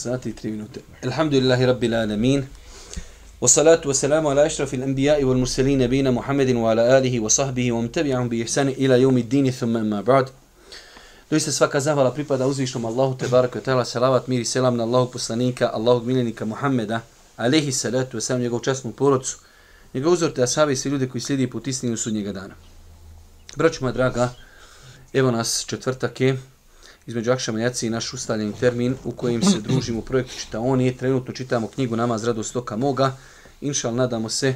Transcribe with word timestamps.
sati 0.00 0.30
i 0.30 0.32
3 0.32 0.50
minute. 0.50 0.80
Alhamdulillahi 1.04 1.66
rabbil 1.66 1.94
alamin. 1.94 2.44
Wa 3.40 3.48
والسلام 3.48 3.84
على 3.86 3.94
salamu 3.94 4.30
ala 4.30 4.42
والمرسلين 4.42 4.82
anbiya'i 4.82 5.24
wal 5.24 5.36
mursalin 5.36 5.78
nabina 5.78 6.10
وصحبه 6.10 6.54
wa 6.56 6.70
ala 6.70 6.96
alihi 6.96 7.20
wa 7.20 7.30
sahbihi 7.30 7.72
wa 7.72 7.82
mtabi'ahum 7.82 8.28
bi 8.28 8.40
ihsani 8.40 8.72
ila 8.72 8.96
yawmi 8.96 9.22
ddin 9.22 9.52
thumma 9.52 9.80
amma 9.80 10.02
ba'd. 10.02 10.28
Doista 11.30 11.52
svaka 11.52 11.80
zahvala 11.80 12.10
pripada 12.10 12.46
uzvišnom 12.46 12.84
Allahu 12.84 13.16
te 13.16 13.28
baraka 13.28 13.58
wa 13.58 13.64
ta'ala 13.64 13.84
salavat 13.84 14.28
mir 14.28 14.40
i 14.40 14.44
selam 14.44 14.76
na 14.76 14.84
Allahog 14.84 15.12
poslanika, 15.12 15.70
Allahog 15.72 16.06
miljenika 16.06 16.44
Muhammeda, 16.44 17.00
alaihi 17.36 17.72
salatu 17.72 18.16
wa 18.16 18.20
salam 18.20 18.42
njegovu 18.42 18.62
časnu 18.62 18.92
porodcu, 18.92 19.38
njegov 19.94 20.12
uzor 20.12 20.32
te 20.32 20.42
asabi 20.42 20.72
i 20.72 20.76
svi 20.76 20.90
ljudi 20.90 21.08
koji 21.08 21.20
slijedi 21.20 21.50
put 21.50 21.66
istinu 21.66 21.96
sudnjega 21.96 22.32
dana. 22.32 22.54
Braću 23.56 23.84
moja 23.84 23.92
draga, 23.92 24.34
evo 25.12 25.30
nas 25.30 25.64
četvrtak 25.66 26.20
je, 26.20 26.38
između 27.06 27.32
Akšama 27.32 27.60
Jaci 27.60 27.86
i 27.86 27.90
naš 27.90 28.12
ustavljeni 28.12 28.52
termin 28.60 28.96
u 29.04 29.12
kojem 29.12 29.42
se 29.42 29.60
družimo 29.60 29.98
u 29.98 30.02
projektu 30.02 30.34
Čitaoni. 30.38 30.96
Trenutno 30.96 31.34
čitamo 31.34 31.68
knjigu 31.68 31.96
Namaz 31.96 32.24
radost 32.24 32.56
oka 32.56 32.76
moga. 32.76 33.16
Inšal, 33.60 33.94
nadamo 33.94 34.28
se 34.28 34.54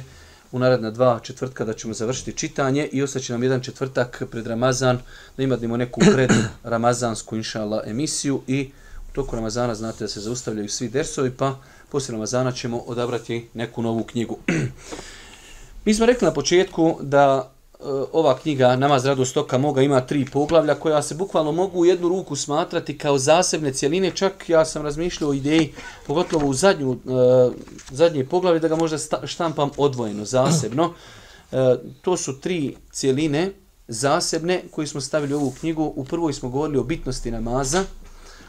u 0.51 0.59
naredna 0.59 0.91
dva 0.91 1.19
četvrtka 1.23 1.65
da 1.65 1.73
ćemo 1.73 1.93
završiti 1.93 2.33
čitanje 2.33 2.89
i 2.91 3.03
ostaće 3.03 3.33
nam 3.33 3.43
jedan 3.43 3.61
četvrtak 3.61 4.23
pred 4.31 4.47
Ramazan 4.47 4.99
da 5.37 5.43
imadimo 5.43 5.77
neku 5.77 6.01
pred 6.13 6.31
Ramazansku 6.63 7.35
inšala 7.35 7.83
emisiju 7.85 8.41
i 8.47 8.71
u 9.09 9.13
toku 9.13 9.35
Ramazana 9.35 9.75
znate 9.75 10.03
da 10.03 10.07
se 10.07 10.19
zaustavljaju 10.19 10.69
svi 10.69 10.89
dersovi 10.89 11.31
pa 11.31 11.55
poslije 11.91 12.13
Ramazana 12.13 12.51
ćemo 12.51 12.77
odabrati 12.77 13.47
neku 13.53 13.81
novu 13.81 14.03
knjigu. 14.03 14.37
Mi 15.85 15.93
smo 15.93 16.05
rekli 16.05 16.25
na 16.25 16.33
početku 16.33 16.97
da 17.01 17.54
Eh, 17.79 18.03
ova 18.13 18.37
knjiga 18.37 18.75
Namaz 18.75 19.05
radost 19.05 19.31
stoka 19.31 19.57
moga 19.57 19.81
ima 19.81 20.01
tri 20.01 20.25
poglavlja 20.25 20.75
koja 20.75 21.01
se 21.01 21.15
bukvalno 21.15 21.51
mogu 21.51 21.79
u 21.79 21.85
jednu 21.85 22.09
ruku 22.09 22.35
smatrati 22.35 22.97
kao 22.97 23.17
zasebne 23.17 23.73
cjeline. 23.73 24.11
Čak 24.11 24.49
ja 24.49 24.65
sam 24.65 24.83
razmišljao 24.83 25.29
o 25.29 25.33
ideji, 25.33 25.73
pogotovo 26.07 26.47
u 26.47 26.53
zadnju, 26.53 26.89
uh, 26.89 27.53
zadnje 27.91 28.25
poglavlje, 28.25 28.59
da 28.59 28.67
ga 28.67 28.75
možda 28.75 28.97
štampam 29.23 29.69
odvojeno, 29.77 30.25
zasebno. 30.25 30.85
Uh, 30.85 31.57
to 32.01 32.17
su 32.17 32.39
tri 32.39 32.75
cjeline 32.91 33.51
zasebne 33.87 34.63
koje 34.71 34.87
smo 34.87 35.01
stavili 35.01 35.33
u 35.33 35.37
ovu 35.37 35.53
knjigu. 35.59 35.93
U 35.95 36.05
prvoj 36.05 36.33
smo 36.33 36.49
govorili 36.49 36.77
o 36.77 36.83
bitnosti 36.83 37.31
namaza, 37.31 37.83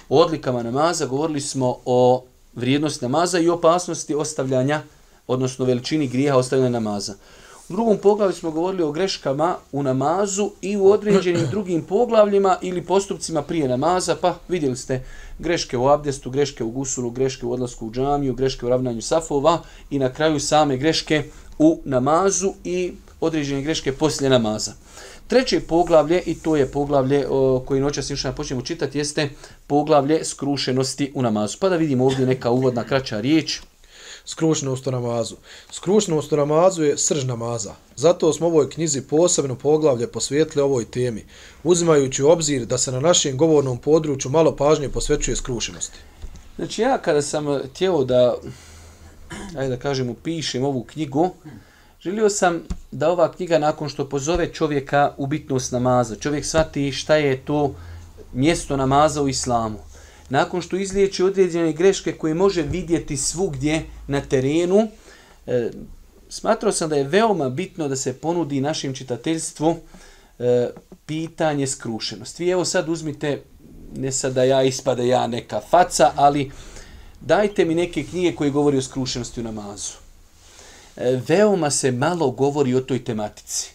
o 0.09 0.23
odlikama 0.23 0.63
namaza, 0.63 1.07
govorili 1.07 1.41
smo 1.41 1.79
o 1.85 2.25
vrijednosti 2.55 3.05
namaza 3.05 3.39
i 3.39 3.49
opasnosti 3.49 4.15
ostavljanja, 4.15 4.83
odnosno 5.27 5.65
veličini 5.65 6.09
grijeha 6.09 6.37
ostavljanja 6.37 6.71
namaza. 6.71 7.15
U 7.69 7.73
drugom 7.73 7.99
poglavlju 7.99 8.35
smo 8.35 8.51
govorili 8.51 8.83
o 8.83 8.93
greškama 8.93 9.57
u 9.73 9.83
namazu 9.83 10.51
i 10.63 10.77
u 10.77 10.91
određenim 10.91 11.47
drugim 11.51 11.83
poglavljima 11.83 12.57
ili 12.63 12.83
postupcima 12.83 13.43
prije 13.43 13.69
namaza, 13.69 14.17
pa 14.21 14.35
vidjeli 14.49 14.77
ste 14.77 15.05
greške 15.39 15.77
u 15.79 15.89
abdestu, 15.89 16.31
greške 16.31 16.65
u 16.65 16.71
gusulu, 16.71 17.11
greške 17.11 17.47
u 17.47 17.53
odlasku 17.53 17.87
u 17.87 17.91
džamiju, 17.91 18.35
greške 18.35 18.67
u 18.67 18.69
ravnanju 18.69 19.03
safova 19.03 19.63
i 19.91 19.99
na 19.99 20.13
kraju 20.13 20.41
same 20.41 20.77
greške 20.77 21.25
u 21.59 21.81
namazu 21.85 22.53
i 22.65 22.93
određene 23.21 23.63
greške 23.63 23.93
poslije 23.93 24.31
namaza. 24.31 24.73
Treće 25.27 25.61
poglavlje, 25.61 26.23
i 26.27 26.35
to 26.35 26.57
je 26.57 26.67
poglavlje 26.67 27.27
o, 27.31 27.63
koji 27.67 27.81
noćas 27.81 28.11
još 28.11 28.27
počnemo 28.37 28.63
čitati, 28.63 28.99
jeste 28.99 29.31
poglavlje 29.67 30.25
skrušenosti 30.25 31.13
u 31.15 31.23
namazu. 31.23 31.57
Pa 31.61 31.69
da 31.69 31.77
vidimo 31.77 32.05
ovdje 32.05 32.27
neka 32.27 32.51
uvodna 32.51 32.85
kraća 32.85 33.21
riječ 33.21 33.61
Skrušnost 34.27 34.87
u 34.87 34.91
namazu. 34.91 35.37
Skrušnost 35.71 36.33
u 36.33 36.37
namazu 36.37 36.85
je 36.85 36.99
srž 36.99 37.25
namaza. 37.25 37.75
Zato 37.97 38.33
smo 38.33 38.47
ovoj 38.47 38.71
knjizi 38.71 39.03
posebno 39.03 39.55
poglavlje 39.55 40.07
posvijetli 40.07 40.63
ovoj 40.63 40.85
temi, 40.85 41.25
uzimajući 41.65 42.23
u 42.23 42.29
obzir 42.29 42.67
da 42.67 42.79
se 42.79 42.93
na 42.93 43.01
našem 43.01 43.37
govornom 43.37 43.79
području 43.79 44.31
malo 44.31 44.57
pažnje 44.57 44.89
posvećuje 44.89 45.37
skrušenosti. 45.37 45.99
Znači 46.57 46.83
ja 46.83 46.99
kada 46.99 47.23
sam 47.23 47.49
eh, 47.49 47.61
tijelo 47.79 48.05
da, 48.05 48.37
ajde 49.57 49.77
da 49.77 49.77
kažem, 49.77 50.11
upišem 50.11 50.65
ovu 50.65 50.85
knjigu, 50.85 51.31
želio 52.01 52.31
sam 52.31 52.63
da 52.91 53.11
ova 53.11 53.33
knjiga 53.33 53.59
nakon 53.59 53.89
što 53.89 54.09
pozove 54.09 54.53
čovjeka 54.53 55.15
u 55.17 55.27
bitnost 55.27 55.73
namaza, 55.73 56.17
čovjek 56.17 56.45
shvati 56.45 56.93
šta 56.93 57.17
je 57.17 57.45
to 57.45 57.75
mjesto 58.33 58.77
namaza 58.77 59.23
u 59.23 59.29
islamu, 59.29 59.79
nakon 60.29 60.63
što 60.63 60.77
izliječi 60.77 61.23
određene 61.23 61.73
greške 61.73 62.13
koje 62.13 62.35
može 62.35 62.63
vidjeti 62.63 63.17
svugdje 63.17 63.83
na 64.07 64.21
terenu, 64.21 64.89
e, 65.47 65.71
smatrao 66.29 66.73
sam 66.73 66.89
da 66.91 66.97
je 66.97 67.05
veoma 67.05 67.49
bitno 67.49 67.89
da 67.89 67.97
se 67.97 68.13
ponudi 68.13 68.61
našim 68.61 68.95
čitateljstvu 68.95 69.77
e, 70.39 70.71
pitanje 71.07 71.67
skrušenosti. 71.67 72.45
Vi 72.45 72.51
evo 72.51 72.65
sad 72.65 72.89
uzmite, 72.89 73.43
ne 73.97 74.13
sad 74.13 74.33
da 74.33 74.45
ja 74.45 74.63
ispada 74.63 75.03
ja 75.03 75.27
neka 75.27 75.61
faca, 75.71 76.13
ali 76.17 76.51
dajte 77.21 77.65
mi 77.65 77.75
neke 77.75 78.05
knjige 78.05 78.37
koje 78.37 78.51
govori 78.51 78.79
o 78.79 78.83
skrušenosti 78.83 79.41
u 79.41 79.45
namazu. 79.45 79.93
E, 80.97 81.21
veoma 81.29 81.71
se 81.71 81.93
malo 81.93 82.31
govori 82.31 82.75
o 82.75 82.81
toj 82.81 83.05
tematici. 83.05 83.71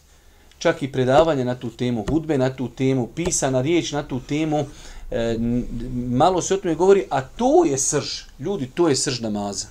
Čak 0.58 0.84
i 0.84 0.92
predavanje 0.92 1.46
na 1.46 1.56
tu 1.56 1.70
temu, 1.70 2.06
hudbe 2.10 2.38
na 2.38 2.56
tu 2.56 2.70
temu, 2.70 3.08
pisana 3.08 3.62
riječ 3.62 3.92
na 3.92 4.04
tu 4.04 4.20
temu, 4.20 4.66
e, 5.12 5.38
malo 6.10 6.42
se 6.42 6.54
o 6.54 6.58
tome 6.58 6.76
govori, 6.76 7.06
a 7.10 7.22
to 7.22 7.66
je 7.66 7.78
srž. 7.78 8.22
Ljudi, 8.40 8.72
to 8.74 8.90
je 8.90 8.96
srž 8.96 9.20
namaza. 9.20 9.68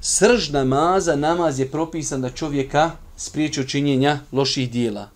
Srž 0.00 0.50
namaza, 0.50 1.16
namaz 1.16 1.58
je 1.58 1.70
propisan 1.70 2.20
da 2.20 2.30
čovjeka 2.30 2.90
spriječi 3.16 3.60
učinjenja 3.60 4.18
loših 4.32 4.70
dijela. 4.70 5.08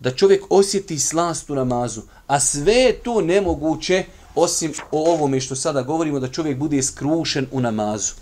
Da 0.00 0.10
čovjek 0.10 0.44
osjeti 0.50 0.98
slast 0.98 1.50
u 1.50 1.54
namazu. 1.54 2.02
A 2.26 2.40
sve 2.40 2.74
je 2.74 2.92
to 2.92 3.20
nemoguće, 3.20 4.04
osim 4.34 4.72
o 4.90 5.12
ovome 5.12 5.40
što 5.40 5.56
sada 5.56 5.82
govorimo, 5.82 6.20
da 6.20 6.28
čovjek 6.28 6.58
bude 6.58 6.82
skrušen 6.82 7.46
u 7.52 7.60
namazu. 7.60 8.12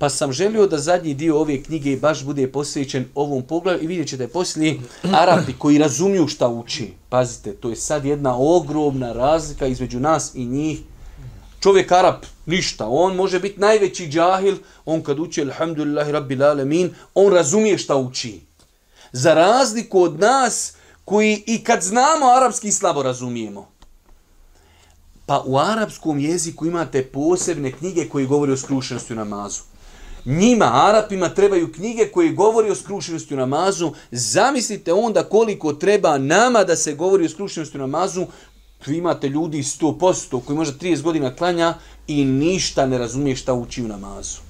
Pa 0.00 0.08
sam 0.08 0.32
želio 0.32 0.66
da 0.66 0.78
zadnji 0.78 1.14
dio 1.14 1.40
ove 1.40 1.62
knjige 1.62 1.96
baš 1.96 2.24
bude 2.24 2.52
posvećen 2.52 3.04
ovom 3.14 3.42
poglavlju 3.42 3.82
i 3.82 3.86
vidjet 3.86 4.08
ćete 4.08 4.28
poslije 4.28 4.78
Arapi 5.12 5.52
koji 5.58 5.78
razumiju 5.78 6.28
šta 6.28 6.48
uči. 6.48 6.92
Pazite, 7.08 7.52
to 7.52 7.70
je 7.70 7.76
sad 7.76 8.04
jedna 8.04 8.36
ogromna 8.38 9.12
razlika 9.12 9.66
između 9.66 10.00
nas 10.00 10.34
i 10.34 10.44
njih. 10.46 10.78
Čovjek 11.60 11.92
Arap, 11.92 12.24
ništa. 12.46 12.86
On 12.88 13.16
može 13.16 13.40
biti 13.40 13.60
najveći 13.60 14.08
džahil. 14.08 14.56
On 14.84 15.02
kad 15.02 15.18
uči, 15.18 15.42
alhamdulillahi 15.42 16.12
rabbil 16.12 16.44
alamin, 16.44 16.94
on 17.14 17.32
razumije 17.32 17.78
šta 17.78 17.96
uči. 17.96 18.40
Za 19.12 19.34
razliku 19.34 20.02
od 20.02 20.20
nas 20.20 20.72
koji 21.04 21.42
i 21.46 21.64
kad 21.64 21.82
znamo 21.82 22.26
arapski 22.36 22.72
slabo 22.72 23.02
razumijemo. 23.02 23.68
Pa 25.26 25.42
u 25.46 25.58
arapskom 25.58 26.18
jeziku 26.18 26.66
imate 26.66 27.06
posebne 27.06 27.72
knjige 27.72 28.08
koji 28.08 28.26
govori 28.26 28.52
o 28.52 28.56
skrušenosti 28.56 29.12
u 29.12 29.16
namazu 29.16 29.69
njima, 30.24 30.70
Arapima, 30.88 31.28
trebaju 31.28 31.72
knjige 31.72 32.06
koje 32.06 32.32
govori 32.32 32.70
o 32.70 32.74
skrušenosti 32.74 33.34
u 33.34 33.36
namazu. 33.36 33.92
Zamislite 34.10 34.92
onda 34.92 35.24
koliko 35.24 35.72
treba 35.72 36.18
nama 36.18 36.64
da 36.64 36.76
se 36.76 36.94
govori 36.94 37.24
o 37.24 37.28
skrušenosti 37.28 37.78
u 37.78 37.80
namazu. 37.80 38.26
Tu 38.84 38.92
imate 38.92 39.28
ljudi 39.28 39.58
100% 39.58 40.44
koji 40.44 40.56
možda 40.56 40.78
30 40.78 41.02
godina 41.02 41.34
klanja 41.36 41.74
i 42.06 42.24
ništa 42.24 42.86
ne 42.86 42.98
razumije 42.98 43.36
šta 43.36 43.54
uči 43.54 43.84
u 43.84 43.88
namazu. 43.88 44.49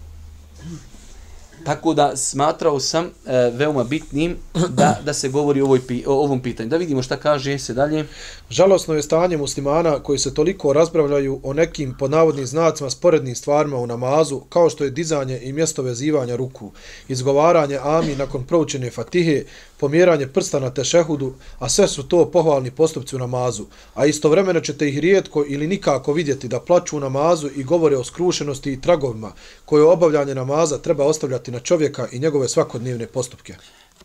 Tako 1.64 1.94
da 1.94 2.16
smatrao 2.16 2.80
sam 2.80 3.04
e, 3.04 3.10
veoma 3.54 3.84
bitnim 3.84 4.36
da, 4.68 4.98
da 5.04 5.14
se 5.14 5.28
govori 5.28 5.60
o, 5.60 5.64
ovoj, 5.64 5.80
o 6.06 6.14
ovom 6.14 6.42
pitanju. 6.42 6.68
Da 6.68 6.76
vidimo 6.76 7.02
šta 7.02 7.16
kaže 7.16 7.58
se 7.58 7.74
dalje. 7.74 8.06
Žalosno 8.50 8.94
je 8.94 9.02
stanje 9.02 9.36
muslimana 9.36 10.02
koji 10.02 10.18
se 10.18 10.34
toliko 10.34 10.72
razbravljaju 10.72 11.40
o 11.42 11.52
nekim 11.52 11.94
podnavodnim 11.98 12.46
znacima 12.46 12.90
sporednim 12.90 13.34
stvarima 13.34 13.76
u 13.76 13.86
namazu, 13.86 14.40
kao 14.40 14.70
što 14.70 14.84
je 14.84 14.90
dizanje 14.90 15.40
i 15.42 15.52
mjesto 15.52 15.82
vezivanja 15.82 16.36
ruku, 16.36 16.70
izgovaranje 17.08 17.78
ami 17.82 18.16
nakon 18.16 18.44
proučene 18.44 18.90
fatihe, 18.90 19.44
pomjeranje 19.80 20.26
prsta 20.26 20.60
na 20.60 20.70
tešehudu, 20.70 21.32
a 21.58 21.68
sve 21.68 21.88
su 21.88 22.02
to 22.08 22.30
pohvalni 22.30 22.70
postupci 22.70 23.16
u 23.16 23.18
namazu. 23.18 23.64
A 23.94 24.06
istovremeno 24.06 24.60
ćete 24.60 24.88
ih 24.88 24.98
rijetko 24.98 25.44
ili 25.48 25.66
nikako 25.66 26.12
vidjeti 26.12 26.48
da 26.48 26.60
plaću 26.60 26.96
u 26.96 27.00
namazu 27.00 27.50
i 27.56 27.64
govore 27.64 27.96
o 27.96 28.04
skrušenosti 28.04 28.72
i 28.72 28.80
tragovima 28.80 29.32
koje 29.64 29.84
obavljanje 29.84 30.34
namaza 30.34 30.78
treba 30.78 31.04
ostavljati 31.04 31.50
na 31.50 31.60
čovjeka 31.60 32.08
i 32.12 32.18
njegove 32.18 32.48
svakodnevne 32.48 33.06
postupke. 33.06 33.54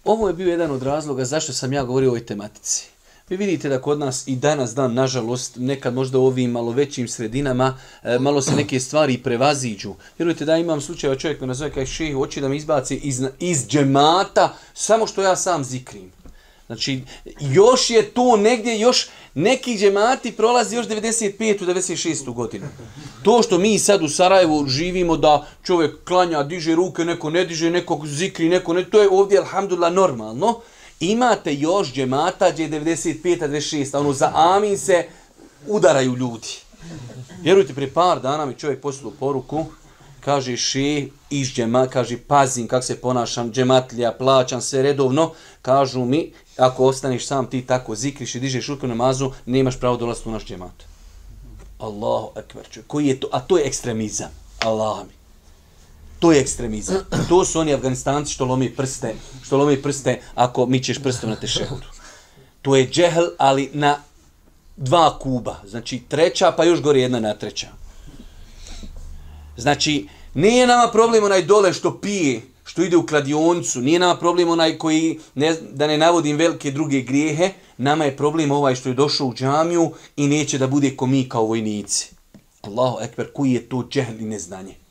Ovo 0.03 0.27
je 0.27 0.33
bio 0.33 0.51
jedan 0.51 0.71
od 0.71 0.83
razloga 0.83 1.25
zašto 1.25 1.53
sam 1.53 1.73
ja 1.73 1.83
govorio 1.83 2.09
o 2.09 2.11
ovoj 2.11 2.25
tematici. 2.25 2.94
Vi 3.29 3.37
vidite 3.37 3.69
da 3.69 3.81
kod 3.81 3.99
nas 3.99 4.27
i 4.27 4.35
danas 4.35 4.75
dan, 4.75 4.93
nažalost, 4.93 5.55
nekad 5.57 5.93
možda 5.93 6.19
u 6.19 6.25
ovim 6.25 6.51
malo 6.51 6.71
većim 6.71 7.07
sredinama, 7.07 7.77
e, 8.03 8.19
malo 8.19 8.41
se 8.41 8.55
neke 8.55 8.79
stvari 8.79 9.17
prevaziđu. 9.17 9.93
Vjerujte 10.17 10.45
da 10.45 10.57
imam 10.57 10.81
slučaj, 10.81 11.17
čovjek 11.17 11.41
me 11.41 11.47
nazove 11.47 11.71
kaj 11.71 11.85
šehi, 11.85 12.13
hoće 12.13 12.41
da 12.41 12.49
mi 12.49 12.57
izbaci 12.57 12.95
iz, 12.95 13.21
iz 13.39 13.67
džemata, 13.67 14.53
samo 14.73 15.07
što 15.07 15.21
ja 15.21 15.35
sam 15.35 15.63
zikrim. 15.63 16.11
Znači, 16.65 17.01
još 17.39 17.89
je 17.89 18.03
to 18.03 18.37
negdje, 18.37 18.79
još 18.79 19.07
neki 19.33 19.77
džemati 19.77 20.31
prolazi 20.31 20.75
još 20.75 20.87
95. 20.87 21.63
u 21.63 21.65
96. 21.65 22.33
godinu. 22.33 22.65
To 23.23 23.41
što 23.43 23.57
mi 23.57 23.79
sad 23.79 24.03
u 24.03 24.09
Sarajevu 24.09 24.67
živimo 24.67 25.17
da 25.17 25.47
čovjek 25.63 26.03
klanja, 26.03 26.43
diže 26.43 26.75
ruke, 26.75 27.05
neko 27.05 27.29
ne 27.29 27.45
diže, 27.45 27.71
neko 27.71 28.01
zikri, 28.05 28.49
neko 28.49 28.73
ne, 28.73 28.89
to 28.89 29.01
je 29.01 29.09
ovdje, 29.09 29.39
alhamdulillah, 29.39 29.93
normalno. 29.93 30.59
Imate 30.99 31.53
još 31.53 31.93
džemata 31.93 32.51
gdje 32.51 32.63
je 32.63 32.69
95. 32.69 33.47
26. 33.47 33.97
Ono, 33.99 34.13
za 34.13 34.31
amin 34.35 34.77
se 34.77 35.05
udaraju 35.67 36.15
ljudi. 36.15 36.47
Vjerujte, 37.41 37.73
pri 37.73 37.89
par 37.89 38.21
dana 38.21 38.45
mi 38.45 38.55
čovjek 38.55 38.81
poslao 38.81 39.11
poruku, 39.19 39.65
kaže 40.19 40.57
ši, 40.57 41.11
iz 41.29 41.47
džema, 41.47 41.87
kaže 41.87 42.17
pazim 42.17 42.67
kako 42.67 42.85
se 42.85 43.01
ponašam, 43.01 43.51
džematlija, 43.51 44.11
plaćam 44.11 44.61
sve 44.61 44.81
redovno, 44.81 45.31
kažu 45.61 46.05
mi, 46.05 46.31
ako 46.57 46.85
ostaneš 46.85 47.27
sam 47.27 47.49
ti 47.49 47.61
tako 47.61 47.95
zikriš 47.95 48.35
i 48.35 48.39
dižeš 48.39 48.67
ruku 48.67 48.87
namazu, 48.87 49.31
nemaš 49.45 49.79
pravo 49.79 49.97
dolaziti 49.97 50.29
u 50.29 50.31
naš 50.31 50.45
džemat. 50.45 50.83
Allahu 51.79 52.31
ekber, 52.35 52.65
koji 52.87 53.07
je 53.07 53.19
to, 53.19 53.29
a 53.31 53.39
to 53.39 53.57
je 53.57 53.67
ekstremizam, 53.67 54.31
Allah 54.59 55.05
mi. 55.07 55.24
To 56.25 56.31
je 56.31 56.41
ekstremizam. 56.41 56.97
To 57.29 57.45
su 57.45 57.59
oni 57.59 57.73
Afganistanci 57.73 58.33
što 58.33 58.45
lomi 58.45 58.69
prste, 58.75 59.13
što 59.43 59.57
lomi 59.57 59.81
prste 59.81 60.21
ako 60.35 60.65
mičeš 60.65 60.99
prstom 60.99 61.29
na 61.29 61.35
tešehudu. 61.35 61.85
To 62.61 62.75
je 62.75 62.87
džehl, 62.89 63.25
ali 63.37 63.69
na 63.73 63.99
dva 64.75 65.19
kuba. 65.19 65.55
Znači 65.65 66.01
treća, 66.09 66.51
pa 66.57 66.63
još 66.63 66.81
gore 66.81 67.01
jedna 67.01 67.19
na 67.19 67.33
treća. 67.33 67.67
Znači, 69.57 70.07
nije 70.33 70.67
nama 70.67 70.91
problem 70.91 71.23
onaj 71.23 71.41
dole 71.41 71.73
što 71.73 71.99
pije, 72.01 72.41
što 72.63 72.81
ide 72.81 72.97
u 72.97 73.05
kladioncu, 73.05 73.81
nije 73.81 73.99
nama 73.99 74.17
problem 74.17 74.49
onaj 74.49 74.77
koji, 74.77 75.19
ne, 75.35 75.53
da 75.71 75.87
ne 75.87 75.97
navodim 75.97 76.37
velike 76.37 76.71
druge 76.71 77.01
grijehe, 77.01 77.51
nama 77.77 78.05
je 78.05 78.17
problem 78.17 78.51
ovaj 78.51 78.75
što 78.75 78.89
je 78.89 78.95
došao 78.95 79.27
u 79.27 79.33
džamiju 79.33 79.91
i 80.17 80.27
neće 80.27 80.57
da 80.57 80.67
bude 80.67 80.95
ko 80.95 81.05
mi 81.05 81.29
kao 81.29 81.45
vojnici. 81.45 82.09
Allahu 82.61 82.97
ekber, 83.01 83.27
koji 83.33 83.51
je 83.51 83.69
to 83.69 83.87
džehl 83.89 84.19
i 84.19 84.25
neznanje. 84.25 84.84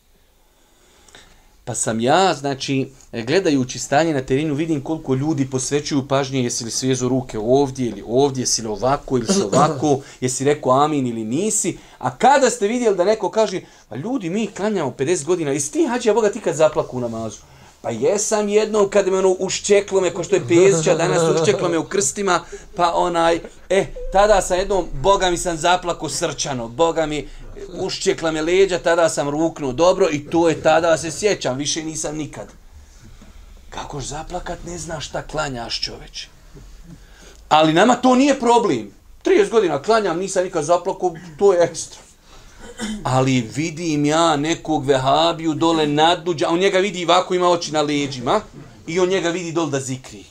Pa 1.67 1.75
sam 1.75 2.01
ja, 2.01 2.35
znači, 2.35 2.89
gledajući 3.13 3.79
stanje 3.79 4.15
na 4.15 4.23
terenu, 4.23 4.55
vidim 4.55 4.81
koliko 4.81 5.15
ljudi 5.15 5.51
posvećuju 5.51 6.09
pažnje, 6.09 6.43
jesi 6.43 6.65
li 6.65 6.71
svezu 6.71 7.09
ruke 7.09 7.39
ovdje 7.39 7.87
ili 7.87 8.05
ovdje, 8.07 8.43
jesi 8.43 8.63
li 8.63 8.69
ovako 8.69 9.19
ili 9.19 9.27
ovako, 9.45 10.01
jesi 10.21 10.45
rekao 10.45 10.73
amin 10.73 11.07
ili 11.07 11.25
nisi. 11.25 11.79
A 11.99 12.17
kada 12.17 12.51
ste 12.51 12.69
vidjeli 12.69 12.97
da 12.97 13.05
neko 13.05 13.31
kaže, 13.31 13.61
pa 13.89 13.97
ljudi, 13.97 14.31
mi 14.31 14.47
klanjamo 14.47 14.95
50 14.99 15.25
godina, 15.25 15.51
jesi 15.51 15.73
ti, 15.73 15.87
hađi, 15.87 16.09
ja 16.09 16.15
Boga, 16.15 16.31
ti 16.31 16.41
kad 16.41 16.55
zaplaku 16.55 16.97
u 16.97 17.01
namazu? 17.01 17.39
Pa 17.83 17.91
jesam 17.91 18.49
jednom 18.49 18.89
kad 18.91 19.09
me 19.09 19.19
ono 19.19 19.37
uščeklo 19.39 20.01
me, 20.01 20.11
ko 20.11 20.25
što 20.25 20.35
je 20.37 20.49
Pezića, 20.49 20.95
danas 20.95 21.41
uščeklo 21.41 21.69
me 21.69 21.79
u 21.79 21.85
krstima, 21.85 22.41
pa 22.77 22.93
onaj, 22.95 23.41
eh, 23.69 23.87
tada 24.13 24.41
sam 24.41 24.59
jednom, 24.59 24.87
Boga 25.03 25.31
mi 25.31 25.37
sam 25.37 25.57
zaplako 25.57 26.09
srčano, 26.09 26.69
Boga 26.69 27.07
mi, 27.07 27.29
uščekla 27.73 28.31
me 28.31 28.43
leđa, 28.43 28.79
tada 28.79 29.09
sam 29.09 29.29
ruknuo 29.31 29.73
dobro 29.73 30.09
i 30.13 30.27
to 30.31 30.49
je 30.49 30.63
tada 30.63 30.99
se 30.99 31.11
sjećam, 31.11 31.59
više 31.59 31.83
nisam 31.83 32.17
nikad. 32.17 32.49
Kako 33.71 34.01
zaplakat, 34.01 34.59
ne 34.67 34.79
znaš 34.79 35.09
šta 35.09 35.23
klanjaš 35.23 35.81
čoveč. 35.81 36.27
Ali 37.49 37.73
nama 37.73 37.95
to 37.95 38.15
nije 38.15 38.41
problem. 38.41 38.91
30 39.25 39.51
godina 39.51 39.83
klanjam, 39.83 40.19
nisam 40.19 40.45
nikad 40.45 40.65
zaplakao, 40.65 41.15
to 41.39 41.53
je 41.53 41.63
ekstra. 41.63 42.01
Ali 43.03 43.51
vidim 43.55 44.05
ja 44.05 44.37
nekog 44.37 44.87
vehabiju 44.87 45.55
dole 45.55 45.87
nadluđa, 45.87 46.49
on 46.49 46.59
njega 46.59 46.79
vidi 46.79 47.05
ovako 47.05 47.35
ima 47.35 47.49
oči 47.49 47.73
na 47.73 47.83
leđima 47.83 48.41
i 48.87 49.01
on 49.01 49.09
njega 49.09 49.31
vidi 49.31 49.53
dole 49.53 49.71
da 49.71 49.81
zikri. 49.81 50.25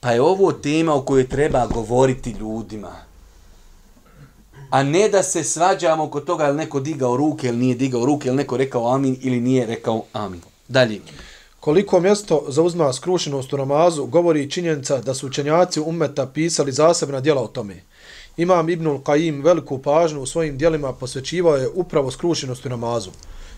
Pa 0.00 0.12
je 0.12 0.22
ovo 0.22 0.52
tema 0.52 0.94
o 0.94 1.02
kojoj 1.02 1.28
treba 1.28 1.66
govoriti 1.66 2.30
ljudima 2.30 3.11
a 4.72 4.82
ne 4.82 5.08
da 5.08 5.22
se 5.22 5.44
svađamo 5.44 6.04
oko 6.04 6.20
toga 6.20 6.46
ili 6.46 6.56
neko 6.56 6.80
digao 6.80 7.16
ruke 7.16 7.48
ili 7.48 7.56
nije 7.56 7.74
digao 7.74 8.06
ruke, 8.06 8.28
ili 8.28 8.36
neko 8.36 8.56
rekao 8.56 8.94
amin 8.94 9.16
ili 9.20 9.40
nije 9.40 9.66
rekao 9.66 10.04
amin. 10.12 10.40
Dalje. 10.68 11.00
Koliko 11.60 12.00
mjesto 12.00 12.44
zauzma 12.48 12.92
skrušenost 12.92 13.52
u 13.52 13.56
namazu, 13.56 14.06
govori 14.06 14.50
činjenica 14.50 14.98
da 14.98 15.14
su 15.14 15.26
učenjaci 15.26 15.80
umeta 15.80 16.26
pisali 16.26 16.72
zasebna 16.72 17.20
djela 17.20 17.42
o 17.42 17.46
tome. 17.46 17.82
Imam 18.36 18.68
Ibnul 18.68 18.98
Qaim 18.98 19.44
veliku 19.44 19.78
pažnju 19.78 20.20
u 20.20 20.26
svojim 20.26 20.58
djelima 20.58 20.92
posvećivao 20.92 21.56
je 21.56 21.68
upravo 21.74 22.10
skrušenost 22.10 22.66
u 22.66 22.68
namazu. 22.68 23.10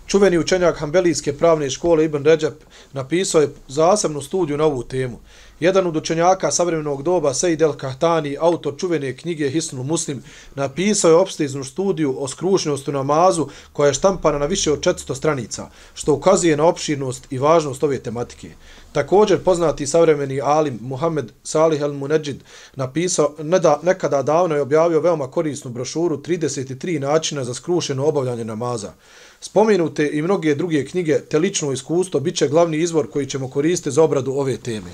Čuveni 0.07 0.39
učenjak 0.39 0.79
Hambelijske 0.79 1.33
pravne 1.33 1.71
škole 1.71 2.05
Ibn 2.05 2.25
Ređep 2.25 2.55
napisao 2.93 3.41
je 3.41 3.55
zasebnu 3.69 4.23
studiju 4.23 4.57
na 4.57 4.65
ovu 4.65 4.83
temu. 4.83 5.19
Jedan 5.61 5.87
od 5.87 5.97
učenjaka 5.97 6.51
savremenog 6.51 7.03
doba, 7.03 7.35
Sejid 7.35 7.63
El 7.63 7.73
Kahtani, 7.73 8.37
autor 8.41 8.75
čuvene 8.79 9.17
knjige 9.17 9.51
Hisnu 9.51 9.83
Muslim, 9.83 10.23
napisao 10.55 11.11
je 11.11 11.17
opsteznu 11.17 11.65
studiju 11.65 12.17
o 12.19 12.29
skrušnosti 12.29 12.93
namazu 12.93 13.49
koja 13.73 13.87
je 13.87 13.95
štampana 13.95 14.39
na 14.39 14.47
više 14.47 14.73
od 14.73 14.81
400 14.81 15.15
stranica, 15.15 15.71
što 15.95 16.13
ukazuje 16.15 16.57
na 16.57 16.65
opširnost 16.65 17.27
i 17.31 17.39
važnost 17.39 17.83
ove 17.83 17.99
tematike. 17.99 18.51
Također 18.93 19.45
poznati 19.45 19.87
savremeni 19.87 20.41
alim 20.41 20.79
Muhammed 20.81 21.33
Salih 21.45 21.81
El 21.81 21.93
Munedžid 21.93 22.37
napisao, 22.77 23.35
neda, 23.39 23.81
nekada 23.83 24.23
davno 24.23 24.55
je 24.55 24.63
objavio 24.63 25.01
veoma 25.01 25.31
korisnu 25.31 25.71
brošuru 25.71 26.17
33 26.17 26.99
načina 26.99 27.45
za 27.45 27.55
skrušeno 27.55 28.07
obavljanje 28.07 28.45
namaza. 28.45 28.93
Spomenute 29.41 30.11
i 30.13 30.23
mnoge 30.23 30.55
druge 30.55 30.87
knjige 30.87 31.19
te 31.19 31.39
lično 31.39 31.73
iskustvo 31.73 32.21
bit 32.21 32.37
će 32.37 32.49
glavni 32.49 32.79
izvor 32.79 33.11
koji 33.11 33.27
ćemo 33.27 33.51
koristiti 33.51 33.91
za 33.91 34.03
obradu 34.03 34.33
ove 34.33 34.57
teme. 34.57 34.91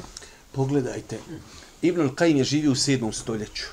Pogledajte, 0.53 1.19
Ibn 1.83 2.01
al-Qaim 2.01 2.37
je 2.37 2.45
živio 2.45 2.71
u 2.71 2.75
7. 2.75 3.13
stoljeću. 3.13 3.65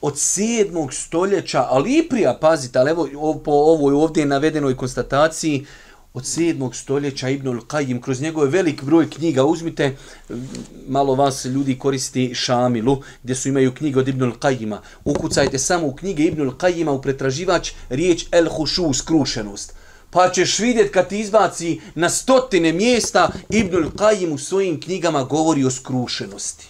Od 0.00 0.14
7. 0.14 0.92
stoljeća, 0.92 1.66
ali 1.68 1.98
i 1.98 2.08
prija, 2.08 2.38
pazite, 2.40 2.78
ali 2.78 2.90
evo 2.90 3.40
po 3.44 3.50
ovoj 3.50 3.94
ovdje 3.94 4.26
navedenoj 4.26 4.76
konstataciji, 4.76 5.66
od 6.14 6.22
7. 6.22 6.74
stoljeća 6.74 7.28
Ibn 7.28 7.48
al-Qaim, 7.48 8.00
kroz 8.00 8.20
njegove 8.20 8.48
velik 8.48 8.82
broj 8.82 9.10
knjiga, 9.10 9.44
uzmite, 9.44 9.96
malo 10.88 11.14
vas 11.14 11.44
ljudi 11.44 11.78
koristi 11.78 12.34
Šamilu, 12.34 13.02
gdje 13.22 13.34
su 13.34 13.48
imaju 13.48 13.74
knjige 13.74 13.98
od 13.98 14.08
Ibn 14.08 14.32
al-Qaima. 14.32 14.78
Ukucajte 15.04 15.58
samo 15.58 15.86
u 15.86 15.94
knjige 15.94 16.22
Ibn 16.22 16.50
al-Qaima 16.50 16.90
u 16.90 17.02
pretraživač 17.02 17.72
riječ 17.88 18.26
el-Hušu, 18.30 18.94
skrušenost 18.94 19.74
pa 20.16 20.30
ćeš 20.30 20.58
vidjet 20.58 20.92
kad 20.92 21.08
ti 21.08 21.18
izbaci 21.18 21.80
na 21.94 22.08
stotine 22.08 22.72
mjesta 22.72 23.30
Ibnul 23.50 23.90
Qajim 23.90 24.32
u 24.32 24.38
svojim 24.38 24.80
knjigama 24.80 25.24
govori 25.24 25.64
o 25.64 25.70
skrušenosti. 25.70 26.66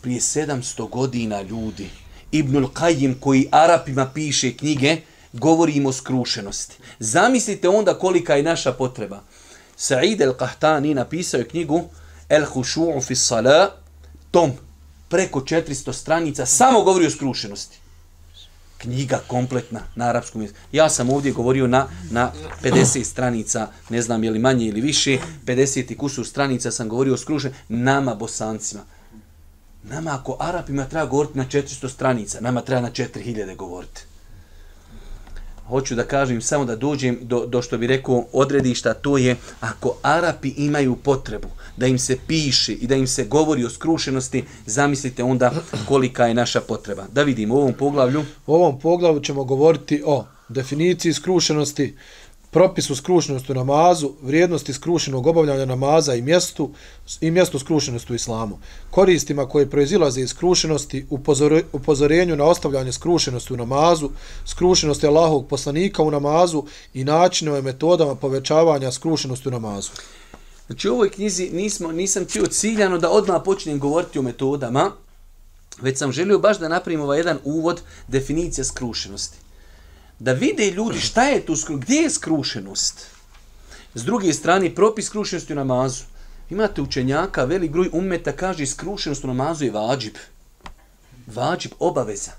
Prije 0.00 0.20
700 0.20 0.88
godina 0.88 1.42
ljudi, 1.42 1.90
Ibnul 2.32 2.68
Qajim 2.68 3.14
koji 3.20 3.48
Arapima 3.50 4.10
piše 4.14 4.56
knjige, 4.56 4.96
govori 5.32 5.72
im 5.72 5.86
o 5.86 5.92
skrušenosti. 5.92 6.76
Zamislite 6.98 7.68
onda 7.68 7.98
kolika 7.98 8.34
je 8.34 8.42
naša 8.42 8.72
potreba. 8.72 9.22
Sa'id 9.76 10.20
el-Qahtani 10.20 10.94
napisao 10.94 11.38
je 11.38 11.48
knjigu 11.48 11.84
El 12.28 12.44
Hushu'u 12.54 13.06
fi 13.06 13.16
Salah, 13.16 13.68
tom 14.30 14.52
preko 15.08 15.40
400 15.40 15.92
stranica, 15.92 16.46
samo 16.46 16.82
govori 16.82 17.06
o 17.06 17.10
skrušenosti 17.10 17.83
knjiga 18.84 19.20
kompletna 19.26 19.80
na 19.94 20.04
arapskom 20.04 20.42
jeziku. 20.42 20.60
Ja 20.72 20.88
sam 20.88 21.10
ovdje 21.10 21.32
govorio 21.32 21.66
na, 21.66 21.86
na 22.10 22.32
50 22.62 23.04
stranica, 23.04 23.68
ne 23.88 24.02
znam 24.02 24.24
je 24.24 24.30
li 24.30 24.38
manje 24.38 24.66
ili 24.66 24.80
više, 24.80 25.18
50 25.46 25.92
i 25.92 25.96
kusur 25.96 26.26
stranica 26.26 26.70
sam 26.70 26.88
govorio 26.88 27.16
skruže 27.16 27.52
nama 27.68 28.14
bosancima. 28.14 28.82
Nama 29.82 30.14
ako 30.14 30.36
Arapima 30.40 30.84
treba 30.84 31.06
govoriti 31.06 31.38
na 31.38 31.44
400 31.44 31.88
stranica, 31.88 32.40
nama 32.40 32.60
treba 32.60 32.80
na 32.80 32.90
4000 32.90 33.56
govoriti. 33.56 34.02
Hoću 35.68 35.94
da 35.94 36.04
kažem 36.04 36.40
samo 36.40 36.64
da 36.64 36.76
dođem 36.76 37.18
do, 37.22 37.46
do 37.46 37.62
što 37.62 37.78
bi 37.78 37.86
rekao 37.86 38.26
odredišta, 38.32 38.94
to 38.94 39.18
je 39.18 39.36
ako 39.60 39.96
Arapi 40.02 40.48
imaju 40.56 40.96
potrebu 40.96 41.48
da 41.76 41.86
im 41.86 41.98
se 41.98 42.18
piše 42.26 42.72
i 42.72 42.86
da 42.86 42.94
im 42.94 43.06
se 43.06 43.24
govori 43.24 43.64
o 43.64 43.70
skrušenosti, 43.70 44.44
zamislite 44.66 45.22
onda 45.22 45.52
kolika 45.88 46.26
je 46.26 46.34
naša 46.34 46.60
potreba. 46.60 47.04
Da 47.12 47.22
vidimo 47.22 47.54
u 47.54 47.58
ovom 47.58 47.72
poglavlju. 47.72 48.24
U 48.46 48.54
ovom 48.54 48.78
poglavlju 48.78 49.20
ćemo 49.20 49.44
govoriti 49.44 50.02
o 50.06 50.24
definiciji 50.48 51.12
skrušenosti, 51.12 51.96
propisu 52.54 52.96
skrušenosti 52.96 53.52
u 53.52 53.54
namazu, 53.54 54.10
vrijednosti 54.22 54.72
skrušenog 54.72 55.26
obavljanja 55.26 55.64
namaza 55.64 56.14
i 56.14 56.22
mjestu 56.22 56.70
i 57.20 57.30
mjestu 57.30 57.58
skrušenosti 57.58 58.12
u 58.12 58.16
islamu. 58.16 58.58
Koristima 58.90 59.48
koje 59.48 59.70
proizilaze 59.70 60.20
iz 60.20 60.30
skrušenosti, 60.30 61.06
upozore, 61.10 61.62
upozorenju 61.72 62.36
na 62.36 62.44
ostavljanje 62.44 62.92
skrušenosti 62.92 63.52
u 63.52 63.56
namazu, 63.56 64.10
skrušenosti 64.46 65.06
Allahovog 65.06 65.48
poslanika 65.48 66.02
u 66.02 66.10
namazu 66.10 66.62
i 66.94 67.04
načinove 67.04 67.62
metodama 67.62 68.14
povećavanja 68.14 68.92
skrušenosti 68.92 69.48
u 69.48 69.52
namazu. 69.52 69.90
Znači 70.66 70.88
u 70.88 70.94
ovoj 70.94 71.10
knjizi 71.10 71.50
nismo, 71.52 71.92
nisam 71.92 72.24
tio 72.24 72.46
ciljano 72.46 72.98
da 72.98 73.10
odmah 73.10 73.42
počnem 73.44 73.78
govoriti 73.78 74.18
o 74.18 74.22
metodama, 74.22 74.92
već 75.82 75.98
sam 75.98 76.12
želio 76.12 76.38
baš 76.38 76.58
da 76.58 76.68
napravim 76.68 77.00
ovaj 77.00 77.18
jedan 77.18 77.38
uvod 77.44 77.80
definicija 78.08 78.64
skrušenosti. 78.64 79.43
Da 80.18 80.32
vide 80.32 80.70
ljudi 80.70 81.00
šta 81.00 81.24
je 81.24 81.46
tu 81.46 81.54
gdje 81.68 81.96
je 81.96 82.10
skrušenost. 82.10 83.06
S 83.94 84.04
druge 84.04 84.32
strane, 84.32 84.74
propis 84.74 85.06
skrušenosti 85.06 85.52
u 85.52 85.56
namazu. 85.56 86.04
Imate 86.50 86.82
učenjaka, 86.82 87.44
velik 87.44 87.70
broj 87.70 87.90
umeta 87.92 88.32
kaže 88.32 88.66
skrušenost 88.66 89.24
u 89.24 89.26
namazu 89.26 89.64
je 89.64 89.70
vađib. 89.70 90.14
Vađib, 91.26 91.72
obaveza. 91.78 92.30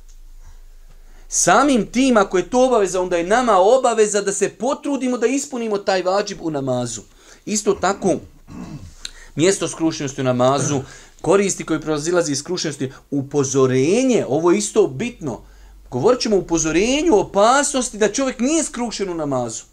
Samim 1.27 1.85
tim, 1.91 2.17
ako 2.17 2.37
je 2.37 2.49
to 2.49 2.65
obaveza, 2.65 3.01
onda 3.01 3.17
je 3.17 3.23
nama 3.23 3.57
obaveza 3.57 4.21
da 4.21 4.31
se 4.31 4.49
potrudimo 4.49 5.17
da 5.17 5.27
ispunimo 5.27 5.77
taj 5.77 6.01
vađib 6.01 6.37
u 6.41 6.51
namazu. 6.51 7.01
Isto 7.45 7.73
tako, 7.73 8.15
mjesto 9.35 9.67
skrušenosti 9.67 10.21
u 10.21 10.23
namazu, 10.23 10.81
koristi 11.21 11.65
koji 11.65 11.81
prozilazi 11.81 12.31
iz 12.31 12.39
skrušenosti, 12.39 12.91
upozorenje, 13.11 14.25
ovo 14.29 14.51
je 14.51 14.57
isto 14.57 14.87
bitno, 14.87 15.41
Govorit 15.95 16.21
ćemo 16.21 16.35
o 16.35 16.39
upozorenju, 16.39 17.15
opasnosti 17.15 17.97
da 17.97 18.11
čovjek 18.11 18.39
nije 18.39 18.63
skrušen 18.63 19.09
u 19.09 19.13
namazu. 19.13 19.63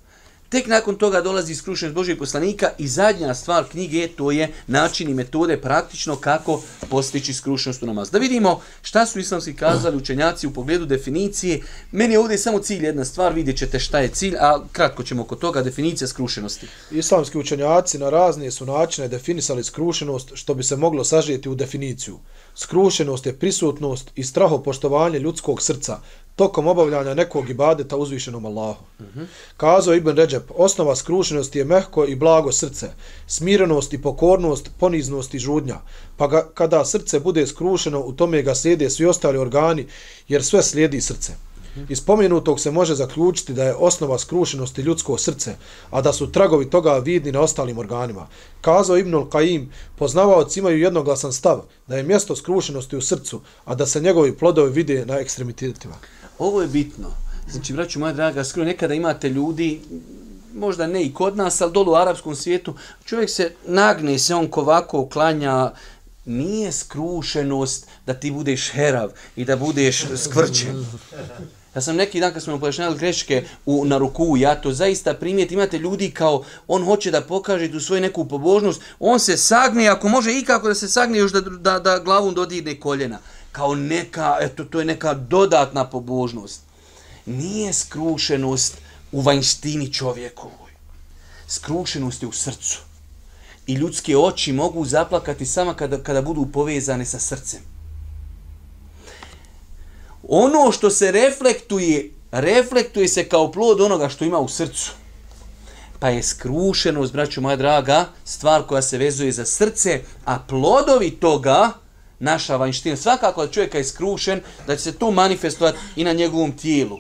Tek 0.49 0.67
nakon 0.67 0.95
toga 0.95 1.21
dolazi 1.21 1.55
skrušenost 1.55 1.95
Božijeg 1.95 2.19
poslanika 2.19 2.71
i 2.79 2.89
zadnja 2.89 3.35
stvar 3.35 3.65
knjige 3.71 4.09
to 4.09 4.31
je 4.31 4.49
način 4.67 5.11
i 5.11 5.15
metode 5.15 5.61
praktično 5.61 6.17
kako 6.17 6.63
postići 6.91 7.35
skrušenost 7.35 7.83
u 7.83 7.87
namazu. 7.87 8.11
Da 8.13 8.19
vidimo 8.19 8.61
šta 8.83 9.07
su 9.07 9.19
islamski 9.19 9.57
kazali 9.57 9.97
učenjaci 9.97 10.47
u 10.47 10.53
pogledu 10.53 10.87
definicije. 10.87 11.61
Meni 11.93 12.15
je 12.15 12.19
ovdje 12.19 12.39
samo 12.39 12.59
cilj 12.59 12.85
jedna 12.85 13.05
stvar, 13.05 13.33
vidjet 13.33 13.59
ćete 13.59 13.79
šta 13.79 13.99
je 13.99 14.09
cilj, 14.09 14.37
a 14.41 14.61
kratko 14.73 15.03
ćemo 15.03 15.23
oko 15.23 15.37
toga 15.37 15.63
definicija 15.63 16.09
skrušenosti. 16.09 16.67
Islamski 16.91 17.39
učenjaci 17.39 17.99
na 17.99 18.11
razne 18.11 18.51
su 18.51 18.67
načine 18.67 19.09
definisali 19.09 19.65
skrušenost 19.65 20.31
što 20.35 20.55
bi 20.55 20.63
se 20.63 20.77
moglo 20.77 21.05
sažijeti 21.05 21.49
u 21.49 21.55
definiciju. 21.55 22.19
Skrušenost 22.55 23.27
je 23.27 23.39
prisutnost 23.39 24.11
i 24.15 24.25
strahopoštovanje 24.25 25.19
ljudskog 25.19 25.63
srca, 25.63 26.01
tokom 26.37 26.67
obavljanja 26.67 27.15
nekog 27.15 27.51
ibadeta 27.51 27.97
uzvišenom 27.97 28.47
Allahu. 28.47 28.85
Mm 29.01 29.05
-hmm. 29.61 29.97
Ibn 29.97 30.09
Ređep, 30.09 30.51
osnova 30.55 30.97
skrušenosti 30.97 31.59
je 31.59 31.65
mehko 31.65 32.05
i 32.05 32.17
blago 32.17 32.53
srce, 32.53 32.91
smirenost 33.27 33.93
i 33.93 34.03
pokornost, 34.03 34.71
poniznost 34.81 35.35
i 35.35 35.39
žudnja. 35.39 35.81
Pa 36.17 36.27
ga, 36.27 36.49
kada 36.55 36.85
srce 36.85 37.21
bude 37.21 37.47
skrušeno, 37.47 38.01
u 38.01 38.13
tome 38.13 38.43
ga 38.43 38.55
slijede 38.55 38.91
svi 38.91 39.07
ostali 39.07 39.39
organi, 39.39 39.87
jer 40.29 40.45
sve 40.45 40.63
slijedi 40.63 41.01
srce. 41.01 41.33
Iz 41.89 41.99
spomenutog 41.99 42.61
se 42.61 42.71
može 42.71 42.95
zaključiti 42.95 43.55
da 43.55 43.65
je 43.65 43.75
osnova 43.75 44.19
skrušenosti 44.19 44.83
ljudsko 44.83 45.19
srce, 45.19 45.55
a 45.91 46.01
da 46.01 46.13
su 46.13 46.33
tragovi 46.33 46.71
toga 46.71 46.99
vidni 46.99 47.33
na 47.33 47.41
ostalim 47.41 47.79
organima. 47.79 48.27
Kazao 48.61 48.99
Ibnul 48.99 49.25
Qaim, 49.25 49.67
poznavaoci 49.97 50.61
imaju 50.61 50.79
jednoglasan 50.79 51.33
stav 51.33 51.63
da 51.87 51.97
je 51.97 52.03
mjesto 52.03 52.37
skrušenosti 52.37 52.97
u 52.97 53.01
srcu, 53.01 53.41
a 53.65 53.75
da 53.75 53.87
se 53.87 54.01
njegovi 54.01 54.37
plodovi 54.37 54.71
vide 54.71 55.07
na 55.07 55.19
ekstremitetima. 55.19 55.95
Ovo 56.39 56.63
je 56.63 56.69
bitno. 56.69 57.09
Znači, 57.51 57.73
braću 57.73 57.99
moja 58.01 58.13
draga, 58.13 58.45
skoro 58.45 58.67
nekada 58.67 58.95
imate 58.95 59.29
ljudi, 59.29 59.81
možda 60.55 60.87
ne 60.87 61.03
i 61.03 61.15
kod 61.15 61.37
nas, 61.37 61.61
ali 61.61 61.73
dolu 61.73 61.93
u 61.93 61.95
arapskom 61.95 62.37
svijetu, 62.37 62.75
čovjek 63.05 63.31
se 63.31 63.53
nagne, 63.67 64.19
se 64.19 64.35
on 64.35 64.49
kovako 64.49 65.09
klanja, 65.09 65.73
nije 66.25 66.73
skrušenost 66.73 67.87
da 68.07 68.15
ti 68.15 68.31
budeš 68.31 68.71
herav 68.71 69.11
i 69.37 69.45
da 69.45 69.57
budeš 69.57 70.07
skvrčen. 70.17 70.87
Ja 71.75 71.81
sam 71.81 71.97
neki 71.97 72.21
dan 72.21 72.33
kad 72.33 72.43
smo 72.43 72.59
pojašnjali 72.59 72.99
greške 72.99 73.45
u, 73.67 73.85
na 73.85 73.99
ruku, 73.99 74.37
ja 74.37 74.55
to 74.61 74.73
zaista 74.73 75.15
primijet, 75.15 75.53
imate 75.53 75.79
ljudi 75.79 76.11
kao 76.11 76.45
on 76.69 76.85
hoće 76.85 77.11
da 77.11 77.21
pokaže 77.21 77.73
tu 77.73 77.81
svoju 77.81 78.01
neku 78.01 78.29
pobožnost, 78.29 78.81
on 79.01 79.21
se 79.21 79.37
sagne, 79.37 79.89
ako 79.89 80.09
može 80.09 80.39
i 80.39 80.45
kako 80.45 80.69
da 80.69 80.75
se 80.75 80.89
sagne 80.89 81.19
još 81.19 81.33
da, 81.33 81.41
da, 81.41 81.79
da 81.79 81.99
glavom 81.99 82.35
dodirne 82.35 82.81
koljena 82.81 83.19
kao 83.53 83.75
neka, 83.75 84.37
eto, 84.41 84.65
to 84.65 84.79
je 84.79 84.85
neka 84.85 85.15
dodatna 85.15 85.85
pobožnost. 85.91 86.61
Nije 87.27 87.73
skrušenost 87.73 88.77
u 89.13 89.21
vanjštini 89.21 89.93
čovjekovoj. 89.93 90.73
Skrušenost 91.49 92.23
je 92.23 92.29
u 92.29 92.33
srcu. 92.33 92.79
I 93.67 93.75
ljudske 93.75 94.17
oči 94.17 94.53
mogu 94.53 94.85
zaplakati 94.85 95.47
samo 95.47 95.75
kada, 95.75 96.03
kada 96.03 96.23
budu 96.23 96.47
povezane 96.53 97.05
sa 97.05 97.19
srcem. 97.19 97.72
Ono 100.35 100.73
što 100.73 100.91
se 100.91 101.11
reflektuje, 101.11 102.11
reflektuje 102.31 103.09
se 103.09 103.29
kao 103.29 103.53
plod 103.53 103.81
onoga 103.81 104.09
što 104.09 104.25
ima 104.25 104.39
u 104.39 104.49
srcu. 104.49 104.93
Pa 105.99 106.09
je 106.09 106.23
skrušenost, 106.23 107.13
braću 107.13 107.41
moja 107.41 107.57
draga, 107.57 108.05
stvar 108.25 108.63
koja 108.63 108.83
se 108.83 108.99
vezuje 108.99 109.33
za 109.33 109.45
srce, 109.45 110.01
a 110.25 110.39
plodovi 110.49 111.11
toga, 111.11 111.71
naša 112.19 112.57
vanština, 112.57 112.97
Svakako 112.97 113.47
da 113.47 113.53
čovjek 113.53 113.75
je 113.75 113.85
skrušen, 113.85 114.41
da 114.67 114.77
će 114.77 114.83
se 114.83 114.93
to 114.93 115.11
manifestovati 115.11 115.79
i 115.97 116.05
na 116.05 116.13
njegovom 116.13 116.53
tijelu. 116.53 116.99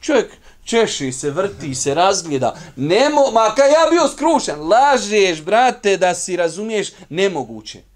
Čovjek 0.00 0.32
češi 0.64 1.12
se, 1.12 1.30
vrti 1.30 1.74
se, 1.74 1.94
razgleda. 1.94 2.56
Nemo, 2.76 3.30
ma 3.32 3.54
ka 3.54 3.64
ja 3.64 3.90
bio 3.90 4.08
skrušen, 4.08 4.60
lažeš, 4.60 5.42
brate, 5.42 5.96
da 5.96 6.14
si 6.14 6.36
razumiješ, 6.36 6.88
nemoguće. 7.08 7.91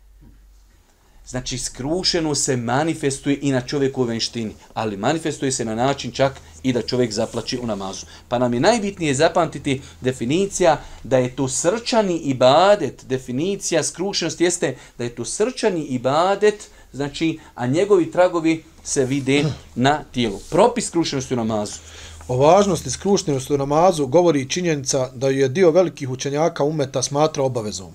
Znači, 1.29 1.59
skrušeno 1.59 2.35
se 2.35 2.57
manifestuje 2.57 3.39
i 3.43 3.51
na 3.51 3.61
čovjekovoj 3.61 4.09
venštini, 4.09 4.55
ali 4.75 4.97
manifestuje 4.97 5.53
se 5.53 5.65
na 5.65 5.75
način 5.75 6.13
čak 6.13 6.41
i 6.63 6.73
da 6.73 6.83
čovjek 6.83 7.13
zaplači 7.13 7.59
u 7.59 7.67
namazu. 7.67 8.07
Pa 8.29 8.39
nam 8.39 8.55
je 8.55 8.61
najbitnije 8.61 9.15
zapamtiti 9.15 9.83
definicija 10.01 10.81
da 11.03 11.19
je 11.19 11.37
to 11.37 11.49
srčani 11.49 12.17
ibadet, 12.17 13.05
definicija 13.09 13.83
skrušenosti 13.83 14.45
jeste 14.45 14.77
da 14.99 15.05
je 15.05 15.15
to 15.15 15.25
srčani 15.25 15.85
ibadet, 15.85 16.69
znači, 16.93 17.39
a 17.55 17.67
njegovi 17.67 18.11
tragovi 18.11 18.65
se 18.85 19.05
vide 19.05 19.45
na 19.75 20.05
tijelu. 20.13 20.39
Propis 20.51 20.87
skrušenosti 20.87 21.35
u 21.35 21.37
namazu. 21.37 21.73
O 22.29 22.37
važnosti 22.37 22.91
skrušenosti 22.91 23.55
u 23.55 23.59
namazu 23.59 24.07
govori 24.07 24.49
činjenica 24.49 25.11
da 25.15 25.29
je 25.29 25.49
dio 25.49 25.71
velikih 25.71 26.11
učenjaka 26.11 26.65
umeta 26.65 27.03
smatra 27.03 27.43
obavezom. 27.43 27.95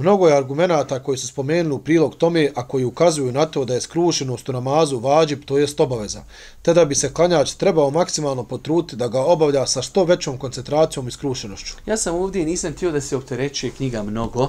Mnogo 0.00 0.28
je 0.28 0.36
argumenta 0.36 1.02
koji 1.02 1.18
su 1.18 1.26
spomenuli 1.26 1.74
u 1.74 1.78
prilog 1.78 2.14
tome, 2.14 2.50
a 2.54 2.68
koji 2.68 2.84
ukazuju 2.84 3.32
na 3.32 3.46
to 3.46 3.64
da 3.64 3.74
je 3.74 3.80
skrušenost 3.80 4.48
u 4.48 4.52
namazu 4.52 4.98
vađib, 4.98 5.44
to 5.44 5.58
jest 5.58 5.80
obaveza. 5.80 6.22
Te 6.62 6.74
da 6.74 6.84
bi 6.84 6.94
se 6.94 7.12
klanjač 7.12 7.52
trebao 7.52 7.90
maksimalno 7.90 8.44
potruti 8.44 8.96
da 8.96 9.08
ga 9.08 9.20
obavlja 9.20 9.66
sa 9.66 9.82
što 9.82 10.04
većom 10.04 10.38
koncentracijom 10.38 11.08
i 11.08 11.10
skrušenošću. 11.10 11.74
Ja 11.86 11.96
sam 11.96 12.14
ovdje 12.14 12.44
nisam 12.44 12.72
htio 12.72 12.90
da 12.90 13.00
se 13.00 13.16
opterećuje 13.16 13.72
knjiga 13.76 14.02
mnogo, 14.02 14.48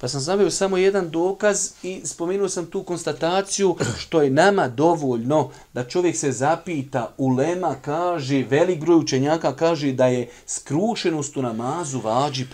pa 0.00 0.08
sam 0.08 0.20
zavio 0.20 0.50
samo 0.50 0.76
jedan 0.76 1.10
dokaz 1.10 1.70
i 1.82 2.00
spomenuo 2.04 2.48
sam 2.48 2.66
tu 2.66 2.82
konstataciju 2.82 3.76
što 3.98 4.22
je 4.22 4.30
nama 4.30 4.68
dovoljno 4.68 5.50
da 5.72 5.84
čovjek 5.84 6.16
se 6.16 6.32
zapita, 6.32 7.14
ulema 7.18 7.74
kaže, 7.82 8.44
velik 8.50 8.80
broj 8.80 8.96
učenjaka 8.96 9.56
kaže 9.56 9.92
da 9.92 10.06
je 10.06 10.28
skrušenost 10.46 11.36
u 11.36 11.42
namazu 11.42 12.00
vađib. 12.00 12.48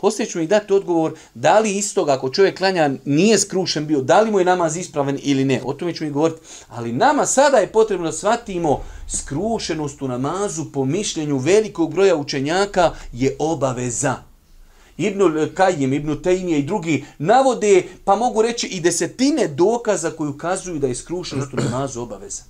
Poslije 0.00 0.26
ću 0.26 0.38
mi 0.38 0.46
dati 0.46 0.72
odgovor 0.72 1.12
da 1.34 1.58
li 1.58 1.76
istog 1.76 2.08
ako 2.08 2.30
čovjek 2.30 2.58
klanja 2.58 2.90
nije 3.04 3.38
skrušen 3.38 3.86
bio, 3.86 4.00
da 4.00 4.20
li 4.20 4.30
mu 4.30 4.38
je 4.38 4.44
namaz 4.44 4.76
ispravan 4.76 5.18
ili 5.22 5.44
ne. 5.44 5.60
O 5.64 5.72
tome 5.72 5.94
ću 5.94 6.04
mi 6.04 6.10
govoriti. 6.10 6.40
Ali 6.68 6.92
nama 6.92 7.26
sada 7.26 7.56
je 7.56 7.72
potrebno 7.72 8.06
da 8.06 8.12
shvatimo 8.12 8.80
skrušenost 9.08 10.02
u 10.02 10.08
namazu 10.08 10.64
po 10.72 10.84
mišljenju 10.84 11.38
velikog 11.38 11.94
broja 11.94 12.16
učenjaka 12.16 12.90
je 13.12 13.36
obaveza. 13.38 14.16
Ibn 14.96 15.48
Kajim, 15.54 15.92
Ibn 15.92 16.22
Tejmije 16.22 16.58
i 16.58 16.62
drugi 16.62 17.04
navode, 17.18 17.82
pa 18.04 18.16
mogu 18.16 18.42
reći 18.42 18.66
i 18.66 18.80
desetine 18.80 19.48
dokaza 19.48 20.10
koji 20.10 20.30
ukazuju 20.30 20.78
da 20.78 20.86
je 20.86 20.94
skrušenost 20.94 21.52
u 21.52 21.56
namazu 21.56 22.02
obaveza 22.02 22.42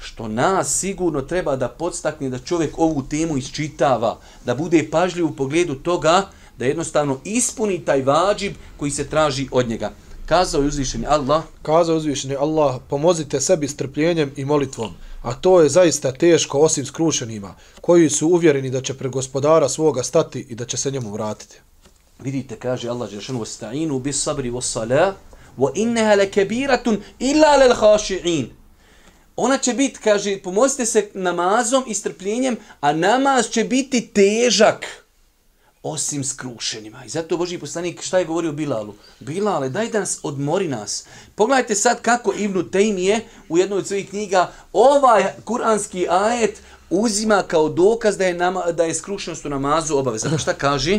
što 0.00 0.28
nas 0.28 0.78
sigurno 0.78 1.22
treba 1.22 1.56
da 1.56 1.68
podstakne 1.68 2.30
da 2.30 2.38
čovjek 2.38 2.78
ovu 2.78 3.02
temu 3.02 3.36
isčitava, 3.36 4.18
da 4.44 4.54
bude 4.54 4.88
pažljiv 4.90 5.26
u 5.26 5.36
pogledu 5.36 5.74
toga, 5.74 6.28
da 6.58 6.64
jednostavno 6.64 7.20
ispuni 7.24 7.84
taj 7.84 8.02
vađib 8.02 8.54
koji 8.76 8.90
se 8.90 9.08
traži 9.08 9.48
od 9.52 9.68
njega. 9.68 9.90
Kazao 10.26 10.60
je 10.60 10.68
uzvišeni 10.68 11.06
Allah. 11.06 11.42
Kazao 11.62 11.92
je 11.92 11.96
uzvišeni 11.96 12.36
Allah, 12.36 12.80
pomozite 12.88 13.40
sebi 13.40 13.68
strpljenjem 13.68 14.32
i 14.36 14.44
molitvom, 14.44 14.94
a 15.22 15.34
to 15.34 15.60
je 15.60 15.68
zaista 15.68 16.12
teško 16.12 16.58
osim 16.58 16.86
skrušenima, 16.86 17.54
koji 17.80 18.10
su 18.10 18.28
uvjereni 18.28 18.70
da 18.70 18.80
će 18.80 18.94
pre 18.94 19.08
gospodara 19.08 19.68
svoga 19.68 20.02
stati 20.02 20.46
i 20.48 20.54
da 20.54 20.64
će 20.64 20.76
se 20.76 20.90
njemu 20.90 21.12
vratiti. 21.12 21.60
Vidite, 22.18 22.56
kaže 22.56 22.88
Allah, 22.88 23.10
Žešanu, 23.10 23.44
sta'inu 23.44 24.00
bis 24.00 24.22
sabri 24.22 24.50
was 24.50 24.72
salah, 24.72 25.14
wa 25.58 25.70
inneha 25.74 26.14
lekebiratun 26.14 27.00
illa 27.18 27.56
lel 27.56 27.74
haši'in 27.74 28.59
ona 29.42 29.58
će 29.58 29.72
biti, 29.72 29.98
kaže, 30.04 30.38
pomozite 30.42 30.86
se 30.86 31.08
namazom 31.14 31.84
i 31.86 31.94
strpljenjem, 31.94 32.56
a 32.80 32.92
namaz 32.92 33.48
će 33.48 33.64
biti 33.64 34.06
težak 34.06 34.86
osim 35.82 36.24
skrušenima. 36.24 37.04
I 37.04 37.08
zato 37.08 37.36
Boži 37.36 37.58
poslanik 37.58 38.02
šta 38.02 38.18
je 38.18 38.24
govorio 38.24 38.52
Bilalu? 38.52 38.94
Bilale, 39.20 39.68
daj 39.68 39.88
da 39.88 40.00
nas 40.00 40.20
odmori 40.22 40.68
nas. 40.68 41.04
Pogledajte 41.34 41.74
sad 41.74 42.02
kako 42.02 42.32
Ibnu 42.38 42.62
Tejmije 42.62 43.20
u 43.48 43.58
jednoj 43.58 43.78
od 43.78 43.86
svojih 43.86 44.08
knjiga 44.08 44.52
ovaj 44.72 45.24
kuranski 45.44 46.06
ajet 46.10 46.62
uzima 46.90 47.42
kao 47.42 47.68
dokaz 47.68 48.18
da 48.18 48.26
je, 48.26 48.34
nama, 48.34 48.72
da 48.72 48.84
je 48.84 48.94
skrušenost 48.94 49.44
u 49.44 49.48
namazu 49.48 49.96
obavezna. 49.96 50.30
Pa 50.30 50.38
šta 50.38 50.54
kaže? 50.54 50.98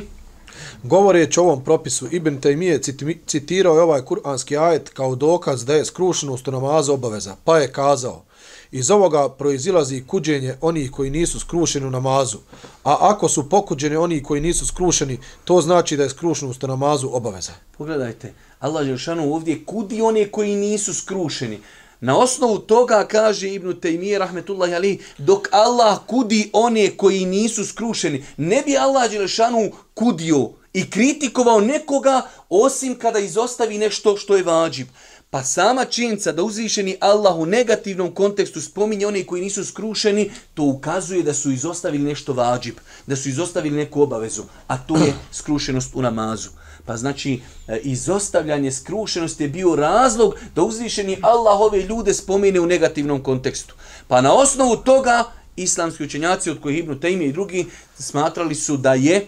Govoreći 0.83 1.39
o 1.39 1.43
ovom 1.43 1.63
propisu, 1.63 2.07
Ibn 2.11 2.41
Taymiye 2.41 3.17
citirao 3.25 3.75
je 3.75 3.81
ovaj 3.81 4.01
kuranski 4.01 4.57
ajet 4.57 4.89
kao 4.89 5.15
dokaz 5.15 5.65
da 5.65 5.75
je 5.75 5.85
skrušenost 5.85 6.47
u 6.47 6.51
namazu 6.51 6.93
obaveza, 6.93 7.35
pa 7.43 7.57
je 7.57 7.71
kazao 7.71 8.23
Iz 8.71 8.91
ovoga 8.91 9.29
proizilazi 9.29 10.03
kuđenje 10.07 10.55
onih 10.61 10.91
koji 10.91 11.09
nisu 11.09 11.39
skrušeni 11.39 11.85
u 11.85 11.89
namazu. 11.89 12.37
A 12.83 12.97
ako 12.99 13.29
su 13.29 13.49
pokuđeni 13.49 13.95
oni 13.95 14.23
koji 14.23 14.41
nisu 14.41 14.65
skrušeni, 14.65 15.19
to 15.43 15.61
znači 15.61 15.97
da 15.97 16.03
je 16.03 16.09
skrušenost 16.09 16.63
u 16.63 16.67
namazu 16.67 17.09
obaveza. 17.11 17.51
Pogledajte, 17.77 18.33
Allah 18.59 18.85
Želšanu 18.85 19.33
ovdje 19.33 19.65
kudi 19.65 20.01
one 20.01 20.31
koji 20.31 20.55
nisu 20.55 20.93
skrušeni. 20.93 21.59
Na 21.99 22.17
osnovu 22.17 22.59
toga 22.59 23.07
kaže 23.07 23.49
Ibn 23.49 23.73
Taymiye 23.81 24.19
rahmetullahi 24.19 24.73
ali 24.73 24.99
dok 25.17 25.47
Allah 25.51 25.99
kudi 26.07 26.49
one 26.53 26.97
koji 26.97 27.25
nisu 27.25 27.65
skrušeni, 27.65 28.25
ne 28.37 28.63
bi 28.65 28.77
Allah 28.77 29.11
Želšanu 29.11 29.71
kudio 29.93 30.49
i 30.73 30.89
kritikovao 30.89 31.61
nekoga 31.61 32.21
osim 32.49 32.95
kada 32.95 33.19
izostavi 33.19 33.77
nešto 33.77 34.17
što 34.17 34.35
je 34.35 34.43
vađib. 34.43 34.87
Pa 35.31 35.43
sama 35.43 35.85
činjenica 35.85 36.31
da 36.31 36.43
uzvišeni 36.43 36.97
Allah 36.99 37.35
u 37.35 37.45
negativnom 37.45 38.11
kontekstu 38.13 38.61
spominje 38.61 39.07
oni 39.07 39.23
koji 39.23 39.41
nisu 39.41 39.65
skrušeni, 39.65 40.31
to 40.53 40.63
ukazuje 40.63 41.23
da 41.23 41.33
su 41.33 41.51
izostavili 41.51 42.03
nešto 42.03 42.33
vađib, 42.33 42.75
da 43.07 43.15
su 43.15 43.29
izostavili 43.29 43.77
neku 43.77 44.01
obavezu, 44.01 44.43
a 44.67 44.77
to 44.77 44.97
je 44.97 45.13
skrušenost 45.39 45.95
u 45.95 46.01
namazu. 46.01 46.49
Pa 46.85 46.97
znači, 46.97 47.41
e, 47.67 47.79
izostavljanje 47.83 48.71
skrušenosti 48.71 49.43
je 49.43 49.49
bio 49.49 49.75
razlog 49.75 50.35
da 50.55 50.63
uzvišeni 50.63 51.17
Allah 51.21 51.59
ove 51.59 51.81
ljude 51.81 52.13
spomine 52.13 52.59
u 52.59 52.65
negativnom 52.65 53.23
kontekstu. 53.23 53.75
Pa 54.07 54.21
na 54.21 54.33
osnovu 54.33 54.75
toga, 54.75 55.23
islamski 55.55 56.03
učenjaci, 56.03 56.49
od 56.49 56.61
kojih 56.61 56.79
Ibnu 56.79 56.99
Tejmi 56.99 57.25
i 57.25 57.31
drugi, 57.31 57.65
smatrali 57.99 58.55
su 58.55 58.77
da 58.77 58.93
je 58.93 59.15
e, 59.15 59.27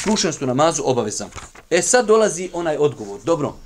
skrušenost 0.00 0.42
u 0.42 0.46
namazu 0.46 0.82
obavezan. 0.84 1.28
E 1.70 1.82
sad 1.82 2.06
dolazi 2.06 2.50
onaj 2.52 2.76
odgovor. 2.76 3.20
Dobro, 3.24 3.65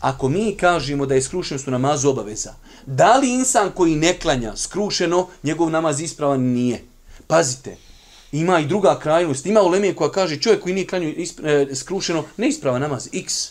ako 0.00 0.28
mi 0.28 0.56
kažemo 0.56 1.06
da 1.06 1.14
je 1.14 1.22
skrušenost 1.22 1.68
u 1.68 1.70
namazu 1.70 2.10
obaveza, 2.10 2.54
da 2.86 3.16
li 3.16 3.32
insan 3.32 3.70
koji 3.74 3.96
ne 3.96 4.18
klanja 4.18 4.56
skrušeno, 4.56 5.28
njegov 5.42 5.70
namaz 5.70 6.00
ispravan 6.00 6.40
nije? 6.40 6.84
Pazite, 7.26 7.76
ima 8.32 8.60
i 8.60 8.66
druga 8.66 8.98
krajnost, 8.98 9.46
ima 9.46 9.62
uleme 9.62 9.94
koja 9.94 10.10
kaže 10.10 10.40
čovjek 10.40 10.62
koji 10.62 10.74
nije 10.74 10.86
klanju 10.86 11.14
e, 11.44 11.66
skrušeno, 11.74 12.24
ne 12.36 12.48
isprava 12.48 12.78
namaz, 12.78 13.08
x. 13.12 13.48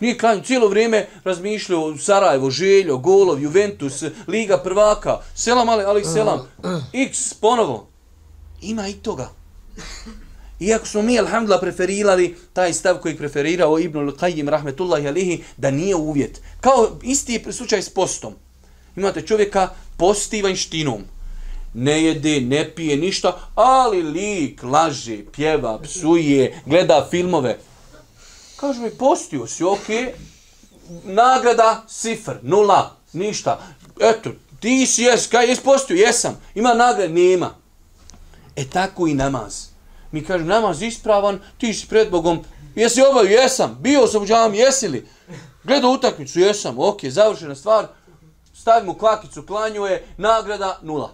Nije 0.00 0.18
klanju, 0.18 0.42
cijelo 0.42 0.68
vrijeme 0.68 1.06
razmišljao 1.24 1.96
Sarajevo, 1.98 2.50
Željo, 2.50 2.98
Golov, 2.98 3.42
Juventus, 3.42 4.02
Liga 4.28 4.58
prvaka, 4.58 5.18
selam, 5.34 5.68
ali, 5.68 5.84
ali 5.84 6.04
selam, 6.04 6.48
x, 6.92 7.34
ponovo. 7.34 7.88
Ima 8.62 8.88
i 8.88 8.92
toga. 8.92 9.28
Iako 10.60 10.86
smo 10.86 11.02
mi, 11.02 11.18
alhamdulillah, 11.18 11.60
preferirali 11.60 12.36
taj 12.52 12.72
stav 12.72 12.98
koji 12.98 13.16
preferirao 13.16 13.78
Ibn 13.78 13.98
al-Qayyim, 13.98 14.48
rahmetullahi 14.48 15.08
alihi, 15.08 15.44
da 15.56 15.70
nije 15.70 15.94
uvjet. 15.94 16.40
Kao 16.60 16.98
isti 17.02 17.32
je 17.32 17.52
slučaj 17.52 17.82
s 17.82 17.90
postom. 17.90 18.34
Imate 18.96 19.22
čovjeka 19.22 19.68
posti 19.96 20.42
vanštinom. 20.42 21.02
Ne 21.74 22.02
jede, 22.02 22.40
ne 22.40 22.74
pije 22.74 22.96
ništa, 22.96 23.38
ali 23.54 24.02
lik 24.02 24.62
laže, 24.62 25.18
pjeva, 25.32 25.78
psuje, 25.82 26.60
gleda 26.66 27.06
filmove. 27.10 27.58
Kažu 28.56 28.80
mi, 28.80 28.90
postio 28.90 29.46
si, 29.46 29.64
ok, 29.64 29.88
nagrada, 31.04 31.84
sifr, 31.88 32.34
nula, 32.42 32.96
ništa. 33.12 33.60
Eto, 34.00 34.30
ti 34.60 34.86
si 34.86 35.02
jes, 35.02 35.26
kaj 35.26 35.46
jes 35.46 35.60
postio, 35.60 35.96
jesam. 35.96 36.40
Ima 36.54 36.74
nagrada, 36.74 37.12
nema. 37.12 37.54
E 38.56 38.64
tako 38.64 39.06
i 39.06 39.14
namaz 39.14 39.75
mi 40.16 40.24
kažemo, 40.24 40.48
namaz 40.48 40.82
ispravan, 40.82 41.40
ti 41.58 41.74
si 41.74 41.86
pred 41.86 42.10
Bogom, 42.10 42.40
jesi 42.74 43.02
obavio, 43.02 43.40
jesam, 43.40 43.76
bio 43.80 44.06
sam 44.06 44.22
u 44.22 44.26
džam, 44.26 44.54
jesi 44.54 44.88
li? 44.88 45.06
Gledao 45.64 45.90
utakmicu, 45.90 46.40
jesam, 46.40 46.78
ok, 46.78 47.04
završena 47.04 47.54
stvar, 47.54 47.86
stavimo 48.54 48.94
klakicu, 48.98 49.42
klanju 49.46 49.84
je, 49.86 50.04
nagrada, 50.16 50.78
nula. 50.82 51.12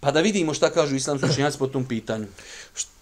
Pa 0.00 0.10
da 0.10 0.20
vidimo 0.20 0.54
šta 0.54 0.70
kažu 0.70 0.96
islamski 0.96 1.30
učenjaci 1.30 1.58
po 1.58 1.66
tom 1.66 1.84
pitanju 1.84 2.26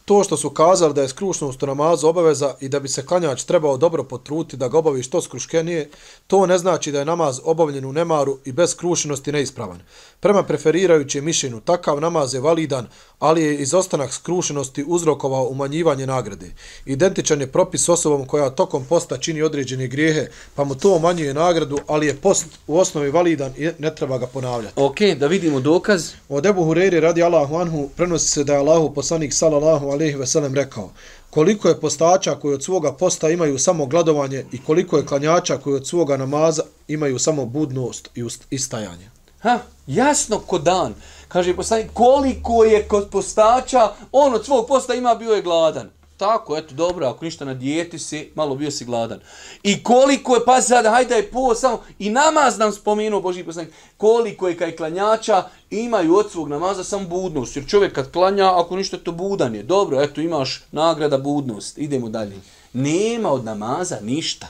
to 0.09 0.25
što 0.25 0.37
su 0.37 0.50
kazali 0.50 0.95
da 0.95 1.02
je 1.02 1.09
skrušnost 1.09 1.62
u 1.62 1.66
namazu 1.66 2.09
obaveza 2.09 2.54
i 2.61 2.68
da 2.68 2.80
bi 2.80 2.88
se 2.88 3.07
klanjač 3.07 3.42
trebao 3.45 3.76
dobro 3.76 4.04
potruti 4.04 4.57
da 4.57 4.68
ga 4.68 4.78
obavi 4.78 5.02
što 5.02 5.21
skruškenije, 5.23 5.90
to 6.26 6.47
ne 6.47 6.59
znači 6.59 6.92
da 6.92 6.99
je 6.99 7.04
namaz 7.04 7.40
obavljen 7.45 7.85
u 7.85 7.92
nemaru 7.92 8.38
i 8.44 8.53
bez 8.53 8.70
skrušenosti 8.70 9.33
neispravan. 9.33 9.81
Prema 10.20 10.42
preferirajućem 10.42 11.24
mišljenju, 11.24 11.61
takav 11.61 12.00
namaz 12.00 12.35
je 12.35 12.40
validan, 12.40 12.87
ali 13.18 13.42
je 13.42 13.59
izostanak 13.59 14.12
skrušenosti 14.12 14.85
uzrokovao 14.87 15.48
umanjivanje 15.48 16.07
nagrade. 16.07 16.46
Identičan 16.87 17.40
je 17.40 17.46
propis 17.46 17.88
osobom 17.88 18.26
koja 18.26 18.50
tokom 18.50 18.85
posta 18.85 19.18
čini 19.18 19.42
određene 19.42 19.87
grijehe, 19.87 20.26
pa 20.54 20.64
mu 20.64 20.74
to 20.74 20.96
umanjuje 20.96 21.35
nagradu, 21.35 21.78
ali 21.87 22.07
je 22.07 22.16
post 22.16 22.46
u 22.66 22.78
osnovi 22.78 23.11
validan 23.11 23.52
i 23.57 23.70
ne 23.78 23.94
treba 23.94 24.18
ga 24.18 24.26
ponavljati. 24.26 24.74
Ok, 24.76 25.00
da 25.18 25.26
vidimo 25.26 25.61
dokaz. 25.61 26.11
Od 26.28 26.46
Ebu 26.46 26.64
Hureyri 26.64 27.00
radi 27.00 27.22
Allahu 27.22 27.57
Anhu 27.57 27.88
prenosi 27.96 28.28
se 28.28 28.44
da 28.44 28.52
je 28.52 28.59
Allahu 28.59 28.94
poslanik 28.94 29.33
sallallahu 29.33 29.87
alaihi 29.87 30.16
veselem 30.16 30.54
rekao 30.54 30.90
koliko 31.31 31.68
je 31.68 31.81
postača 31.81 32.35
koji 32.35 32.54
od 32.54 32.64
svoga 32.64 32.92
posta 32.92 33.31
imaju 33.31 33.59
samo 33.59 33.87
gladovanje 33.87 34.44
i 34.52 34.59
koliko 34.62 34.96
je 34.96 35.07
klanjača 35.07 35.57
koji 35.57 35.76
od 35.76 35.87
svoga 35.87 36.16
namaza 36.16 36.62
imaju 36.88 37.18
samo 37.18 37.44
budnost 37.44 38.11
i 38.14 38.24
istajanje. 38.50 39.17
Ha, 39.40 39.59
jasno 39.87 40.38
ko 40.38 40.59
dan. 40.59 40.94
Kaže 41.29 41.57
poslanik, 41.57 41.90
koliko 41.92 42.64
je 42.64 42.88
kod 42.88 43.09
postača, 43.11 43.92
on 44.12 44.35
od 44.35 44.44
svog 44.44 44.66
posta 44.68 44.94
ima 44.94 45.14
bio 45.14 45.33
je 45.33 45.42
gladan. 45.42 45.90
Tako, 46.16 46.57
eto, 46.57 46.74
dobro, 46.74 47.07
ako 47.07 47.24
ništa 47.24 47.44
na 47.44 47.55
dijeti 47.55 47.98
si, 47.98 48.31
malo 48.35 48.55
bio 48.55 48.70
si 48.70 48.85
gladan. 48.85 49.20
I 49.62 49.83
koliko 49.83 50.35
je, 50.35 50.44
pa 50.46 50.61
sad, 50.62 50.87
hajde 50.87 51.14
je 51.14 51.31
po, 51.31 51.55
samo, 51.55 51.83
i 51.98 52.11
namaz 52.11 52.59
nam 52.59 52.72
spomenuo, 52.72 53.20
Boži 53.20 53.44
poslanik, 53.44 53.72
koliko 53.96 54.48
je 54.48 54.57
kaj 54.57 54.77
klanjača 54.77 55.44
imaju 55.70 56.16
od 56.16 56.31
svog 56.31 56.48
namaza 56.48 56.85
samo 56.85 57.09
budnost. 57.09 57.57
Jer 57.57 57.68
čovjek 57.68 57.92
kad 57.94 58.12
klanja, 58.12 58.61
ako 58.61 58.77
ništa, 58.77 58.98
to 58.98 59.12
budan 59.12 59.55
je. 59.55 59.62
Dobro, 59.62 60.03
eto, 60.03 60.20
imaš 60.20 60.62
nagrada 60.72 61.18
budnost. 61.18 61.79
Idemo 61.79 62.09
dalje. 62.09 62.37
Nema 62.72 63.31
od 63.31 63.44
namaza 63.44 63.98
ništa. 64.03 64.46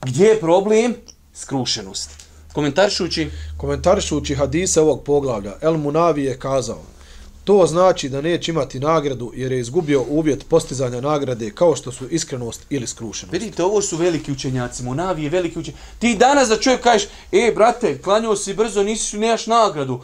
Gdje 0.00 0.26
je 0.26 0.40
problem? 0.40 0.94
Skrušenost. 1.34 2.27
Komentarišući? 2.58 3.30
Komentarišući 3.56 4.34
hadise 4.34 4.80
ovog 4.80 5.02
poglavlja, 5.04 5.52
El 5.60 5.76
Munavi 5.76 6.24
je 6.24 6.38
kazao, 6.38 6.82
To 7.44 7.66
znači 7.66 8.08
da 8.08 8.20
neće 8.20 8.50
imati 8.50 8.80
nagradu 8.80 9.32
jer 9.34 9.52
je 9.52 9.60
izgubio 9.60 10.04
uvjet 10.08 10.48
postizanja 10.48 11.00
nagrade 11.00 11.50
kao 11.50 11.76
što 11.76 11.92
su 11.92 12.08
iskrenost 12.08 12.66
ili 12.70 12.86
skrušenost. 12.86 13.32
Vidite, 13.32 13.64
ovo 13.64 13.82
su 13.82 13.96
veliki 13.96 14.32
učenjaci, 14.32 14.82
Munavi 14.82 15.24
je 15.24 15.30
veliki 15.30 15.58
učenjaci. 15.58 15.82
Ti 15.98 16.16
danas 16.16 16.48
da 16.48 16.56
čovjek 16.56 16.82
kažeš, 16.82 17.08
e, 17.32 17.52
brate, 17.54 17.98
klanjao 18.02 18.36
si 18.36 18.54
brzo, 18.54 18.82
nisi 18.82 19.18
nemaš 19.18 19.46
nagradu. 19.46 20.00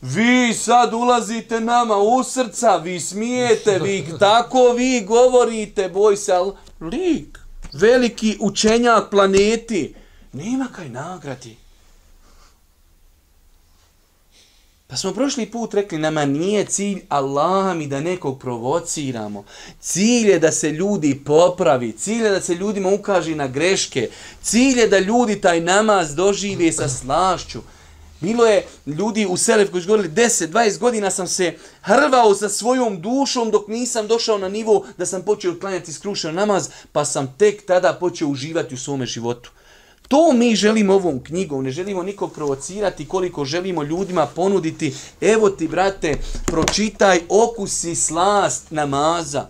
Vi 0.00 0.54
sad 0.54 0.94
ulazite 0.94 1.60
nama 1.60 1.96
u 1.96 2.22
srca, 2.24 2.76
vi 2.76 3.00
smijete, 3.00 3.78
vi 3.78 4.04
tako 4.20 4.72
vi 4.76 5.04
govorite, 5.08 5.88
boj 5.88 6.16
se, 6.16 6.32
ali 6.32 6.52
lik, 6.80 7.38
veliki 7.72 8.36
učenjak 8.40 9.10
planeti, 9.10 9.94
nema 10.32 10.68
kaj 10.76 10.88
nagradi. 10.88 11.61
Pa 14.92 14.96
smo 14.96 15.12
prošli 15.12 15.46
put 15.46 15.74
rekli, 15.74 15.98
nama 15.98 16.24
nije 16.24 16.64
cilj 16.64 17.00
Allah 17.08 17.76
mi 17.76 17.86
da 17.86 18.00
nekog 18.00 18.38
provociramo. 18.40 19.44
Cilj 19.80 20.30
je 20.30 20.38
da 20.38 20.52
se 20.52 20.70
ljudi 20.70 21.20
popravi, 21.24 21.92
cilj 21.92 22.24
je 22.24 22.30
da 22.30 22.40
se 22.40 22.54
ljudima 22.54 22.88
ukaži 22.88 23.34
na 23.34 23.46
greške, 23.46 24.08
cilj 24.42 24.80
je 24.80 24.88
da 24.88 24.98
ljudi 24.98 25.40
taj 25.40 25.60
namaz 25.60 26.14
dožive 26.14 26.72
sa 26.72 26.88
slašću. 26.88 27.60
Bilo 28.20 28.46
je 28.46 28.66
ljudi 28.86 29.26
u 29.26 29.36
Selef 29.36 29.70
koji 29.70 29.82
su 29.82 29.86
govorili 29.86 30.14
10-20 30.14 30.78
godina 30.78 31.10
sam 31.10 31.26
se 31.26 31.54
hrvao 31.82 32.34
sa 32.34 32.48
svojom 32.48 33.00
dušom 33.00 33.50
dok 33.50 33.68
nisam 33.68 34.06
došao 34.06 34.38
na 34.38 34.48
nivo 34.48 34.86
da 34.98 35.06
sam 35.06 35.22
počeo 35.22 35.58
klanjati 35.60 35.92
skrušen 35.92 36.34
namaz, 36.34 36.68
pa 36.92 37.04
sam 37.04 37.34
tek 37.38 37.66
tada 37.66 37.92
počeo 38.00 38.28
uživati 38.28 38.74
u 38.74 38.78
svome 38.78 39.06
životu. 39.06 39.50
To 40.12 40.32
mi 40.32 40.56
želimo 40.56 40.94
ovom 40.94 41.24
knjigom, 41.24 41.64
ne 41.64 41.70
želimo 41.70 42.02
nikog 42.02 42.32
provocirati 42.32 43.08
koliko 43.08 43.44
želimo 43.44 43.82
ljudima 43.82 44.26
ponuditi. 44.26 44.94
Evo 45.20 45.50
ti, 45.50 45.68
brate, 45.68 46.18
pročitaj 46.46 47.20
okusi 47.28 47.94
slast 47.94 48.70
namaza. 48.70 49.46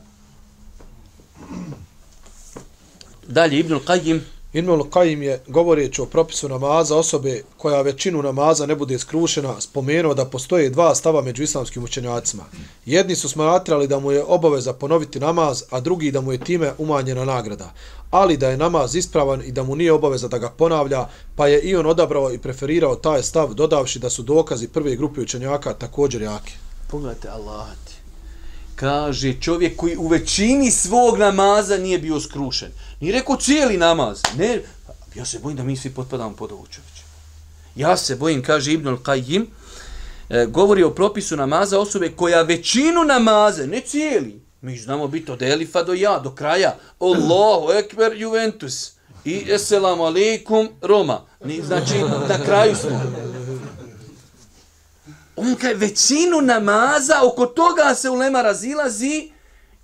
Dalje, 3.28 3.58
Ibnul 3.58 3.80
Qajim. 3.80 4.20
Ibnul 4.52 4.84
Qaim 4.90 5.22
je, 5.22 5.40
govoreći 5.46 6.02
o 6.02 6.06
propisu 6.06 6.48
namaza 6.48 6.96
osobe 6.96 7.42
koja 7.56 7.82
većinu 7.82 8.22
namaza 8.22 8.66
ne 8.66 8.76
bude 8.76 8.98
skrušena, 8.98 9.60
spomenuo 9.60 10.14
da 10.14 10.24
postoje 10.24 10.70
dva 10.70 10.94
stava 10.94 11.22
među 11.22 11.42
islamskim 11.42 11.84
učenjacima. 11.84 12.44
Jedni 12.86 13.16
su 13.16 13.28
smatrali 13.28 13.88
da 13.88 13.98
mu 13.98 14.12
je 14.12 14.24
obaveza 14.24 14.72
ponoviti 14.72 15.20
namaz, 15.20 15.62
a 15.70 15.80
drugi 15.80 16.10
da 16.10 16.20
mu 16.20 16.32
je 16.32 16.44
time 16.44 16.72
umanjena 16.78 17.24
nagrada 17.24 17.72
ali 18.12 18.36
da 18.36 18.48
je 18.48 18.56
namaz 18.56 18.96
ispravan 18.96 19.42
i 19.44 19.52
da 19.52 19.62
mu 19.62 19.76
nije 19.76 19.92
obaveza 19.92 20.28
da 20.28 20.38
ga 20.38 20.50
ponavlja, 20.50 21.06
pa 21.36 21.46
je 21.48 21.60
i 21.60 21.76
on 21.76 21.86
odabrao 21.86 22.32
i 22.32 22.38
preferirao 22.38 22.96
taj 22.96 23.22
stav, 23.22 23.54
dodavši 23.54 23.98
da 23.98 24.10
su 24.10 24.22
dokazi 24.22 24.68
prve 24.68 24.96
grupe 24.96 25.20
učenjaka 25.20 25.74
također 25.74 26.22
jake. 26.22 26.52
Pogledajte, 26.90 27.28
Allah 27.28 27.66
ti. 27.86 28.01
Kaže 28.82 29.34
čovjek 29.40 29.76
koji 29.76 29.96
u 29.96 30.08
većini 30.08 30.70
svog 30.70 31.18
namaza 31.18 31.76
nije 31.76 31.98
bio 31.98 32.20
skrušen. 32.20 32.68
Ni 33.00 33.12
rekao 33.12 33.36
cijeli 33.36 33.76
namaz. 33.76 34.22
Ne, 34.38 34.62
ja 35.14 35.24
se 35.24 35.38
bojim 35.38 35.56
da 35.56 35.62
mi 35.62 35.76
svi 35.76 35.90
potpadamo 35.90 36.36
pod 36.36 36.52
ovu 36.52 36.66
čovječe. 36.66 37.02
Ja 37.76 37.96
se 37.96 38.16
bojim, 38.16 38.42
kaže 38.42 38.72
Ibnul 38.72 38.96
Qayyim, 38.96 39.46
e, 40.28 40.46
govori 40.46 40.82
o 40.82 40.94
propisu 40.94 41.36
namaza 41.36 41.78
osobe 41.78 42.08
koja 42.16 42.42
većinu 42.42 43.04
namaza, 43.04 43.66
ne 43.66 43.80
cijeli, 43.80 44.40
Mi 44.60 44.76
znamo 44.78 45.08
biti 45.08 45.30
od 45.30 45.42
Elifa 45.42 45.82
do 45.82 45.92
ja, 45.92 46.18
do 46.18 46.30
kraja. 46.30 46.76
Allahu 46.98 47.72
ekber 47.72 48.12
Juventus. 48.16 48.92
I 49.24 49.44
eselamu 49.48 50.04
alaikum 50.04 50.68
Roma. 50.80 51.20
Ni, 51.44 51.62
znači, 51.62 51.94
na 52.28 52.44
kraju 52.44 52.76
smo. 52.76 53.00
On 55.42 55.54
kaže, 55.54 55.74
većinu 55.74 56.40
namaza, 56.40 57.14
oko 57.22 57.46
toga 57.46 57.94
se 57.94 58.10
ulema 58.10 58.42
razilazi 58.42 59.32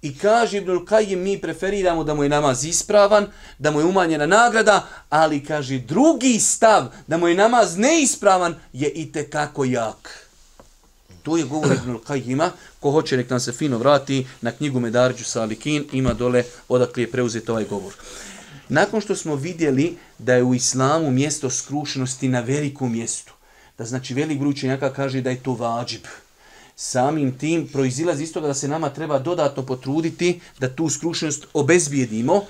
I 0.02 0.18
kaže 0.18 0.58
Ibnul 0.58 0.84
Kajim, 0.84 1.20
mi 1.20 1.40
preferiramo 1.40 2.04
da 2.04 2.14
mu 2.14 2.22
je 2.22 2.28
namaz 2.28 2.64
ispravan, 2.64 3.26
da 3.58 3.70
mu 3.70 3.80
je 3.80 3.84
umanjena 3.84 4.26
nagrada, 4.26 4.86
ali 5.10 5.44
kaže 5.44 5.78
drugi 5.78 6.40
stav, 6.40 6.86
da 7.06 7.16
mu 7.16 7.28
je 7.28 7.34
namaz 7.34 7.76
neispravan, 7.76 8.54
je 8.72 8.88
i 8.88 9.12
kako 9.30 9.64
jak. 9.64 10.28
To 11.22 11.36
je 11.36 11.44
govor 11.44 11.72
Ibnul 11.72 11.98
Kajima, 11.98 12.50
ko 12.80 12.90
hoće 12.90 13.16
nek 13.16 13.30
nam 13.30 13.40
se 13.40 13.52
fino 13.52 13.78
vrati 13.78 14.26
na 14.40 14.52
knjigu 14.52 14.80
Medarđu 14.80 15.24
Salikin, 15.24 15.84
ima 15.92 16.12
dole 16.12 16.44
odakle 16.68 17.02
je 17.02 17.10
preuzet 17.10 17.48
ovaj 17.48 17.64
govor. 17.64 17.92
Nakon 18.68 19.00
što 19.00 19.16
smo 19.16 19.34
vidjeli 19.34 19.96
da 20.18 20.34
je 20.34 20.42
u 20.42 20.54
islamu 20.54 21.10
mjesto 21.10 21.50
skrušenosti 21.50 22.28
na 22.28 22.40
velikom 22.40 22.92
mjestu, 22.92 23.32
da 23.78 23.84
znači 23.84 24.14
velik 24.14 24.38
broj 24.38 24.50
učenjaka 24.50 24.92
kaže 24.92 25.20
da 25.20 25.30
je 25.30 25.42
to 25.42 25.52
vađib, 25.52 26.02
samim 26.76 27.38
tim 27.38 27.68
proizilazi 27.72 28.22
iz 28.22 28.32
toga 28.32 28.46
da 28.46 28.54
se 28.54 28.68
nama 28.68 28.90
treba 28.90 29.18
dodatno 29.18 29.62
potruditi 29.62 30.40
da 30.58 30.74
tu 30.74 30.88
skrušenost 30.88 31.46
obezbijedimo, 31.54 32.42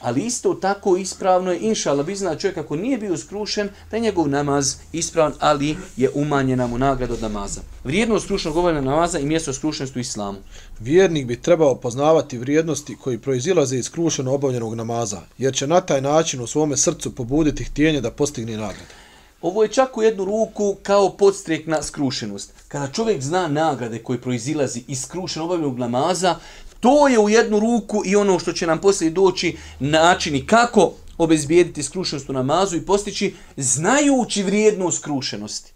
ali 0.00 0.26
isto 0.26 0.54
tako 0.54 0.96
ispravno 0.96 1.52
je, 1.52 1.58
inša 1.60 1.90
Allah, 1.90 2.06
bi 2.06 2.16
zna 2.16 2.36
čovjek 2.36 2.58
ako 2.58 2.76
nije 2.76 2.98
bio 2.98 3.16
skrušen, 3.16 3.68
da 3.90 3.96
je 3.96 4.00
njegov 4.00 4.28
namaz 4.28 4.76
ispravan, 4.92 5.32
ali 5.38 5.76
je 5.96 6.10
umanjena 6.14 6.66
mu 6.66 6.78
nagrada 6.78 7.14
od 7.14 7.22
namaza. 7.22 7.60
Vrijednost 7.84 8.24
skrušenog 8.24 8.54
govorena 8.54 8.80
namaza 8.80 9.18
i 9.18 9.26
mjesto 9.26 9.52
skrušenosti 9.52 9.98
u 9.98 10.00
islamu. 10.00 10.38
Vjernik 10.80 11.26
bi 11.26 11.42
trebao 11.42 11.74
poznavati 11.74 12.38
vrijednosti 12.38 12.96
koji 12.96 13.18
proizilaze 13.18 13.76
iz 13.76 13.84
skrušeno 13.84 14.34
obavljenog 14.34 14.74
namaza, 14.74 15.20
jer 15.38 15.54
će 15.54 15.66
na 15.66 15.80
taj 15.80 16.00
način 16.00 16.40
u 16.40 16.46
svome 16.46 16.76
srcu 16.76 17.14
pobuditi 17.14 17.64
htjenje 17.64 18.00
da 18.00 18.10
postigne 18.10 18.56
nagradu. 18.56 19.03
Ovo 19.44 19.62
je 19.62 19.68
čak 19.68 19.96
u 19.96 20.02
jednu 20.02 20.24
ruku 20.24 20.76
kao 20.82 21.16
podstrijek 21.16 21.66
na 21.66 21.82
skrušenost. 21.82 22.52
Kada 22.68 22.92
čovjek 22.92 23.22
zna 23.22 23.48
nagrade 23.48 23.98
koje 23.98 24.20
proizilazi 24.20 24.82
iz 24.88 25.02
skrušenog 25.02 25.50
obavljenog 25.50 25.78
namaza, 25.78 26.36
to 26.80 27.08
je 27.08 27.18
u 27.18 27.28
jednu 27.28 27.60
ruku 27.60 28.02
i 28.06 28.16
ono 28.16 28.38
što 28.38 28.52
će 28.52 28.66
nam 28.66 28.80
poslije 28.80 29.10
doći 29.10 29.56
načini 29.80 30.46
kako 30.46 30.92
obezbijediti 31.18 31.82
skrušenost 31.82 32.30
u 32.30 32.32
namazu 32.32 32.76
i 32.76 32.86
postići 32.86 33.34
znajući 33.56 34.42
vrijednost 34.42 34.98
skrušenosti. 34.98 35.72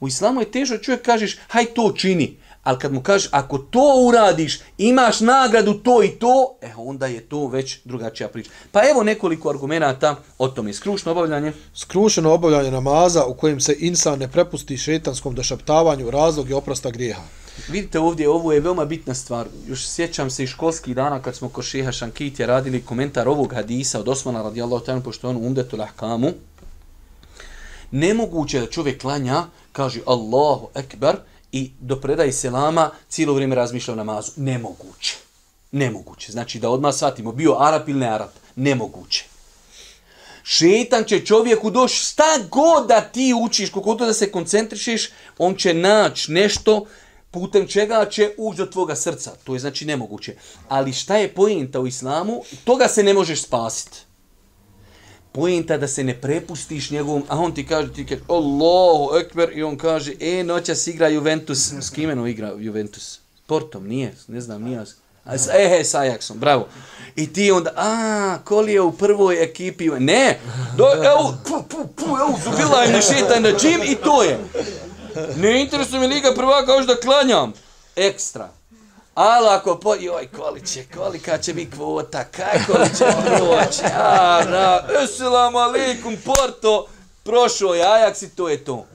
U 0.00 0.08
islamu 0.08 0.40
je 0.40 0.50
teško 0.50 0.78
čovjek 0.78 1.02
kažeš, 1.02 1.38
haj 1.48 1.64
to 1.64 1.92
čini. 1.92 2.36
Ali 2.62 2.78
kad 2.78 2.92
mu 2.92 3.02
kažeš, 3.02 3.28
ako 3.32 3.58
to 3.58 4.04
uradiš, 4.08 4.60
imaš 4.78 5.20
nagradu 5.20 5.74
to 5.74 6.02
i 6.02 6.08
to, 6.08 6.56
e 6.62 6.70
onda 6.76 7.06
je 7.06 7.20
to 7.20 7.46
već 7.46 7.78
drugačija 7.84 8.28
priča. 8.28 8.50
Pa 8.72 8.80
evo 8.90 9.02
nekoliko 9.02 9.50
argumenta 9.50 10.16
o 10.38 10.48
tome. 10.48 10.72
Skrušno 10.72 11.12
obavljanje. 11.12 11.52
Skrušeno 11.74 12.32
obavljanje 12.32 12.70
namaza 12.70 13.24
u 13.24 13.34
kojem 13.34 13.60
se 13.60 13.76
insan 13.78 14.18
ne 14.18 14.28
prepusti 14.28 14.76
šetanskom 14.76 15.34
došaptavanju 15.34 16.10
razlog 16.10 16.48
je 16.48 16.56
oprosta 16.56 16.90
grijeha. 16.90 17.22
Vidite 17.68 17.98
ovdje, 17.98 18.28
ovo 18.28 18.52
je 18.52 18.60
veoma 18.60 18.84
bitna 18.84 19.14
stvar. 19.14 19.46
Još 19.66 19.88
sjećam 19.88 20.30
se 20.30 20.44
i 20.44 20.46
školskih 20.46 20.94
dana 20.94 21.22
kad 21.22 21.36
smo 21.36 21.48
ko 21.48 21.62
šeha 21.62 21.92
Šankitija 21.92 22.46
radili 22.46 22.82
komentar 22.82 23.28
ovog 23.28 23.54
hadisa 23.54 24.00
od 24.00 24.08
Osmana 24.08 24.42
radijallahu 24.42 24.84
ta'ala 24.84 25.02
pošto 25.02 25.28
on 25.28 25.36
umdetu 25.36 25.76
lahkamu. 25.76 26.32
Nemoguće 27.90 28.60
da 28.60 28.66
čovjek 28.66 29.00
klanja, 29.00 29.44
kaže 29.72 30.00
Allahu 30.06 30.68
ekber, 30.74 31.16
i 31.52 31.70
do 31.80 32.00
predaje 32.00 32.32
selama 32.32 32.90
cijelo 33.08 33.34
vrijeme 33.34 33.54
razmišlja 33.54 33.94
o 33.94 33.96
namazu. 33.96 34.32
Nemoguće. 34.36 35.16
Nemoguće. 35.72 36.32
Znači 36.32 36.58
da 36.58 36.70
odmah 36.70 36.94
shvatimo, 36.94 37.32
bio 37.32 37.56
Arab 37.58 37.88
ili 37.88 37.98
ne 37.98 38.08
Arab. 38.08 38.28
Nemoguće. 38.56 39.24
Šetan 40.42 41.04
će 41.04 41.26
čovjeku 41.26 41.70
doći 41.70 41.94
šta 41.94 42.38
god 42.50 42.86
da 42.86 43.00
ti 43.00 43.34
učiš, 43.44 43.70
koliko 43.70 43.94
da 43.94 44.14
se 44.14 44.32
koncentrišeš, 44.32 45.10
on 45.38 45.54
će 45.54 45.74
naći 45.74 46.32
nešto 46.32 46.86
putem 47.30 47.66
čega 47.66 48.06
će 48.10 48.30
ući 48.36 48.58
do 48.58 48.66
tvoga 48.66 48.96
srca. 48.96 49.32
To 49.44 49.54
je 49.54 49.58
znači 49.58 49.84
nemoguće. 49.84 50.36
Ali 50.68 50.92
šta 50.92 51.16
je 51.16 51.34
pojenta 51.34 51.80
u 51.80 51.86
islamu? 51.86 52.42
Toga 52.64 52.88
se 52.88 53.02
ne 53.02 53.14
možeš 53.14 53.42
spasiti 53.42 54.07
pojenta 55.38 55.76
da 55.76 55.88
se 55.88 56.04
ne 56.04 56.20
prepustiš 56.20 56.90
njegovom, 56.90 57.22
a 57.28 57.38
on 57.38 57.54
ti 57.54 57.66
kaže, 57.66 57.92
ti 57.92 58.06
kaže, 58.06 58.20
Allahu 58.28 59.16
ekber, 59.20 59.50
i 59.54 59.62
on 59.62 59.76
kaže, 59.78 60.12
e, 60.20 60.44
noćas 60.44 60.86
igra 60.86 61.08
Juventus, 61.08 61.72
s 61.80 61.90
kimenom 61.90 62.26
igra 62.26 62.52
Juventus? 62.58 63.20
Portom, 63.46 63.86
nije, 63.88 64.14
ne 64.28 64.40
znam, 64.40 64.62
nije. 64.62 64.84
E, 65.54 65.68
he, 65.68 65.84
s 65.84 65.94
Ajaxom, 65.94 66.34
bravo. 66.34 66.68
I 67.16 67.32
ti 67.32 67.50
onda, 67.50 67.72
a, 67.76 68.38
koli 68.44 68.72
je 68.72 68.80
u 68.80 68.92
prvoj 68.92 69.42
ekipi, 69.42 69.88
ne, 69.88 70.38
do, 70.76 70.84
evo, 71.04 71.34
pu, 71.44 71.62
pu, 71.68 71.88
pu, 71.96 72.04
evo, 72.04 72.38
zubila 72.44 72.82
je 72.82 72.92
ne 72.92 73.02
šetaj 73.02 73.40
na 73.40 73.52
džim 73.58 73.80
i 73.84 73.94
to 73.94 74.22
je. 74.22 74.38
Ne 75.36 75.60
interesuje 75.60 76.00
mi 76.00 76.06
Liga 76.06 76.34
prvaka, 76.34 76.72
još 76.72 76.86
da 76.86 76.96
klanjam. 76.96 77.52
Ekstra. 77.96 78.57
Ali 79.18 79.48
ako 79.48 79.78
po... 79.78 79.94
Joj, 79.94 80.26
koli 80.36 80.66
će, 80.66 80.84
kolika 80.94 81.38
će 81.38 81.54
biti 81.54 81.70
kvota, 81.76 82.24
kako 82.24 82.72
će 82.72 83.04
proći? 83.26 83.82
a, 83.94 84.44
na, 84.48 84.80
eselam 85.04 85.56
alikum, 85.56 86.16
Porto, 86.24 86.86
prošao 87.22 87.74
je 87.74 87.84
Ajax 87.84 88.24
i 88.24 88.28
to 88.28 88.48
je 88.48 88.64
to. 88.64 88.86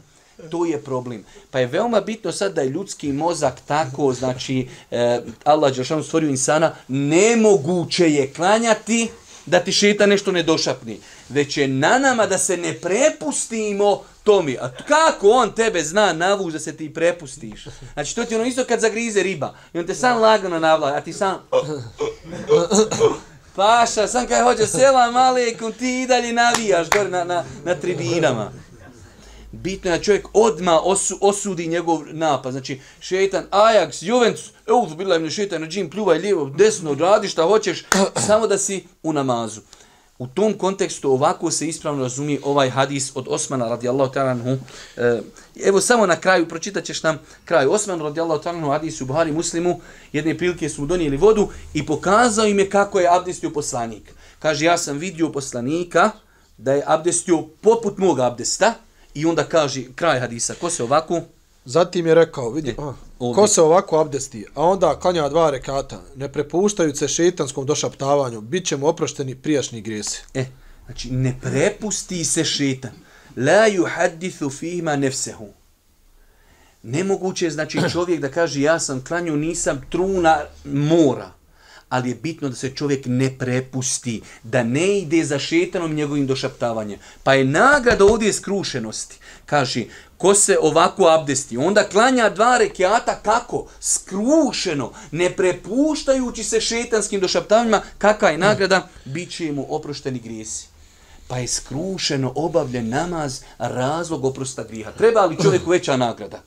To 0.52 0.66
je 0.66 0.82
problem. 0.82 1.26
Pa 1.52 1.60
je 1.60 1.66
veoma 1.66 2.02
bitno 2.02 2.32
sad 2.32 2.54
da 2.54 2.62
je 2.62 2.70
ljudski 2.70 3.12
mozak 3.12 3.62
tako, 3.68 4.14
znači, 4.14 4.68
eh, 4.92 5.22
Allah 5.44 5.76
Đeršanu 5.76 6.04
stvorio 6.04 6.30
insana, 6.30 6.76
nemoguće 6.88 8.14
je 8.14 8.34
klanjati 8.34 9.10
da 9.46 9.60
ti 9.60 9.72
šeta 9.72 10.06
nešto 10.06 10.32
ne 10.32 10.44
došapni. 10.44 11.00
Već 11.30 11.58
je 11.58 11.68
na 11.68 12.00
nama 12.00 12.26
da 12.26 12.38
se 12.38 12.58
ne 12.58 12.74
prepustimo 12.74 14.04
Tomi, 14.24 14.58
a 14.62 14.72
kako 14.88 15.30
on 15.30 15.52
tebe 15.52 15.84
zna 15.84 16.14
navuž 16.14 16.54
da 16.54 16.60
se 16.60 16.78
ti 16.78 16.94
prepustiš? 16.94 17.68
Znači, 17.94 18.16
to 18.16 18.26
ti 18.26 18.36
ono 18.36 18.46
isto 18.46 18.66
kad 18.66 18.80
zagrize 18.80 19.24
riba. 19.24 19.56
I 19.74 19.80
on 19.80 19.88
te 19.88 19.96
sam 19.96 20.22
lagano 20.22 20.60
navla, 20.60 20.88
a 20.88 21.02
ti 21.02 21.14
sam... 21.14 21.38
Paša, 23.56 24.08
sam 24.08 24.28
kaj 24.28 24.42
hoće, 24.42 24.68
selam 24.68 25.16
alekum, 25.16 25.72
ti 25.72 26.02
i 26.02 26.08
dalje 26.08 26.34
navijaš 26.34 26.90
gore 26.90 27.10
na, 27.10 27.24
na, 27.24 27.44
na 27.66 27.76
tribinama. 27.76 28.52
Bitno 29.52 29.92
je 29.92 29.98
da 29.98 30.04
čovjek 30.04 30.28
odma 30.34 30.80
osu, 30.80 31.18
osudi 31.22 31.68
njegov 31.68 32.02
napad. 32.12 32.52
Znači, 32.52 32.82
šetan, 33.00 33.46
Ajax, 33.52 34.04
Juventus, 34.06 34.52
evo, 34.68 34.86
bila 34.98 35.16
je 35.16 35.30
šetan 35.30 35.62
na 35.62 35.68
džim, 35.68 35.90
pljuvaj 35.90 36.18
lijevo, 36.18 36.46
desno, 36.46 36.94
radi 36.94 37.28
šta 37.28 37.44
hoćeš, 37.44 37.86
samo 38.28 38.48
da 38.48 38.58
si 38.58 38.86
u 39.04 39.14
namazu. 39.14 39.62
U 40.20 40.28
tom 40.28 40.54
kontekstu 40.54 41.12
ovako 41.12 41.52
se 41.52 41.68
ispravno 41.68 42.04
razumije 42.04 42.40
ovaj 42.44 42.70
hadis 42.70 43.12
od 43.16 43.26
Osmana 43.30 43.70
radijallahu 43.70 44.14
ta'ala 44.14 44.32
anhu. 44.32 44.58
E, 44.98 45.22
evo 45.66 45.82
samo 45.82 46.06
na 46.06 46.16
kraju, 46.16 46.48
pročitat 46.48 46.84
ćeš 46.84 47.04
nam 47.04 47.20
kraj. 47.46 47.66
Osman 47.66 48.02
radijallahu 48.02 48.44
ta'ala 48.44 48.58
anhu 48.58 48.70
hadis 48.70 49.02
u 49.02 49.06
Buhari 49.06 49.32
muslimu, 49.32 49.80
jedne 50.14 50.38
prilike 50.38 50.70
su 50.70 50.82
mu 50.82 50.88
donijeli 50.88 51.18
vodu 51.18 51.50
i 51.74 51.86
pokazao 51.86 52.46
im 52.46 52.60
je 52.60 52.70
kako 52.70 53.00
je 53.00 53.16
abdestio 53.16 53.50
poslanik. 53.50 54.14
Kaže, 54.40 54.66
ja 54.66 54.78
sam 54.78 54.98
vidio 54.98 55.32
poslanika 55.32 56.12
da 56.58 56.74
je 56.74 56.84
abdestio 56.86 57.42
poput 57.62 57.98
mog 57.98 58.20
abdesta 58.20 58.74
i 59.14 59.26
onda 59.26 59.44
kaže 59.44 59.84
kraj 59.96 60.20
hadisa, 60.20 60.54
ko 60.62 60.70
se 60.70 60.84
ovako... 60.84 61.22
Zatim 61.66 62.08
je 62.08 62.16
rekao, 62.16 62.50
vidi, 62.50 62.76
e, 63.20 63.32
a, 63.32 63.34
ko 63.36 63.48
se 63.48 63.62
ovako 63.62 64.00
abdesti, 64.00 64.46
a 64.56 64.64
onda 64.64 65.00
klanja 65.00 65.30
dva 65.30 65.50
rekata, 65.50 66.02
ne 66.16 66.32
prepuštajući 66.32 66.98
se 66.98 67.08
šetanskom 67.08 67.66
došaptavanju, 67.66 68.42
bit 68.42 68.66
će 68.66 68.78
mu 68.78 68.88
oprošteni 68.88 69.36
prijašnji 69.36 69.82
grijesi. 69.82 70.22
E, 70.34 70.46
znači, 70.86 71.12
ne 71.12 71.36
prepusti 71.42 72.26
se 72.26 72.44
šetan. 72.44 72.92
La 73.38 73.68
yuhadithu 73.70 74.60
fihima 74.60 74.96
nefsehu. 74.96 75.48
Nemoguće 76.84 77.46
je, 77.46 77.52
znači, 77.52 77.80
čovjek 77.94 78.20
da 78.20 78.32
kaže, 78.32 78.62
ja 78.62 78.80
sam 78.80 79.04
klanju, 79.04 79.36
nisam 79.36 79.82
truna 79.90 80.40
mora. 80.66 81.32
Ali 81.94 82.10
je 82.10 82.16
bitno 82.16 82.50
da 82.50 82.56
se 82.56 82.70
čovjek 82.76 83.06
ne 83.06 83.38
prepusti, 83.38 84.22
da 84.44 84.64
ne 84.64 84.98
ide 85.00 85.24
za 85.24 85.40
šetanom 85.40 85.94
njegovim 85.94 86.28
došaptavanjem. 86.28 87.00
Pa 87.24 87.34
je 87.34 87.46
nagrada 87.46 88.06
ovdje 88.06 88.34
skrušenosti. 88.34 89.18
Kaže, 89.46 89.84
ko 90.18 90.34
se 90.34 90.58
ovako 90.62 91.08
abdesti, 91.08 91.58
onda 91.58 91.84
klanja 91.84 92.30
dva 92.30 92.58
rekiata 92.58 93.20
kako? 93.24 93.68
Skrušeno, 93.80 94.92
ne 95.12 95.30
prepuštajući 95.30 96.44
se 96.44 96.62
šetanskim 96.62 97.22
došaptavanjima, 97.22 97.82
kakva 97.98 98.30
je 98.30 98.38
nagrada? 98.38 98.88
Biće 99.06 99.52
mu 99.52 99.68
oprošteni 99.70 100.20
grijesi. 100.20 100.68
Pa 101.28 101.38
je 101.38 101.48
skrušeno 101.48 102.34
obavljen 102.36 102.90
namaz 102.90 103.42
razlog 103.58 104.26
oprosta 104.26 104.64
griha. 104.64 104.92
Treba 104.92 105.26
li 105.26 105.38
čovjeku 105.44 105.70
veća 105.70 105.98
nagrada? 105.98 106.42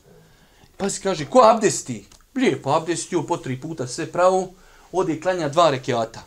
Pa 0.77 0.89
se 0.89 1.01
kaže, 1.01 1.25
ko 1.25 1.39
abdesti? 1.39 2.05
Lijepo 2.35 2.69
abdestio 2.69 3.23
po 3.23 3.37
tri 3.37 3.61
puta 3.61 3.87
sve 3.87 4.05
pravo, 4.05 4.53
ode 4.91 5.21
klanja 5.21 5.49
dva 5.49 5.69
rekiata. 5.69 6.23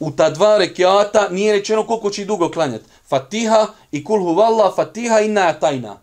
U 0.00 0.10
ta 0.10 0.30
dva 0.30 0.58
rekiata 0.58 1.28
nije 1.30 1.52
rečeno 1.52 1.86
koliko 1.86 2.10
će 2.10 2.24
dugo 2.24 2.50
klanjati. 2.50 2.84
Fatiha 3.08 3.66
i 3.92 4.04
kulhu 4.04 4.34
valla, 4.34 4.72
fatiha 4.76 5.20
i 5.20 5.34
tajna. 5.60 5.96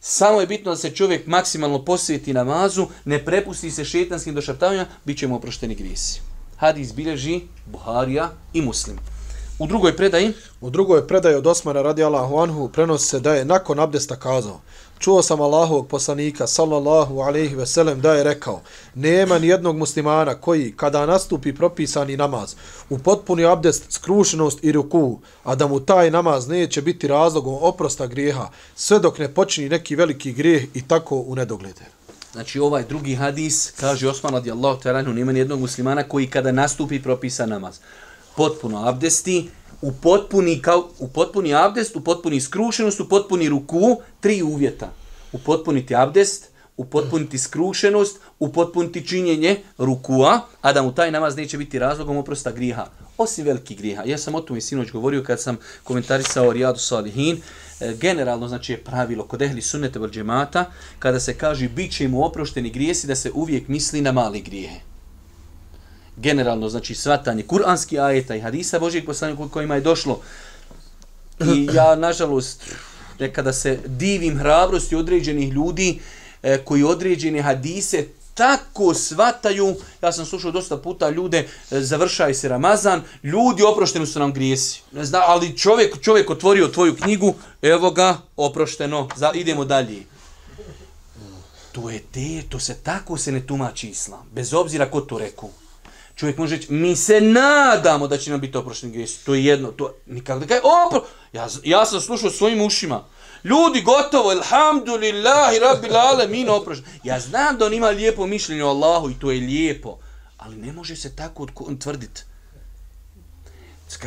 Samo 0.00 0.40
je 0.40 0.46
bitno 0.46 0.70
da 0.70 0.76
se 0.76 0.90
čovjek 0.90 1.26
maksimalno 1.26 1.84
posvijeti 1.84 2.32
namazu, 2.32 2.86
ne 3.04 3.24
prepusti 3.24 3.70
se 3.70 3.84
šetanskim 3.84 4.34
došaptavanjima, 4.34 4.86
bit 5.04 5.18
ćemo 5.18 5.36
oprošteni 5.36 5.74
grijesi. 5.74 6.20
Hadis 6.56 6.94
bilježi 6.94 7.40
Buharija 7.66 8.30
i 8.52 8.62
Muslim. 8.62 8.98
U 9.58 9.66
drugoj 9.66 9.96
predaji, 9.96 10.32
U 10.60 10.70
drugoj 10.70 11.06
predaji 11.06 11.34
od 11.34 11.46
Osmana 11.46 11.82
radijallahu 11.82 12.38
anhu 12.38 12.68
prenosi 12.68 13.06
se 13.08 13.20
da 13.20 13.34
je 13.34 13.44
nakon 13.44 13.80
abdesta 13.80 14.16
kazao 14.16 14.60
Čuo 14.98 15.22
sam 15.22 15.40
Allahovog 15.40 15.88
poslanika 15.88 16.46
sallallahu 16.46 17.20
alaihi 17.20 17.54
ve 17.54 17.66
sellem 17.66 18.00
da 18.00 18.14
je 18.14 18.24
rekao 18.24 18.60
nema 18.94 19.38
ni 19.38 19.48
jednog 19.48 19.76
muslimana 19.76 20.34
koji 20.34 20.72
kada 20.76 21.06
nastupi 21.06 21.54
propisani 21.54 22.16
namaz 22.16 22.54
u 22.90 22.98
potpuni 22.98 23.44
abdest, 23.44 23.84
skrušenost 23.88 24.64
i 24.64 24.72
ruku, 24.72 25.18
a 25.44 25.54
da 25.54 25.66
mu 25.66 25.80
taj 25.80 26.10
namaz 26.10 26.48
neće 26.48 26.82
biti 26.82 27.08
razlogom 27.08 27.58
oprosta 27.60 28.06
grijeha 28.06 28.48
sve 28.74 28.98
dok 28.98 29.18
ne 29.18 29.34
počini 29.34 29.68
neki 29.68 29.96
veliki 29.96 30.32
grijeh 30.32 30.64
i 30.74 30.82
tako 30.88 31.16
u 31.16 31.34
nedoglede. 31.34 31.84
znači 32.32 32.58
ovaj 32.58 32.84
drugi 32.84 33.14
hadis, 33.14 33.72
kaže 33.80 34.08
Osman 34.08 34.32
radijallahu 34.32 34.80
ta'ala, 34.82 35.14
nema 35.14 35.32
ni 35.32 35.38
jednog 35.38 35.60
muslimana 35.60 36.02
koji 36.02 36.26
kada 36.26 36.52
nastupi 36.52 37.02
propisan 37.02 37.48
namaz, 37.48 37.78
potpuno 38.36 38.88
abdesti, 38.88 39.50
u 39.82 39.92
potpuni, 39.92 40.62
kao, 40.62 40.88
u 40.98 41.08
potpuni 41.08 41.54
abdest, 41.54 41.96
u 41.96 42.00
potpuni 42.00 42.40
skrušenost, 42.40 43.00
u 43.00 43.08
potpuni 43.08 43.48
ruku, 43.48 43.96
tri 44.20 44.42
uvjeta. 44.42 44.92
U 45.32 45.38
potpuniti 45.38 45.94
abdest, 45.94 46.48
u 46.76 46.84
potpuniti 46.84 47.38
skrušenost, 47.38 48.20
u 48.38 48.52
potpuniti 48.52 49.06
činjenje 49.06 49.56
rukua, 49.78 50.40
a 50.60 50.72
da 50.72 50.82
mu 50.82 50.94
taj 50.94 51.10
namaz 51.10 51.36
neće 51.36 51.58
biti 51.58 51.78
razlogom 51.78 52.16
oprosta 52.16 52.50
griha. 52.50 52.86
Osim 53.18 53.44
veliki 53.44 53.74
griha. 53.74 54.02
Ja 54.06 54.18
sam 54.18 54.34
o 54.34 54.40
tome 54.40 54.60
sinoć 54.60 54.90
govorio 54.90 55.22
kad 55.22 55.40
sam 55.40 55.56
komentarisao 55.84 56.52
Rijadu 56.52 56.78
Salihin. 56.78 57.40
E, 57.80 57.94
generalno, 58.00 58.48
znači 58.48 58.72
je 58.72 58.84
pravilo 58.84 59.24
kod 59.24 59.42
ehli 59.42 59.62
sunnete 59.62 59.98
vel 59.98 60.10
džemata, 60.10 60.70
kada 60.98 61.20
se 61.20 61.34
kaže 61.34 61.68
bit 61.68 61.92
će 61.92 62.08
mu 62.08 62.24
oprošteni 62.24 62.70
grijesi, 62.70 63.06
da 63.06 63.14
se 63.14 63.32
uvijek 63.34 63.68
misli 63.68 64.00
na 64.00 64.12
mali 64.12 64.40
grijehe 64.40 64.80
generalno, 66.20 66.68
znači 66.68 66.94
svatanje 66.94 67.42
kuranski 67.42 67.98
ajeta 67.98 68.34
i 68.34 68.40
hadisa 68.40 68.78
Božijeg 68.78 69.06
poslanika 69.06 69.48
kojima 69.50 69.74
je 69.74 69.80
došlo. 69.80 70.20
I 71.40 71.68
ja, 71.76 71.96
nažalost, 71.96 72.74
nekada 73.18 73.52
se 73.52 73.78
divim 73.86 74.38
hrabrosti 74.38 74.96
određenih 74.96 75.52
ljudi 75.52 76.00
e, 76.42 76.58
koji 76.64 76.82
određene 76.82 77.42
hadise 77.42 78.06
tako 78.34 78.94
svataju, 78.94 79.76
ja 80.02 80.12
sam 80.12 80.26
slušao 80.26 80.50
dosta 80.50 80.76
puta 80.76 81.10
ljude, 81.10 81.38
e, 81.70 81.80
završaj 81.80 82.34
se 82.34 82.48
Ramazan, 82.48 83.02
ljudi 83.22 83.62
oprošteni 83.62 84.06
su 84.06 84.18
nam 84.18 84.32
grijesi. 84.32 84.82
Ne 84.92 85.04
zna, 85.04 85.22
ali 85.26 85.56
čovjek, 85.58 86.00
čovjek 86.00 86.30
otvorio 86.30 86.68
tvoju 86.68 86.96
knjigu, 86.96 87.34
evo 87.62 87.90
ga, 87.90 88.18
oprošteno, 88.36 89.08
za, 89.16 89.30
idemo 89.34 89.64
dalje. 89.64 90.02
To 91.72 91.90
je 91.90 91.98
te, 92.12 92.42
to 92.48 92.60
se 92.60 92.74
tako 92.74 93.16
se 93.16 93.32
ne 93.32 93.46
tumači 93.46 93.88
islam, 93.88 94.26
bez 94.32 94.54
obzira 94.54 94.90
ko 94.90 95.00
to 95.00 95.18
rekao 95.18 95.50
čovjek 96.18 96.38
može 96.38 96.56
reći, 96.56 96.72
mi 96.72 96.96
se 96.96 97.20
nadamo 97.20 98.06
da 98.08 98.18
će 98.18 98.30
nam 98.30 98.40
biti 98.40 98.58
oprošteni 98.58 98.92
grijesi. 98.92 99.24
To 99.24 99.34
je 99.34 99.44
jedno, 99.44 99.72
to 99.72 99.94
nikako 100.06 100.40
da 100.40 100.46
kaj, 100.46 100.58
opro... 100.58 101.04
Ja, 101.32 101.48
ja 101.64 101.86
sam 101.86 102.00
slušao 102.00 102.30
svojim 102.30 102.62
ušima. 102.62 103.04
Ljudi, 103.44 103.82
gotovo, 103.82 104.30
alhamdulillahi, 104.30 105.58
rabbil 105.58 105.96
alamin, 105.96 106.48
oprošteni. 106.48 107.00
Ja 107.04 107.20
znam 107.20 107.58
da 107.58 107.66
on 107.66 107.74
ima 107.74 107.88
lijepo 107.88 108.26
mišljenje 108.26 108.64
o 108.64 108.68
Allahu 108.68 109.10
i 109.10 109.14
to 109.20 109.30
je 109.30 109.40
lijepo, 109.40 109.98
ali 110.38 110.56
ne 110.56 110.72
može 110.72 110.96
se 110.96 111.16
tako 111.16 111.46
tvrditi. 111.80 112.22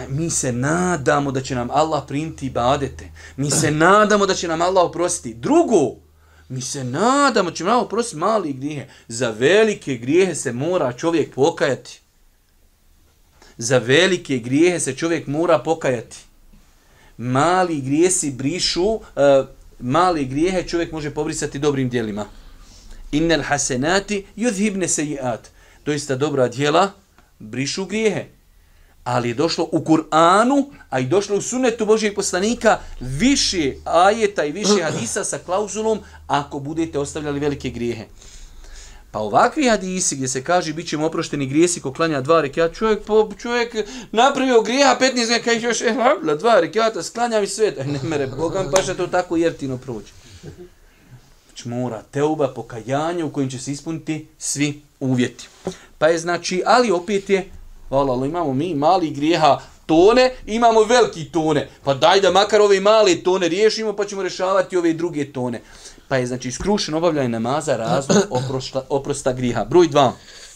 Mi 0.08 0.30
se 0.30 0.52
nadamo 0.52 1.32
da 1.32 1.42
će 1.42 1.56
nam 1.56 1.70
Allah 1.72 2.04
primiti 2.08 2.46
ibadete. 2.46 3.12
Mi 3.38 3.52
se 3.52 3.72
nadamo 3.72 4.26
da 4.26 4.34
će 4.34 4.48
nam 4.48 4.62
Allah 4.62 4.84
oprostiti. 4.84 5.40
Drugo, 5.40 5.96
Mi 6.50 6.62
se 6.62 6.84
nadamo, 6.84 7.50
da 7.50 7.56
će 7.56 7.64
nam 7.64 7.74
Allah 7.74 7.86
oprostiti 7.86 8.18
mali 8.18 8.54
grijehe. 8.54 8.88
Za 9.08 9.30
velike 9.30 9.96
grijehe 9.96 10.36
se 10.36 10.52
mora 10.52 10.94
čovjek 10.94 11.34
pokajati. 11.34 12.01
Za 13.58 13.78
velike 13.78 14.38
grijehe 14.38 14.80
se 14.80 14.96
čovjek 14.96 15.28
mora 15.28 15.60
pokajati. 15.60 16.18
Mali 17.18 17.82
grijesi 17.82 18.32
brišu, 18.32 18.84
uh, 18.84 19.02
e, 19.16 19.44
mali 19.80 20.26
grijehe 20.26 20.68
čovjek 20.68 20.92
može 20.92 21.12
pobrisati 21.12 21.60
dobrim 21.60 21.90
dijelima. 21.90 22.26
Innel 23.12 23.42
hasenati 23.42 24.26
yudhibne 24.38 24.88
sejiat. 24.88 25.50
Doista 25.86 26.16
dobra 26.16 26.48
dijela 26.48 26.92
brišu 27.40 27.86
grijehe 27.86 28.26
ali 29.04 29.30
je 29.30 29.34
došlo 29.34 29.70
u 29.72 29.80
Kur'anu, 29.80 30.66
a 30.90 31.00
i 31.00 31.06
došlo 31.06 31.38
u 31.38 31.42
sunetu 31.42 31.86
Božijeg 31.86 32.16
poslanika 32.16 32.80
više 33.00 33.74
ajeta 33.86 34.46
i 34.46 34.52
više 34.52 34.84
hadisa 34.84 35.24
sa 35.24 35.38
klauzulom 35.38 36.00
ako 36.28 36.60
budete 36.60 37.00
ostavljali 37.00 37.40
velike 37.40 37.70
grijehe. 37.70 38.06
Pa 39.12 39.20
ovakvi 39.20 39.70
hadisi 39.70 40.16
gdje 40.16 40.28
se 40.28 40.44
kaže 40.44 40.74
bit 40.74 40.88
ćemo 40.88 41.06
oprošteni 41.06 41.48
grijesi 41.48 41.82
ko 41.82 41.94
klanja 41.94 42.22
dva 42.22 42.42
rekiata, 42.42 42.74
čovjek, 42.74 43.04
po, 43.04 43.30
čovjek 43.40 43.76
napravio 44.12 44.62
grijeha 44.62 44.98
15 45.00 45.16
godina, 45.16 45.40
kaj 45.44 45.60
još, 45.60 45.82
eh, 45.82 45.96
dva 46.40 46.60
rekiata, 46.60 47.04
sklanja 47.04 47.40
mi 47.40 47.48
sve, 47.48 47.72
ne 47.86 48.00
mere, 48.04 48.28
Bogam 48.28 48.72
pa 48.72 48.82
što 48.82 48.94
to 48.94 49.08
tako 49.08 49.38
jertino 49.38 49.78
prođe. 49.78 50.12
Znači 51.48 51.70
mora 51.70 52.04
teuba, 52.12 52.48
pokajanje 52.48 53.24
u 53.24 53.32
kojim 53.32 53.50
će 53.50 53.60
se 53.60 53.72
ispuniti 53.72 54.28
svi 54.38 54.82
uvjeti. 55.00 55.48
Pa 55.98 56.08
je 56.08 56.18
znači, 56.18 56.64
ali 56.66 56.92
opet 56.92 57.30
je 57.30 57.50
Hvala 57.92 58.26
imamo 58.26 58.54
mi 58.54 58.76
mali 58.76 59.10
grijeha 59.10 59.60
tone, 59.86 60.32
imamo 60.46 60.84
veliki 60.84 61.26
tone. 61.32 61.70
Pa 61.84 61.94
daj 61.94 62.22
da 62.22 62.32
makar 62.32 62.62
ove 62.62 62.80
male 62.80 63.16
tone 63.16 63.48
riješimo, 63.48 63.96
pa 63.96 64.06
ćemo 64.06 64.24
rešavati 64.24 64.78
ove 64.78 64.94
druge 64.94 65.32
tone. 65.32 65.62
Pa 66.08 66.18
je 66.18 66.26
znači 66.26 66.52
skrušeno 66.52 66.98
obavljanje 66.98 67.30
namaza 67.30 67.78
razlog 67.78 68.18
oprosta, 68.30 68.86
oprosta 68.90 69.34
griha. 69.34 69.66
Broj 69.66 69.88
2. 69.88 70.12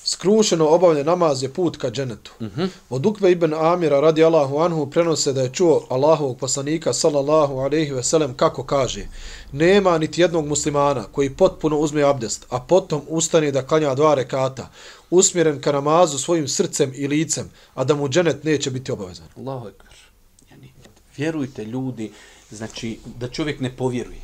Skrušeno 0.07 0.67
obavljen 0.67 1.05
namaz 1.05 1.43
je 1.43 1.53
put 1.53 1.77
ka 1.77 1.91
dženetu. 1.91 2.31
Mm 2.39 2.45
-hmm. 2.45 2.67
Od 2.89 3.05
Ukve 3.05 3.31
ibn 3.31 3.53
Amira 3.53 3.99
radi 3.99 4.23
Allahu 4.23 4.57
anhu 4.57 4.89
prenose 4.89 5.33
da 5.33 5.41
je 5.41 5.53
čuo 5.53 5.87
Allahovog 5.89 6.37
poslanika 6.37 6.93
sallallahu 6.93 7.57
alaihi 7.57 7.91
ve 7.91 8.03
sellem 8.03 8.33
kako 8.33 8.63
kaže 8.63 9.07
Nema 9.51 9.97
niti 9.97 10.21
jednog 10.21 10.47
muslimana 10.47 11.03
koji 11.11 11.29
potpuno 11.29 11.77
uzme 11.77 12.03
abdest, 12.03 12.45
a 12.49 12.59
potom 12.59 13.01
ustane 13.07 13.51
da 13.51 13.67
klanja 13.67 13.95
dva 13.95 14.13
rekata, 14.15 14.69
usmjeren 15.09 15.61
ka 15.61 15.71
namazu 15.71 16.17
svojim 16.17 16.47
srcem 16.47 16.91
i 16.95 17.07
licem, 17.07 17.49
a 17.73 17.83
da 17.83 17.95
mu 17.95 18.09
dženet 18.09 18.43
neće 18.43 18.71
biti 18.71 18.91
obavezan. 18.91 19.27
Allahu 19.37 19.67
ekber. 19.67 19.95
Yani, 20.51 20.71
vjerujte 21.17 21.65
ljudi, 21.65 22.11
znači 22.51 22.99
da 23.19 23.27
čovjek 23.27 23.59
ne 23.59 23.75
povjeruje. 23.75 24.21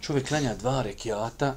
Čovjek 0.00 0.28
klanja 0.28 0.54
dva 0.54 0.82
rekata, 0.82 1.56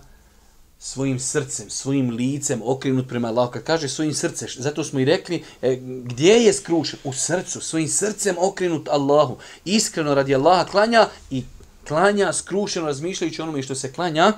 svojim 0.79 1.19
srcem, 1.19 1.69
svojim 1.69 2.09
licem 2.09 2.61
okrenut 2.63 3.07
prema 3.07 3.27
Allahu. 3.27 3.51
Kad 3.51 3.63
kaže 3.63 3.89
svojim 3.89 4.13
srcem, 4.13 4.47
zato 4.57 4.83
smo 4.83 4.99
i 4.99 5.05
rekli, 5.05 5.43
e, 5.61 5.75
gdje 6.03 6.33
je 6.33 6.53
skrušen? 6.53 6.99
U 7.03 7.13
srcu, 7.13 7.61
svojim 7.61 7.87
srcem 7.87 8.35
okrenut 8.39 8.87
Allahu. 8.89 9.37
Iskreno 9.65 10.15
radi 10.15 10.35
Allaha 10.35 10.65
klanja 10.65 11.07
i 11.31 11.43
klanja 11.87 12.33
skrušeno 12.33 12.85
razmišljajući 12.85 13.41
onome 13.41 13.63
što 13.63 13.75
se 13.75 13.93
klanja, 13.93 14.33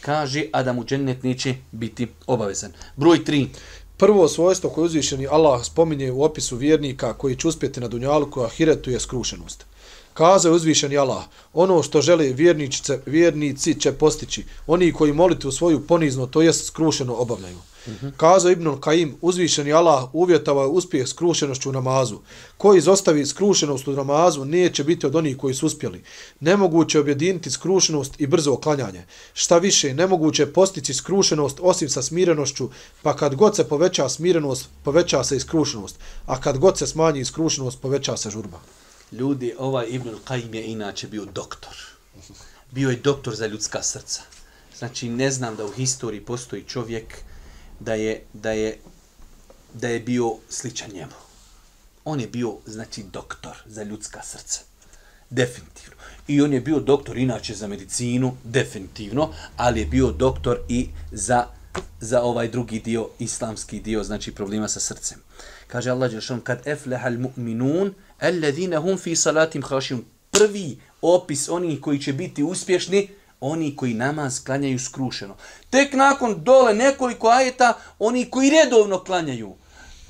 kaže, 0.00 0.44
a 0.52 0.62
da 0.62 0.72
mu 0.72 0.84
džennet 0.84 1.22
neće 1.22 1.54
biti 1.72 2.08
obavezan. 2.26 2.72
Broj 2.96 3.24
3. 3.24 3.46
Prvo 3.96 4.28
svojstvo 4.28 4.70
koje 4.70 4.84
uzvišeni 4.84 5.26
Allah 5.26 5.64
spominje 5.64 6.12
u 6.12 6.22
opisu 6.22 6.56
vjernika 6.56 7.12
koji 7.12 7.36
će 7.36 7.48
uspjeti 7.48 7.80
na 7.80 7.88
dunjalu 7.88 8.30
koja 8.30 8.48
hiretu 8.48 8.90
je 8.90 9.00
skrušenost. 9.00 9.64
Kaza 10.16 10.48
je 10.48 10.54
uzvišeni 10.54 10.98
Allah, 10.98 11.24
ono 11.52 11.82
što 11.82 12.02
žele 12.02 12.32
vjernice, 12.32 13.00
vjernici 13.06 13.80
će 13.80 13.92
postići, 13.92 14.44
oni 14.66 14.92
koji 14.92 15.12
molite 15.12 15.48
u 15.48 15.52
svoju 15.52 15.86
ponizno, 15.86 16.26
to 16.26 16.42
jest 16.42 16.66
skrušeno 16.66 17.14
obavljaju. 17.14 17.58
-hmm. 17.86 18.12
Kazao 18.16 18.50
Ibn 18.50 18.80
Kaim, 18.80 19.16
uzvišeni 19.20 19.72
Allah 19.72 20.04
uvjetava 20.12 20.62
je 20.62 20.68
uspjeh 20.68 21.08
skrušenošću 21.08 21.68
u 21.68 21.72
namazu. 21.72 22.18
Ko 22.56 22.74
izostavi 22.74 23.26
skrušenost 23.26 23.88
u 23.88 23.92
namazu, 23.92 24.44
neće 24.44 24.84
biti 24.84 25.06
od 25.06 25.16
onih 25.16 25.36
koji 25.36 25.54
su 25.54 25.66
uspjeli. 25.66 26.02
Nemoguće 26.40 27.00
objediniti 27.00 27.50
skrušenost 27.50 28.20
i 28.20 28.26
brzo 28.26 28.52
oklanjanje. 28.52 29.04
Šta 29.34 29.58
više, 29.58 29.94
nemoguće 29.94 30.46
postići 30.46 30.94
skrušenost 30.94 31.58
osim 31.62 31.88
sa 31.88 32.02
smirenošću, 32.02 32.70
pa 33.02 33.16
kad 33.16 33.34
god 33.34 33.56
se 33.56 33.68
poveća 33.68 34.08
smirenost, 34.08 34.68
poveća 34.84 35.24
se 35.24 35.36
i 35.36 35.40
skrušenost, 35.40 35.98
a 36.26 36.40
kad 36.40 36.58
god 36.58 36.78
se 36.78 36.86
smanji 36.86 37.24
skrušenost, 37.24 37.80
poveća 37.80 38.16
se 38.16 38.30
žurba. 38.30 38.58
Ljudi, 39.12 39.54
ovaj 39.58 39.86
Ibn 39.88 40.08
Kaim 40.24 40.54
je 40.54 40.66
inače 40.66 41.08
bio 41.08 41.24
doktor. 41.24 41.76
Bio 42.70 42.90
je 42.90 42.96
doktor 42.96 43.34
za 43.34 43.46
ljudska 43.46 43.82
srca. 43.82 44.22
Znači, 44.78 45.08
ne 45.08 45.30
znam 45.30 45.56
da 45.56 45.64
u 45.64 45.72
historiji 45.72 46.20
postoji 46.20 46.62
čovjek 46.62 47.14
da 47.80 47.94
je, 47.94 48.22
da 48.32 48.50
je, 48.50 48.78
da 49.74 49.88
je 49.88 50.00
bio 50.00 50.36
sličan 50.48 50.90
njemu. 50.94 51.12
On 52.04 52.20
je 52.20 52.26
bio, 52.26 52.56
znači, 52.66 53.02
doktor 53.12 53.56
za 53.66 53.82
ljudska 53.82 54.22
srca. 54.22 54.60
Definitivno. 55.30 55.96
I 56.28 56.42
on 56.42 56.52
je 56.52 56.60
bio 56.60 56.80
doktor 56.80 57.18
inače 57.18 57.54
za 57.54 57.66
medicinu, 57.66 58.36
definitivno, 58.44 59.32
ali 59.56 59.80
je 59.80 59.86
bio 59.86 60.10
doktor 60.10 60.58
i 60.68 60.88
za, 61.12 61.46
za 62.00 62.22
ovaj 62.22 62.48
drugi 62.48 62.80
dio, 62.80 63.08
islamski 63.18 63.80
dio, 63.80 64.04
znači 64.04 64.34
problema 64.34 64.68
sa 64.68 64.80
srcem. 64.80 65.18
Kaže 65.66 65.90
Allah 65.90 66.10
Đelšan, 66.10 66.40
kad 66.40 66.66
eflehal 66.66 67.12
mu'minun, 67.12 67.92
alladhina 68.20 68.80
hum 68.80 68.98
fi 68.98 69.16
salatim 69.16 69.62
hašim. 69.62 70.04
Prvi 70.30 70.78
opis 71.02 71.48
onih 71.48 71.80
koji 71.80 71.98
će 71.98 72.12
biti 72.12 72.42
uspješni, 72.42 73.08
oni 73.40 73.76
koji 73.76 73.94
namaz 73.94 74.44
klanjaju 74.44 74.78
skrušeno. 74.78 75.36
Tek 75.70 75.92
nakon 75.92 76.44
dole 76.44 76.74
nekoliko 76.74 77.28
ajeta, 77.28 77.72
oni 77.98 78.30
koji 78.30 78.50
redovno 78.50 79.04
klanjaju. 79.04 79.54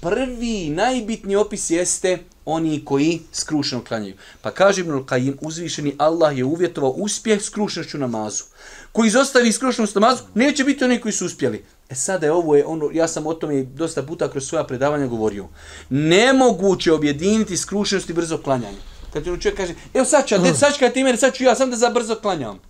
Prvi, 0.01 0.69
najbitniji 0.71 1.37
opis 1.37 1.71
jeste 1.71 2.19
oni 2.45 2.85
koji 2.85 3.21
skrušeno 3.33 3.85
klanjaju. 3.85 4.15
Pa 4.43 4.51
kaže 4.51 4.81
Ibn 4.81 5.07
Kajim, 5.07 5.39
uzvišeni 5.41 5.95
Allah 5.99 6.39
je 6.39 6.45
uvjetovao 6.45 6.91
uspjeh 6.91 7.43
skrušenošću 7.43 7.99
namazu. 7.99 8.45
Koji 8.93 9.09
izostavi 9.09 9.53
skrušenost 9.53 9.95
namazu, 9.95 10.23
neće 10.35 10.65
biti 10.65 10.85
oni 10.85 11.01
koji 11.01 11.13
su 11.13 11.27
uspjeli. 11.27 11.65
E 11.91 11.95
sada 11.95 12.27
je 12.27 12.33
ovo 12.33 12.57
je 12.57 12.67
ono, 12.67 12.91
ja 12.93 13.09
sam 13.09 13.27
o 13.27 13.35
tome 13.35 13.63
dosta 13.63 14.03
puta 14.03 14.31
kroz 14.31 14.49
svoja 14.49 14.65
predavanja 14.65 15.07
govorio. 15.07 15.49
Nemoguće 15.89 16.93
objediniti 16.93 17.57
skrušenost 17.57 18.11
i 18.11 18.13
brzo 18.13 18.39
klanjanje. 18.39 18.79
Kad 19.13 19.25
ti 19.25 19.31
čovjek 19.41 19.57
kaže, 19.57 19.75
evo 19.95 20.05
sad 20.05 20.27
ću, 20.27 20.35
sad 20.59 20.75
ću 20.75 20.85
ti 20.95 21.05
mene, 21.05 21.17
sad 21.17 21.35
ću 21.35 21.45
ja 21.45 21.55
sam 21.55 21.71
da 21.71 21.77
za 21.77 21.91
brzo 21.91 22.15
klanjam. 22.15 22.61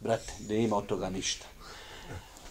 Brate, 0.00 0.32
ne 0.48 0.64
ima 0.64 0.76
od 0.76 0.86
toga 0.86 1.10
ništa 1.10 1.52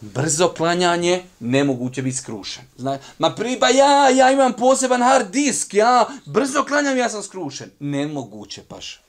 brzo 0.01 0.53
klanjanje, 0.57 1.23
nemoguće 1.39 2.01
biti 2.01 2.17
skrušen. 2.17 2.63
Zna, 2.77 2.97
ma 3.19 3.35
priba 3.35 3.69
ja, 3.69 4.09
ja 4.09 4.31
imam 4.31 4.53
poseban 4.53 5.01
hard 5.01 5.31
disk, 5.31 5.73
ja 5.73 6.07
brzo 6.25 6.63
klanjam, 6.63 6.97
ja 6.97 7.09
sam 7.09 7.23
skrušen. 7.23 7.69
Nemoguće, 7.79 8.61
paš. 8.67 9.01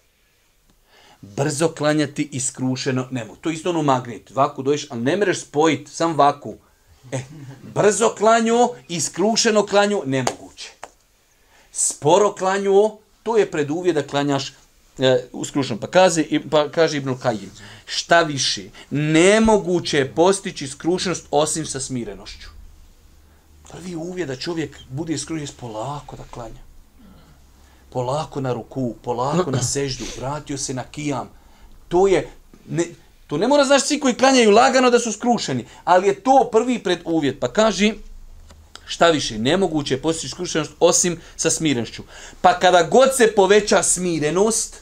Brzo 1.21 1.69
klanjati 1.69 2.29
i 2.33 2.41
skrušeno, 2.41 3.09
nemo. 3.11 3.37
To 3.37 3.49
je 3.49 3.55
isto 3.55 3.71
ono 3.71 3.83
magnet. 3.83 4.31
Vaku 4.31 4.63
doješ, 4.63 4.87
ali 4.91 5.01
ne 5.01 5.17
mereš 5.17 5.41
spojiti, 5.41 5.91
sam 5.91 6.17
vaku. 6.17 6.57
E, 7.13 7.21
brzo 7.75 8.15
klanju 8.19 8.69
i 8.89 9.01
skrušeno 9.01 9.67
klanju, 9.67 10.03
nemoguće. 10.07 10.71
Sporo 11.73 12.35
klanju, 12.35 12.91
to 13.23 13.37
je 13.37 13.51
preduvje 13.51 13.93
da 13.93 14.07
klanjaš 14.07 14.53
e, 14.99 15.25
uskrušeno. 15.33 15.81
Pa 15.81 15.87
kaže, 15.87 16.25
pa 16.51 16.69
kaže 16.71 16.97
Ibn 16.97 17.19
Kajim, 17.19 17.51
šta 17.87 18.23
više, 18.23 18.63
nemoguće 18.91 19.99
je 19.99 20.15
postići 20.15 20.69
skrušenost 20.69 21.27
osim 21.31 21.67
sa 21.67 21.81
smirenošću. 21.81 22.49
Prvi 23.73 23.97
uvjet 23.97 24.29
da 24.29 24.37
čovjek 24.37 24.77
bude 24.89 25.19
skrušen 25.19 25.49
polako 25.61 26.17
da 26.17 26.23
klanja. 26.31 26.61
Polako 27.91 28.41
na 28.41 28.53
ruku, 28.53 28.95
polako 29.03 29.51
na 29.51 29.63
seždu, 29.63 30.05
vratio 30.19 30.59
se 30.59 30.75
na 30.75 30.85
kijam. 30.85 31.29
To 31.89 32.07
je, 32.07 32.29
ne, 32.69 32.85
to 33.33 33.39
ne 33.39 33.49
mora 33.49 33.65
znaš 33.65 33.83
svi 33.83 34.01
koji 34.01 34.15
klanjaju 34.15 34.51
lagano 34.51 34.91
da 34.91 34.99
su 34.99 35.13
skrušeni, 35.13 35.65
ali 35.85 36.07
je 36.07 36.21
to 36.21 36.49
prvi 36.53 36.79
preduvjet. 36.79 37.41
Pa 37.41 37.49
kaži, 37.53 37.95
šta 38.87 39.09
više, 39.11 39.39
nemoguće 39.39 39.95
je 39.95 40.03
postići 40.03 40.29
skrušenost 40.29 40.73
osim 40.81 41.17
sa 41.37 41.51
smirenošću. 41.51 42.03
Pa 42.41 42.59
kada 42.59 42.83
god 42.83 43.17
se 43.17 43.33
poveća 43.37 43.83
smirenost, 43.83 44.77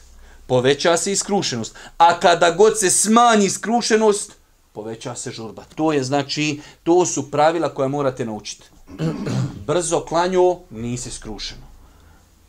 poveća 0.47 0.97
se 0.97 1.11
i 1.11 1.15
skrušenost. 1.15 1.75
A 1.97 2.19
kada 2.19 2.51
god 2.51 2.79
se 2.79 2.89
smanji 2.89 3.49
skrušenost, 3.49 4.31
poveća 4.73 5.15
se 5.15 5.31
žurba. 5.31 5.63
To 5.75 5.93
je 5.93 6.03
znači, 6.03 6.61
to 6.83 7.05
su 7.05 7.31
pravila 7.31 7.69
koja 7.73 7.87
morate 7.87 8.25
naučiti. 8.25 8.63
Brzo 9.67 10.05
klanju, 10.05 10.59
nisi 10.69 11.11
skrušeno. 11.11 11.67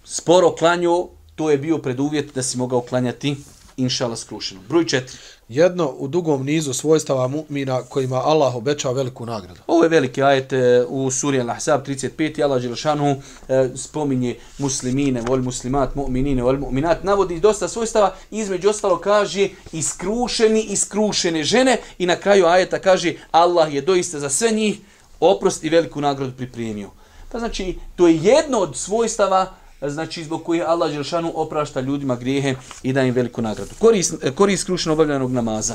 Sporo 0.04 0.54
klanju, 0.54 1.08
to 1.34 1.50
je 1.50 1.58
bio 1.58 1.78
preduvjet 1.78 2.34
da 2.34 2.42
si 2.42 2.58
mogao 2.58 2.80
klanjati 2.80 3.36
inšala 3.76 4.16
skrušeno. 4.16 4.60
Broj 4.68 4.86
četiri 4.86 5.18
jedno 5.54 5.94
u 5.98 6.08
dugom 6.08 6.44
nizu 6.44 6.72
svojstava 6.72 7.28
mu'mina 7.28 7.82
kojima 7.88 8.16
Allah 8.16 8.56
obećao 8.56 8.92
veliku 8.92 9.26
nagradu. 9.26 9.60
Ovo 9.66 9.82
je 9.82 9.88
veliki 9.88 10.22
ajet 10.22 10.52
e, 10.52 10.84
u 10.88 11.10
suri 11.10 11.38
Al-Ahzab 11.38 11.82
35. 11.86 12.42
Allah 12.42 12.62
Đelšanu 12.62 13.16
e, 13.48 13.68
spominje 13.76 14.36
muslimine, 14.58 15.22
vol 15.28 15.42
muslimat, 15.42 15.94
mu'minine, 15.94 16.42
vol 16.42 16.58
mu'minat. 16.58 16.96
Navodi 17.02 17.40
dosta 17.40 17.68
svojstava 17.68 18.14
i 18.30 18.38
između 18.38 18.68
ostalo 18.68 18.98
kaže 18.98 19.48
iskrušeni, 19.72 20.62
iskrušene 20.62 21.44
žene 21.44 21.76
i 21.98 22.06
na 22.06 22.16
kraju 22.16 22.46
ajeta 22.46 22.78
kaže 22.78 23.14
Allah 23.30 23.74
je 23.74 23.80
doista 23.80 24.18
za 24.18 24.28
sve 24.28 24.50
njih 24.50 24.78
oprost 25.20 25.64
i 25.64 25.68
veliku 25.68 26.00
nagradu 26.00 26.32
pripremio. 26.36 26.90
Pa 27.32 27.38
znači, 27.38 27.78
to 27.96 28.08
je 28.08 28.16
jedno 28.16 28.58
od 28.58 28.76
svojstava 28.76 29.61
znači 29.90 30.24
zbog 30.24 30.44
koje 30.44 30.64
Allah 30.64 30.92
Đelšanu 30.92 31.32
oprašta 31.34 31.80
ljudima 31.80 32.16
grijehe 32.16 32.54
i 32.82 32.92
da 32.92 33.02
im 33.02 33.14
veliku 33.14 33.42
nagradu. 33.42 33.70
Koris, 33.78 34.12
koris 34.34 34.60
skrušeno 34.60 34.92
obavljanog 34.92 35.32
namaza. 35.32 35.74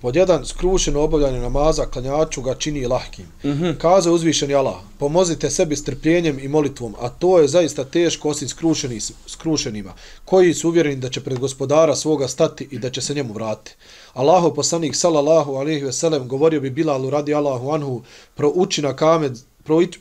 Pod 0.00 0.16
jedan 0.16 0.46
skrušeno 0.46 1.00
obavljanje 1.00 1.40
namaza 1.40 1.86
klanjaču 1.86 2.42
ga 2.42 2.54
čini 2.54 2.86
lahkim. 2.86 3.24
Mm 3.44 3.48
-hmm. 3.48 3.78
Kaza 3.78 4.12
uzvišeni 4.12 4.54
Allah, 4.54 4.74
pomozite 4.98 5.50
sebi 5.50 5.76
strpljenjem 5.76 6.38
i 6.38 6.48
molitvom, 6.48 6.94
a 7.00 7.08
to 7.08 7.38
je 7.38 7.48
zaista 7.48 7.84
teško 7.84 8.28
osim 8.28 8.48
skrušeni, 8.48 9.00
skrušenima, 9.26 9.92
koji 10.24 10.54
su 10.54 10.68
uvjereni 10.68 10.96
da 10.96 11.08
će 11.08 11.20
pred 11.20 11.38
gospodara 11.38 11.96
svoga 11.96 12.28
stati 12.28 12.68
i 12.70 12.78
da 12.78 12.90
će 12.90 13.00
se 13.00 13.14
njemu 13.14 13.32
vratiti. 13.32 13.76
Allahu 14.12 14.54
poslanik 14.54 14.96
sallallahu 14.96 15.54
alejhi 15.54 15.84
ve 15.84 15.92
sellem 15.92 16.28
govorio 16.28 16.60
bi 16.60 16.70
Bilalu 16.70 17.10
radi 17.10 17.34
Allahu 17.34 17.70
anhu 17.70 18.02
prouči 18.34 18.82
na 18.82 18.96
kamet 18.96 19.32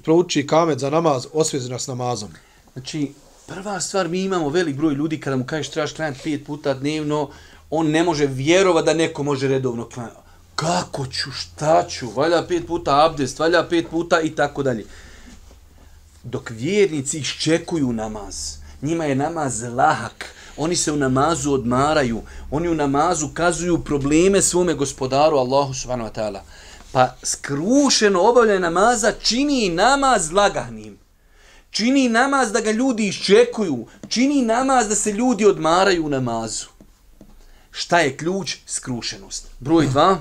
prouči 0.03 0.47
kamet 0.47 0.79
za 0.79 0.89
namaz 0.89 1.27
osvezi 1.33 1.69
nas 1.69 1.87
namazom. 1.87 2.29
Znači 2.73 3.11
Prva 3.49 3.79
stvar, 3.79 4.07
mi 4.07 4.23
imamo 4.23 4.49
velik 4.49 4.75
broj 4.75 4.93
ljudi 4.93 5.19
kada 5.19 5.35
mu 5.35 5.45
kažeš 5.45 5.69
trebaš 5.69 5.93
klanjati 5.93 6.19
pet 6.23 6.45
puta 6.45 6.73
dnevno, 6.73 7.29
on 7.69 7.87
ne 7.87 8.03
može 8.03 8.25
vjerovati 8.25 8.85
da 8.85 8.93
neko 8.93 9.23
može 9.23 9.47
redovno 9.47 9.89
klanjati. 9.89 10.17
Kako 10.55 11.07
ću, 11.07 11.31
šta 11.31 11.87
ću, 11.87 12.09
valja 12.09 12.43
pet 12.47 12.67
puta 12.67 13.05
abdest, 13.05 13.39
valja 13.39 13.67
pet 13.69 13.89
puta 13.89 14.21
i 14.21 14.29
tako 14.29 14.63
dalje. 14.63 14.85
Dok 16.23 16.49
vjernici 16.49 17.19
iščekuju 17.19 17.93
namaz, 17.93 18.55
njima 18.81 19.05
je 19.05 19.15
namaz 19.15 19.61
lahak, 19.63 20.25
oni 20.57 20.75
se 20.75 20.91
u 20.91 20.95
namazu 20.95 21.53
odmaraju, 21.53 22.21
oni 22.51 22.69
u 22.69 22.75
namazu 22.75 23.27
kazuju 23.33 23.83
probleme 23.83 24.41
svome 24.41 24.73
gospodaru 24.73 25.37
Allahu 25.37 25.73
subhanahu 25.73 26.09
wa 26.09 26.19
ta'ala. 26.21 26.39
Pa 26.91 27.15
skrušeno 27.23 28.21
obavljanje 28.21 28.59
namaza 28.59 29.11
čini 29.11 29.69
namaz 29.69 30.31
lagahnim. 30.31 30.98
Čini 31.71 32.09
namaz 32.09 32.51
da 32.51 32.61
ga 32.61 32.71
ljudi 32.71 33.07
iščekuju. 33.07 33.85
Čini 34.07 34.41
namaz 34.41 34.87
da 34.87 34.95
se 34.95 35.11
ljudi 35.11 35.45
odmaraju 35.45 36.05
u 36.05 36.09
namazu. 36.09 36.65
Šta 37.71 37.99
je 37.99 38.17
ključ? 38.17 38.55
Skrušenost. 38.65 39.47
Broj 39.59 39.87
dva. 39.87 40.17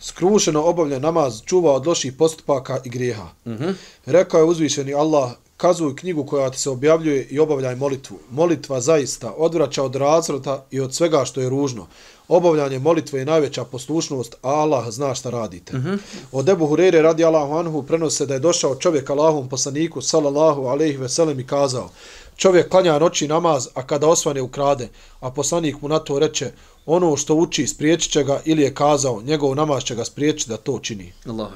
Skrušeno 0.00 0.62
obavlja 0.62 0.98
namaz 0.98 1.42
čuva 1.44 1.72
od 1.72 1.86
loših 1.86 2.12
postupaka 2.12 2.80
i 2.84 2.88
grijeha. 2.88 3.28
Uh 3.44 3.52
mhm. 3.52 3.64
-huh. 3.64 3.74
Rekao 4.06 4.38
je 4.38 4.44
uzvišeni 4.44 4.94
Allah, 4.94 5.30
kazuj 5.58 5.96
knjigu 5.96 6.24
koja 6.26 6.50
ti 6.50 6.58
se 6.58 6.70
objavljuje 6.70 7.26
i 7.30 7.38
obavljaj 7.38 7.76
molitvu. 7.76 8.18
Molitva 8.30 8.80
zaista 8.80 9.32
odvraća 9.36 9.82
od 9.82 9.94
razvrata 9.94 10.64
i 10.70 10.80
od 10.80 10.94
svega 10.94 11.24
što 11.24 11.40
je 11.40 11.48
ružno 11.48 11.86
obavljanje 12.28 12.78
molitve 12.78 13.18
je 13.18 13.24
najveća 13.24 13.64
poslušnost, 13.64 14.36
a 14.42 14.48
Allah 14.48 14.90
zna 14.90 15.14
šta 15.14 15.30
radite. 15.30 15.76
Uh 15.76 15.82
mhm. 15.82 15.88
-huh. 15.88 15.98
Od 16.32 16.48
Ebu 16.48 16.66
Hurere 16.66 17.02
radi 17.02 17.24
Allahu 17.24 17.54
anhu 17.54 17.82
prenose 17.82 18.26
da 18.26 18.34
je 18.34 18.40
došao 18.40 18.74
čovjek 18.74 19.10
Allahom 19.10 19.48
poslaniku 19.48 20.00
sallallahu 20.00 20.62
alaihi 20.62 20.96
veselem 20.96 21.40
i 21.40 21.46
kazao 21.46 21.90
čovjek 22.36 22.68
klanja 22.68 22.98
noći 22.98 23.28
namaz, 23.28 23.68
a 23.74 23.86
kada 23.86 24.08
osvane 24.08 24.42
ukrade, 24.42 24.88
a 25.20 25.30
poslanik 25.30 25.82
mu 25.82 25.88
na 25.88 25.98
to 25.98 26.18
reče 26.18 26.52
ono 26.90 27.16
što 27.16 27.34
uči 27.34 27.66
spriječit 27.66 28.12
će 28.12 28.24
ga 28.24 28.40
ili 28.44 28.62
je 28.62 28.74
kazao 28.74 29.22
njegov 29.22 29.54
namaz 29.56 29.82
će 29.82 29.94
ga 29.94 30.04
spriječiti 30.04 30.50
da 30.50 30.56
to 30.56 30.78
čini. 30.78 31.12
Allah 31.26 31.48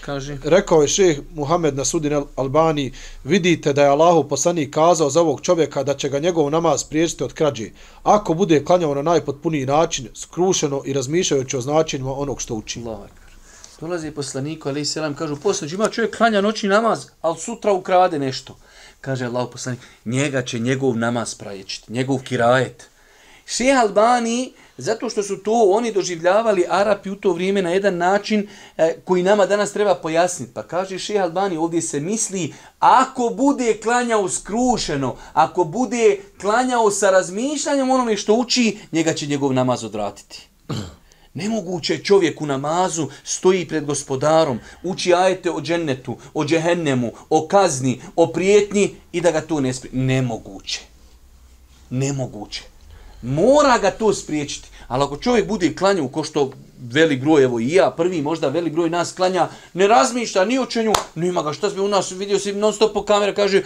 kaže. 0.00 0.38
Rekao 0.44 0.82
je 0.82 0.88
šeh 0.88 1.18
Muhammed 1.34 1.76
na 1.76 1.84
sudin 1.84 2.24
Albani, 2.36 2.92
vidite 3.24 3.72
da 3.72 3.82
je 3.82 3.88
Allahu 3.88 4.28
poslanik 4.28 4.74
kazao 4.74 5.10
za 5.10 5.20
ovog 5.20 5.40
čovjeka 5.40 5.82
da 5.82 5.94
će 5.94 6.08
ga 6.08 6.18
njegov 6.18 6.50
namaz 6.50 6.80
spriječiti 6.80 7.24
od 7.24 7.32
krađe. 7.32 7.70
Ako 8.02 8.34
bude 8.34 8.64
klanjao 8.64 8.94
na 8.94 9.02
najpotpuniji 9.02 9.66
način, 9.66 10.08
skrušeno 10.14 10.82
i 10.84 10.92
razmišljajući 10.92 11.56
o 11.56 11.60
značenjima 11.60 12.12
onog 12.12 12.40
što 12.40 12.54
uči. 12.54 12.80
Allah 12.86 13.08
Dolazi 13.80 14.10
poslanik, 14.10 14.66
ali 14.66 14.84
se 14.84 15.00
nam 15.00 15.14
kažu, 15.14 15.36
posljedno 15.36 15.74
ima 15.74 15.88
čovjek 15.88 16.16
klanja 16.16 16.40
noći 16.40 16.68
namaz, 16.68 17.06
ali 17.20 17.38
sutra 17.38 17.72
ukrade 17.72 18.18
nešto. 18.18 18.56
Kaže 19.00 19.24
Allah 19.24 19.48
poslanik, 19.52 19.80
njega 20.04 20.42
će 20.42 20.58
njegov 20.58 20.96
namaz 20.96 21.34
praječiti, 21.34 21.92
njegov 21.92 22.18
kirajet. 22.18 22.88
Šeha 23.48 23.80
Albani, 23.80 24.52
Zato 24.78 25.10
što 25.10 25.22
su 25.22 25.36
to 25.36 25.70
oni 25.70 25.92
doživljavali 25.92 26.64
Arapi 26.68 27.10
u 27.10 27.16
to 27.16 27.32
vrijeme 27.32 27.62
na 27.62 27.70
jedan 27.70 27.96
način 27.96 28.48
e, 28.76 28.94
koji 29.04 29.22
nama 29.22 29.46
danas 29.46 29.72
treba 29.72 29.94
pojasniti. 29.94 30.54
Pa 30.54 30.62
kaže 30.62 30.98
Šeha 30.98 31.24
Albani, 31.24 31.56
ovdje 31.56 31.82
se 31.82 32.00
misli, 32.00 32.54
ako 32.78 33.32
bude 33.36 33.76
klanjao 33.82 34.28
skrušeno, 34.28 35.16
ako 35.32 35.64
bude 35.64 36.18
klanjao 36.40 36.90
sa 36.90 37.10
razmišljanjem 37.10 37.90
onome 37.90 38.16
što 38.16 38.34
uči, 38.34 38.78
njega 38.92 39.14
će 39.14 39.26
njegov 39.26 39.52
namaz 39.52 39.84
odratiti. 39.84 40.48
Nemoguće 41.34 41.98
čovjek 41.98 42.40
u 42.40 42.46
namazu 42.46 43.08
stoji 43.24 43.68
pred 43.68 43.84
gospodarom, 43.84 44.60
uči 44.82 45.14
ajete 45.14 45.50
o 45.50 45.60
džennetu, 45.60 46.16
o 46.34 46.44
džehennemu, 46.44 47.12
o 47.30 47.46
kazni, 47.46 48.00
o 48.16 48.26
prijetnji 48.26 48.94
i 49.12 49.20
da 49.20 49.30
ga 49.30 49.40
to 49.40 49.60
ne 49.60 49.74
sprije. 49.74 49.92
Nemoguće. 49.94 50.80
Nemoguće 51.90 52.77
mora 53.22 53.78
ga 53.78 53.90
to 53.90 54.14
spriječiti. 54.14 54.68
Ali 54.88 55.04
ako 55.04 55.16
čovjek 55.16 55.48
bude 55.48 55.74
klanja 55.74 56.08
ko 56.12 56.24
što 56.24 56.50
veli 56.78 57.16
broj, 57.16 57.44
evo 57.44 57.60
i 57.60 57.72
ja, 57.72 57.90
prvi 57.90 58.22
možda 58.22 58.48
veli 58.48 58.70
broj 58.70 58.90
nas 58.90 59.12
klanja, 59.12 59.48
ne 59.74 59.86
razmišlja 59.86 60.44
ni 60.44 60.58
o 60.58 60.66
čenju, 60.66 60.92
nema 61.14 61.42
ga 61.42 61.52
šta 61.52 61.70
smo 61.70 61.84
u 61.84 61.88
nas, 61.88 62.10
vidio 62.10 62.38
si 62.38 62.52
non 62.52 62.72
stop 62.72 62.92
po 62.92 63.02
kamera, 63.02 63.34
kaže, 63.34 63.62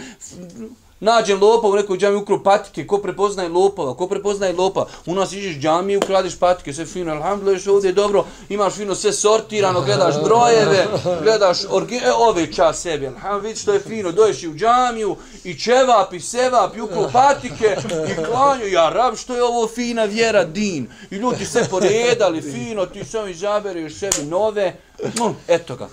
Nađem 1.03 1.41
lopa 1.41 1.67
u 1.67 1.75
nekoj 1.75 1.97
džami 1.97 2.15
ukro 2.15 2.43
patike, 2.43 2.87
ko 2.87 2.97
prepoznaje 2.97 3.49
lopova, 3.49 3.95
ko 3.97 4.07
prepoznaje 4.07 4.53
lopa. 4.53 4.85
U 5.05 5.15
nas 5.15 5.31
iđeš 5.31 5.55
džami 5.55 5.93
i 5.93 5.97
ukradiš 5.97 6.39
patike, 6.39 6.73
sve 6.73 6.85
fino, 6.85 7.11
alhamdulillah, 7.11 7.61
što 7.61 7.73
ovdje 7.73 7.89
je 7.89 7.93
dobro, 7.93 8.25
imaš 8.49 8.73
fino 8.73 8.95
sve 8.95 9.13
sortirano, 9.13 9.81
gledaš 9.81 10.15
brojeve, 10.23 10.87
gledaš 11.23 11.57
orgi... 11.69 11.95
e, 11.95 12.11
ove 12.17 12.53
čas 12.53 12.81
sebi, 12.81 13.07
alhamdulillah, 13.07 13.43
vidi 13.43 13.59
što 13.59 13.73
je 13.73 13.79
fino, 13.79 14.11
doješ 14.11 14.43
i 14.43 14.47
u 14.47 14.55
džamiju, 14.55 15.15
i 15.43 15.59
čevap, 15.59 16.13
i 16.13 16.19
sevap, 16.19 16.77
i 16.77 16.81
ukro 16.81 17.09
patike, 17.13 17.75
i 18.11 18.23
klanju, 18.25 18.67
ja 18.67 18.89
rab, 18.89 19.15
što 19.15 19.35
je 19.35 19.43
ovo 19.43 19.67
fina 19.67 20.03
vjera, 20.05 20.43
din. 20.43 20.87
I 21.11 21.15
ljudi 21.15 21.45
se 21.45 21.67
poredali, 21.69 22.41
fino, 22.41 22.85
ti 22.85 23.05
sam 23.05 23.29
izabereš 23.29 23.99
sebi 23.99 24.29
nove, 24.29 24.75
no, 25.19 25.35
eto 25.47 25.75
ga. 25.75 25.87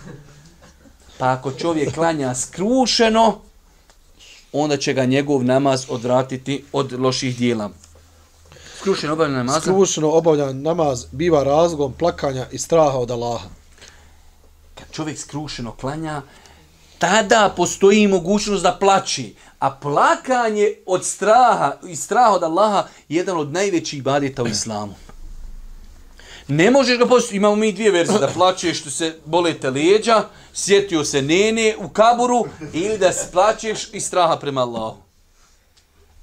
Pa 1.18 1.32
ako 1.32 1.52
čovjek 1.52 1.94
klanja 1.94 2.34
skrušeno, 2.34 3.49
onda 4.52 4.76
će 4.76 4.92
ga 4.92 5.04
njegov 5.04 5.44
namaz 5.44 5.86
odvratiti 5.88 6.64
od 6.72 6.92
loših 6.92 7.36
dijela. 7.38 7.70
Skrušeno 8.80 9.12
obavljanje 9.12 9.44
namaza? 9.44 9.60
Skrušeno 9.60 10.10
obavljan 10.10 10.62
namaz 10.62 11.06
biva 11.12 11.42
razlogom 11.42 11.92
plakanja 11.92 12.46
i 12.52 12.58
straha 12.58 12.98
od 12.98 13.10
Allaha. 13.10 13.48
Kad 14.74 14.86
čovjek 14.92 15.18
skrušeno 15.18 15.72
klanja, 15.72 16.22
tada 16.98 17.52
postoji 17.56 18.06
mogućnost 18.06 18.62
da 18.62 18.76
plaći. 18.80 19.34
A 19.58 19.70
plakanje 19.70 20.74
od 20.86 21.04
straha 21.04 21.76
i 21.88 21.96
straha 21.96 22.30
od 22.30 22.42
Allaha 22.42 22.78
je 23.08 23.16
jedan 23.16 23.38
od 23.38 23.52
najvećih 23.52 24.02
badeta 24.02 24.42
u 24.42 24.46
islamu. 24.46 24.94
Ne 26.50 26.70
možeš 26.70 26.98
ga 26.98 27.06
postaviti, 27.06 27.36
imamo 27.36 27.56
mi 27.56 27.72
dvije 27.72 27.90
verzije, 27.90 28.18
da 28.18 28.26
plaćeš 28.26 28.80
što 28.80 28.90
se 28.90 29.16
bolete 29.24 29.70
leđa, 29.70 30.24
sjetio 30.54 31.04
se 31.04 31.22
nene 31.22 31.74
u 31.78 31.88
kaburu, 31.88 32.44
ili 32.72 32.98
da 32.98 33.12
se 33.12 33.30
plaćeš 33.32 33.88
iz 33.92 34.04
straha 34.04 34.36
prema 34.36 34.60
Allahu. 34.60 34.96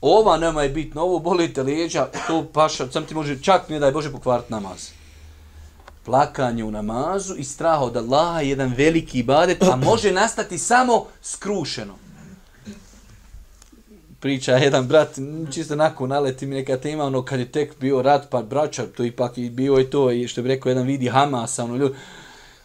Ova 0.02 0.38
nema 0.38 0.64
je 0.64 0.70
bitno, 0.70 1.02
ovo 1.02 1.20
bolete 1.20 1.64
leđa, 1.64 2.08
to 2.28 2.46
paša, 2.54 2.92
sam 2.92 3.06
ti 3.06 3.16
može 3.16 3.42
čak 3.42 3.70
ne 3.70 3.80
daj 3.80 3.92
Bože 3.92 4.12
pokvariti 4.12 4.52
namaz. 4.52 4.90
Plakanje 6.06 6.64
u 6.64 6.72
namazu 6.72 7.36
i 7.36 7.44
straha 7.44 7.84
od 7.84 7.98
Allaha 7.98 8.42
je 8.42 8.50
jedan 8.50 8.74
veliki 8.78 9.20
ibadet, 9.20 9.64
a 9.64 9.76
može 9.76 10.12
nastati 10.12 10.58
samo 10.58 11.06
skrušeno 11.22 12.07
priča 14.20 14.52
jedan 14.52 14.88
brat, 14.88 15.10
čisto 15.52 15.76
nakon 15.76 16.10
naleti 16.10 16.46
mi 16.46 16.56
neka 16.56 16.78
tema, 16.78 17.04
ono 17.04 17.22
kad 17.22 17.40
je 17.40 17.52
tek 17.52 17.80
bio 17.80 18.02
rat, 18.02 18.30
pa 18.30 18.42
braća, 18.42 18.86
to 18.86 19.04
ipak 19.04 19.38
i 19.38 19.50
bio 19.50 19.74
je 19.74 19.90
to, 19.90 20.12
i 20.12 20.28
što 20.28 20.42
bi 20.42 20.48
rekao 20.48 20.70
jedan 20.70 20.88
vidi 20.88 21.08
Hamasa, 21.08 21.64
ono 21.64 21.76
ljudi, 21.76 21.96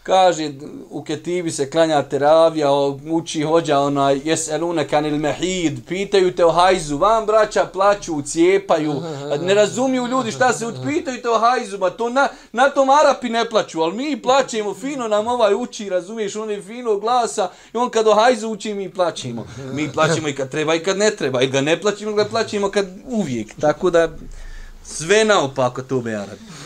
kaže 0.03 0.51
u 0.91 1.03
ketibi 1.05 1.51
se 1.51 1.71
klanja 1.71 2.03
teravija, 2.03 2.69
uči 3.11 3.43
hođa 3.43 3.79
ona 3.79 4.11
jes 4.11 4.49
elune 4.49 4.89
kanil 4.89 5.17
mehid, 5.17 5.79
pitaju 5.89 6.35
te 6.35 6.45
o 6.45 6.51
hajzu, 6.51 6.99
vam 6.99 7.27
braća 7.27 7.65
plaću, 7.65 8.23
cijepaju, 8.23 9.03
ne 9.47 9.55
razumiju 9.55 10.07
ljudi 10.07 10.31
šta 10.31 10.53
se 10.53 10.67
pitaju 10.89 11.23
te 11.23 11.29
o 11.29 11.39
hajzu, 11.39 11.79
ma 11.79 11.91
to 11.91 12.09
na, 12.09 12.29
na 12.53 12.69
tom 12.69 12.91
Arapi 12.91 13.29
ne 13.29 13.49
plaću, 13.49 13.81
ali 13.81 13.97
mi 13.97 14.23
plaćemo 14.23 14.75
fino, 14.75 15.09
nam 15.09 15.27
ovaj 15.27 15.55
uči, 15.55 15.89
razumiješ, 15.89 16.37
on 16.37 16.51
je 16.51 16.63
fino 16.63 16.97
glasa 16.97 17.51
i 17.75 17.77
on 17.77 17.91
kad 17.91 18.07
o 18.07 18.15
hajzu 18.15 18.49
uči 18.49 18.75
mi 18.75 18.91
plaćemo. 18.91 19.47
Mi 19.73 19.93
plaćemo 19.93 20.29
i 20.29 20.35
kad 20.35 20.51
treba 20.51 20.75
i 20.75 20.83
kad 20.83 20.99
ne 20.99 21.11
treba, 21.11 21.43
i 21.43 21.47
ga 21.47 21.61
ne 21.61 21.81
plaćemo, 21.81 22.13
ga 22.13 22.25
plaćemo 22.25 22.71
kad 22.71 22.87
uvijek, 23.07 23.55
tako 23.61 23.91
da 23.91 24.09
sve 24.85 25.25
naopako 25.25 25.83
to 25.83 26.01
be 26.01 26.15
Arapi. 26.15 26.62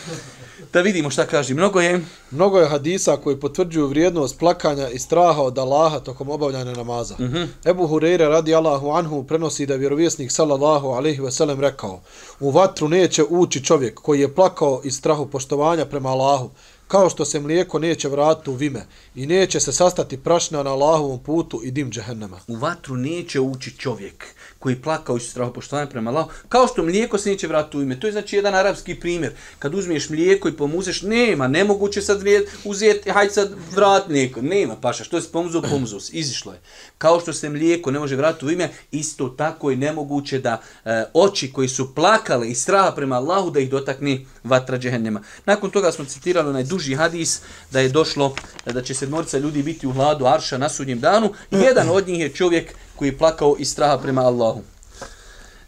Da 0.77 0.81
vidimo 0.81 1.09
šta 1.09 1.25
kaže. 1.25 1.53
Mnogo 1.53 1.81
je... 1.81 2.01
Mnogo 2.31 2.59
je 2.59 2.69
hadisa 2.69 3.17
koji 3.23 3.39
potvrđuju 3.39 3.87
vrijednost 3.87 4.39
plakanja 4.39 4.89
i 4.89 4.99
straha 4.99 5.41
od 5.41 5.57
Allaha 5.57 5.99
tokom 5.99 6.29
obavljanja 6.29 6.73
namaza. 6.73 7.15
Mm 7.19 7.23
-hmm. 7.23 7.47
Ebu 7.65 7.87
Hureyre 7.87 8.29
radi 8.29 8.55
Allahu 8.55 8.89
anhu 8.89 9.23
prenosi 9.23 9.65
da 9.65 9.73
je 9.73 9.77
vjerovjesnik 9.77 10.31
sallallahu 10.31 10.87
alaihi 10.87 11.21
ve 11.21 11.31
sellem 11.31 11.61
rekao 11.61 12.01
u 12.39 12.51
vatru 12.51 12.87
neće 12.87 13.23
ući 13.29 13.63
čovjek 13.63 13.99
koji 14.01 14.19
je 14.19 14.35
plakao 14.35 14.81
iz 14.83 14.95
strahu 14.95 15.25
poštovanja 15.25 15.85
prema 15.85 16.09
Allahu 16.09 16.49
kao 16.87 17.09
što 17.09 17.25
se 17.25 17.39
mlijeko 17.39 17.79
neće 17.79 18.09
vratiti 18.09 18.49
u 18.49 18.53
vime 18.53 18.85
i 19.15 19.25
neće 19.25 19.59
se 19.59 19.73
sastati 19.73 20.17
prašna 20.17 20.63
na 20.63 20.71
Allahovom 20.71 21.19
putu 21.19 21.61
i 21.63 21.71
dim 21.71 21.91
džehennema. 21.91 22.39
U 22.47 22.55
vatru 22.55 22.95
neće 22.95 23.39
ući 23.39 23.77
čovjek 23.77 24.25
koji 24.67 24.81
plakao 24.81 25.17
iz 25.17 25.23
strahopoštovanja 25.23 25.87
prema 25.89 26.11
Allahu, 26.11 26.29
kao 26.49 26.67
što 26.67 26.83
mlijeko 26.83 27.17
se 27.17 27.29
neće 27.29 27.47
vratiti 27.47 27.77
u 27.77 27.81
ime. 27.81 27.99
To 27.99 28.07
je 28.07 28.11
znači 28.11 28.35
jedan 28.35 28.55
arapski 28.55 28.95
primjer. 28.95 29.31
Kad 29.59 29.75
uzmiješ 29.75 30.09
mlijeko 30.09 30.49
i 30.49 30.57
pomuzeš, 30.57 31.01
nema, 31.01 31.47
nemoguće 31.47 32.01
sad 32.01 32.21
uzeti, 32.63 33.11
hajde 33.11 33.33
sad 33.33 33.51
vrat 33.75 34.07
mlijeko. 34.09 34.41
Nema, 34.41 34.75
paša, 34.75 35.03
što 35.03 35.21
se 35.21 35.31
pomuzao, 35.31 35.61
pomuzao 35.61 35.99
se, 35.99 36.13
izišlo 36.13 36.53
je. 36.53 36.59
Kao 36.97 37.19
što 37.19 37.33
se 37.33 37.49
mlijeko 37.49 37.91
ne 37.91 37.99
može 37.99 38.15
vratiti 38.15 38.45
u 38.45 38.51
ime, 38.51 38.69
isto 38.91 39.29
tako 39.29 39.71
je 39.71 39.77
nemoguće 39.77 40.39
da 40.39 40.61
e, 40.85 41.03
oči 41.13 41.51
koji 41.53 41.67
su 41.67 41.95
plakale 41.95 42.49
iz 42.49 42.61
straha 42.61 42.91
prema 42.91 43.15
Allahu, 43.15 43.51
da 43.51 43.59
ih 43.59 43.69
dotakne 43.69 44.25
vatra 44.43 44.77
džehennema. 44.77 45.21
Nakon 45.45 45.69
toga 45.69 45.91
smo 45.91 46.05
citirali 46.05 46.49
onaj 46.49 46.63
duži 46.63 46.95
hadis 46.95 47.41
da 47.71 47.79
je 47.79 47.89
došlo 47.89 48.35
da 48.65 48.81
će 48.81 48.93
sedmorica 48.93 49.37
ljudi 49.37 49.63
biti 49.63 49.87
u 49.87 49.93
hladu 49.93 50.25
Arša 50.25 50.57
na 50.57 50.69
sudnjem 50.69 50.99
danu. 50.99 51.33
Jedan 51.51 51.89
od 51.89 52.07
njih 52.07 52.19
je 52.19 52.33
čovjek 52.33 52.73
koji 52.97 53.09
je 53.09 53.17
plakao 53.17 53.55
iz 53.59 53.71
straha 53.71 53.97
prema 53.97 54.21
Allahu. 54.21 54.61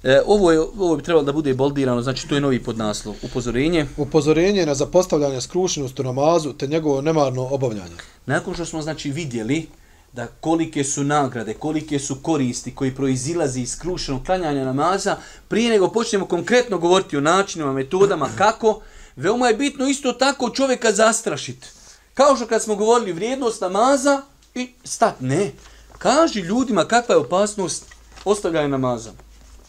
E, 0.03 0.21
ovo, 0.25 0.51
je, 0.51 0.59
ovo 0.59 0.95
bi 0.95 1.03
trebalo 1.03 1.23
da 1.23 1.31
bude 1.31 1.53
boldirano, 1.53 2.01
znači 2.01 2.27
to 2.27 2.35
je 2.35 2.41
novi 2.41 2.63
podnaslov. 2.63 3.15
Upozorenje. 3.21 3.85
Upozorenje 3.97 4.65
na 4.65 4.75
zapostavljanje 4.75 5.41
skrušenosti 5.41 6.01
u 6.01 6.05
namazu 6.05 6.53
te 6.53 6.67
njegovo 6.67 7.01
nemarno 7.01 7.47
obavljanje. 7.51 7.95
Nakon 8.25 8.53
što 8.53 8.65
smo 8.65 8.81
znači 8.81 9.11
vidjeli 9.11 9.67
da 10.13 10.27
kolike 10.27 10.83
su 10.83 11.03
nagrade, 11.03 11.53
kolike 11.53 11.99
su 11.99 12.17
koristi 12.21 12.75
koji 12.75 12.95
proizilazi 12.95 13.61
iz 13.61 13.71
skrušenog 13.71 14.25
klanjanja 14.25 14.65
namaza, 14.65 15.17
prije 15.47 15.69
nego 15.69 15.87
počnemo 15.87 16.25
konkretno 16.25 16.77
govoriti 16.77 17.17
o 17.17 17.21
načinima, 17.21 17.73
metodama, 17.73 18.29
kako, 18.37 18.81
veoma 19.15 19.47
je 19.47 19.53
bitno 19.53 19.87
isto 19.87 20.13
tako 20.13 20.49
čovjeka 20.49 20.91
zastrašiti. 20.91 21.67
Kao 22.13 22.35
što 22.35 22.47
kad 22.47 22.63
smo 22.63 22.75
govorili 22.75 23.13
vrijednost 23.13 23.61
namaza 23.61 24.21
i 24.55 24.69
stat, 24.83 25.15
ne, 25.19 25.51
Kaži 25.99 26.39
ljudima 26.39 26.85
kakva 26.85 27.15
je 27.15 27.19
opasnost 27.19 27.85
ostavljanja 28.25 28.67
namaza. 28.67 29.11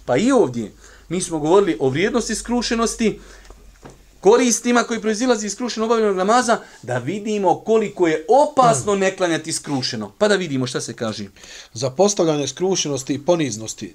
Pa 0.05 0.17
i 0.17 0.33
ovdje 0.33 0.73
mi 1.09 1.21
smo 1.21 1.39
govorili 1.39 1.77
o 1.81 1.89
vrijednosti 1.89 2.35
skrušenosti, 2.35 3.21
koristima 4.21 4.83
koji 4.83 5.01
proizilazi 5.01 5.47
iz 5.47 5.53
skrušeno 5.53 5.87
obavljenog 5.87 6.17
namaza, 6.17 6.59
da 6.83 6.99
vidimo 6.99 7.61
koliko 7.61 8.07
je 8.09 8.27
opasno 8.29 8.95
ne 8.95 9.17
klanjati 9.17 9.53
skrušeno. 9.53 10.13
Pa 10.19 10.29
da 10.29 10.37
vidimo 10.37 10.67
šta 10.67 10.81
se 10.81 10.93
kaže. 10.93 11.25
Za 11.73 11.91
postavljanje 11.91 12.49
skrušenosti 12.49 13.15
i 13.15 13.25
poniznosti 13.25 13.95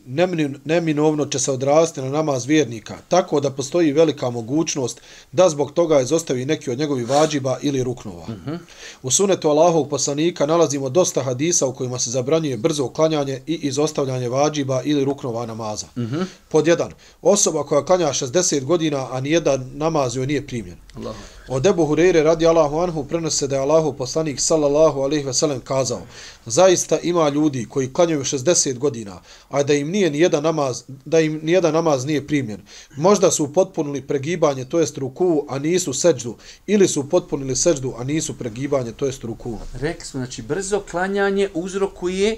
neminovno 0.65 1.25
će 1.25 1.39
se 1.39 1.51
odrasti 1.51 2.01
na 2.01 2.09
namaz 2.09 2.45
vjernika, 2.45 2.97
tako 3.07 3.39
da 3.39 3.51
postoji 3.51 3.91
velika 3.91 4.29
mogućnost 4.29 5.01
da 5.31 5.49
zbog 5.49 5.71
toga 5.71 6.01
izostavi 6.01 6.45
neki 6.45 6.71
od 6.71 6.79
njegovih 6.79 7.09
vađiba 7.09 7.57
ili 7.61 7.83
ruknova. 7.83 8.23
Uh 8.23 8.29
-huh. 8.29 8.57
U 9.03 9.11
sunetu 9.11 9.49
Allahovog 9.49 9.89
poslanika 9.89 10.45
nalazimo 10.45 10.89
dosta 10.89 11.23
hadisa 11.23 11.65
u 11.65 11.73
kojima 11.73 11.99
se 11.99 12.09
zabranjuje 12.09 12.57
brzo 12.57 12.87
klanjanje 12.87 13.41
i 13.47 13.53
izostavljanje 13.53 14.29
vađiba 14.29 14.81
ili 14.83 15.05
ruknova 15.05 15.45
namaza. 15.45 15.87
Uh 15.95 16.03
-huh. 16.03 16.25
Pod 16.49 16.67
jedan, 16.67 16.91
osoba 17.21 17.63
koja 17.63 17.85
klanja 17.85 18.07
60 18.07 18.63
godina, 18.63 19.07
a 19.11 19.21
nijedan 19.21 19.71
namaz 19.73 20.14
joj 20.15 20.27
nije 20.27 20.47
primljen. 20.47 20.75
Allah. 20.95 21.15
Od 21.47 21.65
Ebu 21.65 21.85
Hureyre 21.85 22.23
radi 22.23 22.47
Allahu 22.47 22.79
anhu 22.79 23.03
prenose 23.03 23.47
da 23.47 23.55
je 23.55 23.61
Allahu 23.61 23.93
poslanik 23.93 24.39
sallallahu 24.39 25.01
alaihi 25.01 25.25
veselem 25.25 25.59
kazao 25.59 26.01
zaista 26.45 26.99
ima 26.99 27.29
ljudi 27.29 27.65
koji 27.69 27.93
klanjaju 27.93 28.23
60 28.23 28.77
godina, 28.77 29.21
a 29.49 29.63
da 29.63 29.73
im 29.73 29.89
nije 29.89 30.09
nijedan 30.09 30.43
namaz, 30.43 30.83
da 31.05 31.19
im 31.19 31.39
nijedan 31.43 31.73
namaz 31.73 32.05
nije 32.05 32.27
primljen. 32.27 32.61
Možda 32.97 33.31
su 33.31 33.53
potpunili 33.53 34.01
pregibanje, 34.01 34.65
to 34.65 34.79
jest 34.79 34.97
ruku, 34.97 35.45
a 35.49 35.59
nisu 35.59 35.93
seđdu, 35.93 36.35
ili 36.67 36.87
su 36.87 37.09
potpunili 37.09 37.55
seđdu, 37.55 37.93
a 37.97 38.03
nisu 38.03 38.37
pregibanje, 38.37 38.91
to 38.91 39.05
jest 39.05 39.23
ruku. 39.23 39.57
Rekli 39.73 40.05
smo, 40.05 40.19
znači 40.19 40.41
brzo 40.41 40.81
klanjanje 40.91 41.49
uzrokuje 41.53 42.37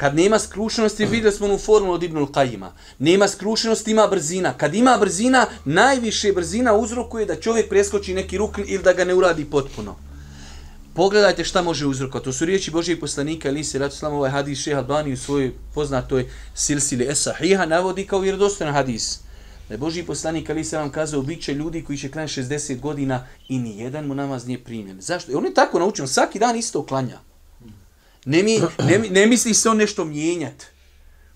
Kad 0.00 0.14
nema 0.16 0.38
skrušenosti, 0.38 1.06
videli 1.06 1.32
smo 1.32 1.46
onu 1.46 1.58
formulu 1.58 1.94
od 1.94 2.02
Ibnul 2.02 2.26
Qajima. 2.26 2.68
Nema 2.98 3.28
skrušenosti, 3.28 3.90
ima 3.90 4.06
brzina. 4.06 4.52
Kad 4.52 4.74
ima 4.74 4.98
brzina, 4.98 5.46
najviše 5.64 6.32
brzina 6.32 6.74
uzrokuje 6.74 7.26
da 7.26 7.40
čovjek 7.40 7.68
preskoči 7.68 8.14
neki 8.14 8.38
rukn 8.38 8.62
ili 8.66 8.82
da 8.82 8.92
ga 8.92 9.04
ne 9.04 9.14
uradi 9.14 9.44
potpuno. 9.44 9.96
Pogledajte 10.94 11.44
šta 11.44 11.62
može 11.62 11.86
uzrokovati. 11.86 12.24
To 12.24 12.32
su 12.32 12.44
riječi 12.44 12.70
Božijeg 12.70 13.00
poslanika, 13.00 13.48
ili 13.48 13.64
se 13.64 13.78
ratu 13.78 13.96
slamu 13.96 14.16
ovaj 14.16 14.30
hadis 14.30 14.58
šeha 14.58 14.78
Albani 14.78 15.12
u 15.12 15.16
svojoj 15.16 15.52
poznatoj 15.74 16.28
silsili 16.54 17.08
Esahiha 17.10 17.66
navodi 17.66 18.06
kao 18.06 18.20
vjerodostojan 18.20 18.74
hadis. 18.74 19.18
Da 19.68 19.74
je 19.74 19.78
Božiji 19.78 20.06
poslanik, 20.06 20.50
ali 20.50 20.64
se 20.64 20.78
vam 20.78 20.90
kazao, 20.90 21.22
bit 21.22 21.42
će 21.42 21.54
ljudi 21.54 21.84
koji 21.84 21.98
će 21.98 22.10
klanjati 22.10 22.40
60 22.40 22.80
godina 22.80 23.26
i 23.48 23.58
ni 23.58 23.78
jedan 23.78 24.06
mu 24.06 24.14
namaz 24.14 24.46
nije 24.46 24.64
primljen. 24.64 25.00
Zašto? 25.00 25.32
I 25.32 25.34
on 25.34 25.44
je 25.44 25.54
tako 25.54 25.78
naučen, 25.78 26.08
svaki 26.08 26.38
dan 26.38 26.56
isto 26.56 26.86
klanja. 26.86 27.29
Ne, 28.24 28.42
mi, 28.42 28.60
ne, 28.78 28.98
ne 28.98 29.26
misli 29.26 29.54
se 29.54 29.68
on 29.68 29.76
nešto 29.76 30.04
mijenjat. 30.04 30.64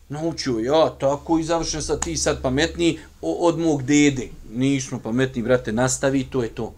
Naučio, 0.09 0.59
ja, 0.59 0.97
tako 1.01 1.39
i 1.39 1.45
završen 1.45 1.83
sa 1.83 2.01
ti 2.01 2.17
sad 2.17 2.43
pametniji 2.43 2.99
od 3.21 3.59
mog 3.59 3.83
dede. 3.83 4.29
Nismo 4.53 4.99
pametni, 4.99 5.43
brate, 5.43 5.73
nastavi, 5.73 6.25
to 6.25 6.43
je 6.43 6.49
to. 6.49 6.75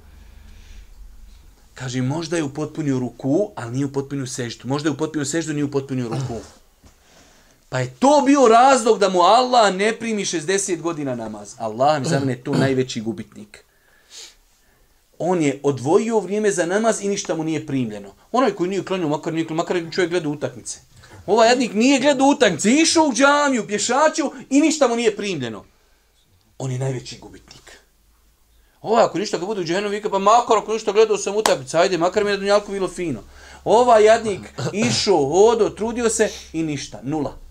Kaže, 1.74 2.02
možda 2.02 2.36
je 2.36 2.42
u 2.42 2.54
potpunju 2.54 2.98
ruku, 2.98 3.50
ali 3.54 3.72
nije 3.72 3.86
u 3.86 3.92
potpunju 3.92 4.26
seždu. 4.26 4.68
Možda 4.68 4.88
je 4.88 4.92
u 4.92 4.96
potpunju 4.96 5.24
seždu, 5.24 5.52
nije 5.52 5.64
u 5.64 5.70
potpunju 5.70 6.08
ruku. 6.08 6.40
Pa 7.68 7.78
je 7.78 7.94
to 7.98 8.22
bio 8.26 8.48
razlog 8.48 8.98
da 8.98 9.08
mu 9.08 9.20
Allah 9.20 9.74
ne 9.74 9.92
primi 9.92 10.24
60 10.24 10.80
godina 10.80 11.14
namaz. 11.14 11.54
Allah 11.58 12.00
mi 12.00 12.08
za 12.08 12.20
mene 12.20 12.32
je 12.32 12.44
to 12.44 12.54
najveći 12.54 13.00
gubitnik. 13.00 13.64
On 15.18 15.42
je 15.42 15.60
odvojio 15.62 16.20
vrijeme 16.20 16.50
za 16.50 16.66
namaz 16.66 17.00
i 17.00 17.08
ništa 17.08 17.34
mu 17.34 17.44
nije 17.44 17.66
primljeno. 17.66 18.14
Onaj 18.32 18.50
koji 18.50 18.70
nije 18.70 18.84
klanio, 18.84 19.08
makar 19.08 19.32
nije 19.32 19.46
klanio, 19.46 19.62
makar 19.62 19.94
čovjek 19.94 20.10
gleda 20.10 20.28
utakmice. 20.28 20.78
Ovaj 21.26 21.48
jednik 21.48 21.74
nije 21.74 22.00
gledao 22.00 22.26
utakmice, 22.26 22.70
išao 22.70 23.04
u 23.04 23.12
džamiju, 23.12 23.66
pješačio 23.66 24.30
i 24.50 24.60
ništa 24.60 24.88
mu 24.88 24.96
nije 24.96 25.16
primljeno. 25.16 25.64
On 26.58 26.70
je 26.70 26.78
najveći 26.78 27.18
gubitnik. 27.18 27.78
Ovaj 28.82 29.04
ako 29.04 29.18
ništa 29.18 29.38
ga 29.38 29.46
bude 29.46 29.60
u 29.60 29.64
džahenu 29.64 29.88
vika, 29.88 30.10
pa 30.10 30.18
makar 30.18 30.58
ako 30.58 30.72
ništa 30.72 30.92
gledao 30.92 31.16
sam 31.16 31.36
utakmice, 31.36 31.78
ajde, 31.78 31.98
makar 31.98 32.24
mi 32.24 32.30
je 32.30 32.36
dunjalko 32.36 32.72
bilo 32.72 32.88
fino. 32.88 33.20
Ovaj 33.64 34.04
jednik 34.04 34.40
išao, 34.88 35.28
hodo, 35.28 35.70
trudio 35.70 36.08
se 36.08 36.30
i 36.52 36.62
ništa, 36.62 37.00
nula. 37.02 37.45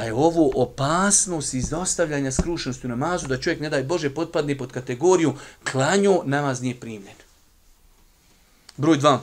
Pa 0.00 0.04
je 0.04 0.14
ovo 0.14 0.50
opasnost 0.54 1.54
izostavljanja 1.54 2.32
skrušenosti 2.32 2.86
u 2.86 2.90
namazu, 2.90 3.26
da 3.26 3.40
čovjek, 3.40 3.60
ne 3.60 3.70
daj 3.70 3.82
Bože, 3.82 4.10
potpadne 4.14 4.58
pod 4.58 4.72
kategoriju 4.72 5.34
klanju, 5.72 6.22
namaz 6.24 6.62
nije 6.62 6.80
primljen. 6.80 7.14
Broj 8.76 8.98
2. 8.98 9.18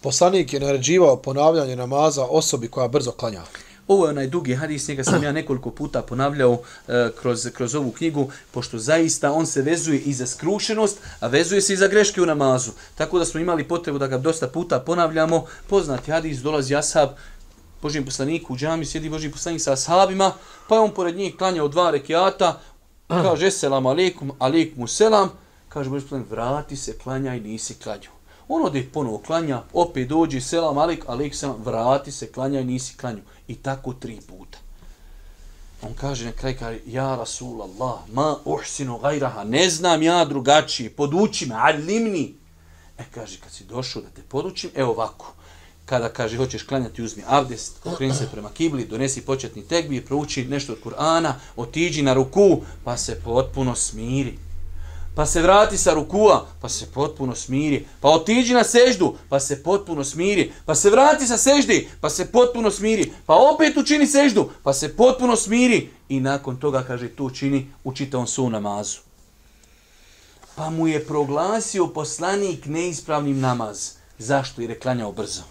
Poslanik 0.00 0.52
je 0.52 0.60
naređivao 0.60 1.16
ponavljanje 1.16 1.76
namaza 1.76 2.24
osobi 2.24 2.68
koja 2.68 2.88
brzo 2.88 3.10
klanja. 3.10 3.42
Ovo 3.88 4.06
je 4.06 4.10
onaj 4.10 4.26
dugi 4.26 4.54
hadis, 4.54 4.88
njega 4.88 5.04
sam 5.04 5.22
ja 5.22 5.32
nekoliko 5.32 5.70
puta 5.70 6.02
ponavljao 6.02 6.58
e, 6.88 7.10
kroz, 7.20 7.48
kroz 7.54 7.74
ovu 7.74 7.92
knjigu, 7.92 8.30
pošto 8.50 8.78
zaista 8.78 9.32
on 9.32 9.46
se 9.46 9.62
vezuje 9.62 9.98
i 9.98 10.12
za 10.12 10.26
skrušenost, 10.26 10.98
a 11.20 11.26
vezuje 11.26 11.60
se 11.60 11.72
i 11.72 11.76
za 11.76 11.88
greške 11.88 12.22
u 12.22 12.26
namazu. 12.26 12.70
Tako 12.94 13.18
da 13.18 13.24
smo 13.24 13.40
imali 13.40 13.68
potrebu 13.68 13.98
da 13.98 14.06
ga 14.06 14.18
dosta 14.18 14.48
puta 14.48 14.80
ponavljamo. 14.80 15.46
Poznati 15.66 16.10
hadis, 16.10 16.38
dolazi 16.38 16.74
Asab, 16.74 17.08
Božijem 17.82 18.04
poslaniku 18.04 18.52
u 18.52 18.56
džami, 18.56 18.86
sjedi 18.86 19.10
Božiji 19.10 19.32
poslanik 19.32 19.62
sa 19.62 19.72
ashabima, 19.72 20.32
pa 20.68 20.74
je 20.74 20.80
on 20.80 20.94
pored 20.94 21.16
njih 21.16 21.36
klanjao 21.36 21.68
dva 21.68 21.90
rekiata, 21.90 22.60
kaže 23.08 23.50
selam 23.50 23.86
alaikum, 23.86 24.32
alaikum 24.38 24.88
selam, 24.88 25.30
kaže 25.68 25.90
Božiji 25.90 26.08
poslanik, 26.08 26.30
vrati 26.30 26.76
se, 26.76 26.98
klanjaj, 26.98 27.40
nisi 27.40 27.74
klanjao. 27.74 28.12
On 28.48 28.64
ode 28.66 28.86
ponovo 28.92 29.18
klanja, 29.18 29.62
opet 29.72 30.08
dođe, 30.08 30.40
selam 30.40 30.78
alik, 30.78 31.04
alik 31.06 31.34
selam, 31.34 31.56
vrati 31.64 32.12
se, 32.12 32.32
klanjaj, 32.32 32.64
nisi 32.64 32.96
klanjao. 32.96 33.24
I 33.48 33.54
tako 33.54 33.92
tri 33.92 34.20
puta. 34.20 34.58
On 35.82 35.94
kaže 35.94 36.24
na 36.24 36.32
kraj, 36.32 36.56
kaže, 36.56 36.78
ja 36.86 37.16
Rasulallah, 37.16 38.00
ma 38.12 38.36
uhsinu 38.44 38.98
gajraha, 38.98 39.44
ne 39.44 39.70
znam 39.70 40.02
ja 40.02 40.24
drugačije, 40.24 40.90
poduči 40.90 41.46
me, 41.46 41.54
alimni. 41.54 42.34
E 42.98 43.04
kaže, 43.14 43.38
kad 43.40 43.52
si 43.52 43.64
došao 43.64 44.02
da 44.02 44.08
te 44.08 44.22
podučim, 44.22 44.70
evo 44.74 44.90
ovako, 44.90 45.34
kada 45.90 46.08
kaže 46.08 46.36
hoćeš 46.36 46.62
klanjati 46.62 47.02
uzmi 47.02 47.22
abdest, 47.26 47.86
okreni 47.86 48.14
se 48.14 48.28
prema 48.32 48.50
kibli, 48.50 48.86
donesi 48.86 49.20
početni 49.20 49.62
tekbir, 49.62 50.06
prouči 50.06 50.44
nešto 50.44 50.72
od 50.72 50.78
Kur'ana, 50.84 51.32
otiđi 51.56 52.02
na 52.02 52.14
ruku, 52.14 52.60
pa 52.84 52.96
se 52.96 53.20
potpuno 53.24 53.74
smiri. 53.74 54.38
Pa 55.14 55.26
se 55.26 55.42
vrati 55.42 55.78
sa 55.78 55.94
rukua, 55.94 56.46
pa 56.60 56.68
se 56.68 56.86
potpuno 56.94 57.34
smiri. 57.34 57.86
Pa 58.00 58.08
otiđi 58.08 58.54
na 58.54 58.64
seždu, 58.64 59.16
pa 59.28 59.40
se 59.40 59.62
potpuno 59.62 60.04
smiri. 60.04 60.52
Pa 60.66 60.74
se 60.74 60.90
vrati 60.90 61.26
sa 61.26 61.38
seždi, 61.38 61.88
pa 62.00 62.10
se 62.10 62.32
potpuno 62.32 62.70
smiri. 62.70 63.12
Pa 63.26 63.34
opet 63.34 63.76
učini 63.76 64.06
seždu, 64.06 64.50
pa 64.62 64.72
se 64.72 64.96
potpuno 64.96 65.36
smiri. 65.36 65.90
I 66.08 66.20
nakon 66.20 66.56
toga, 66.56 66.84
kaže, 66.86 67.08
to 67.08 67.24
učini 67.24 67.66
u 67.84 67.92
čitavom 67.94 68.26
su 68.26 68.50
namazu. 68.50 68.98
Pa 70.54 70.70
mu 70.70 70.88
je 70.88 71.06
proglasio 71.06 71.86
poslanik 71.86 72.66
neispravnim 72.66 73.40
namaz. 73.40 73.90
Zašto? 74.18 74.60
Jer 74.60 74.70
je 74.70 74.78
klanjao 74.78 75.12
brzo 75.12 75.42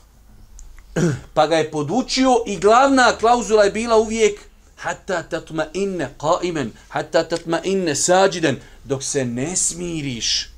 pa 1.34 1.48
ga 1.48 1.56
je 1.56 1.72
podučio 1.72 2.44
i 2.46 2.58
glavna 2.58 3.18
klauzula 3.20 3.64
je 3.64 3.72
bila 3.72 3.98
uvijek 3.98 4.40
hatta 4.78 5.24
tatma 5.24 5.66
inne 5.74 6.10
qaimen, 6.18 6.70
hatta 6.90 7.24
tatma 7.24 7.62
inne 7.64 7.96
sađiden, 7.96 8.58
dok 8.84 9.04
se 9.04 9.26
ne 9.26 9.56
smiriš 9.56 10.50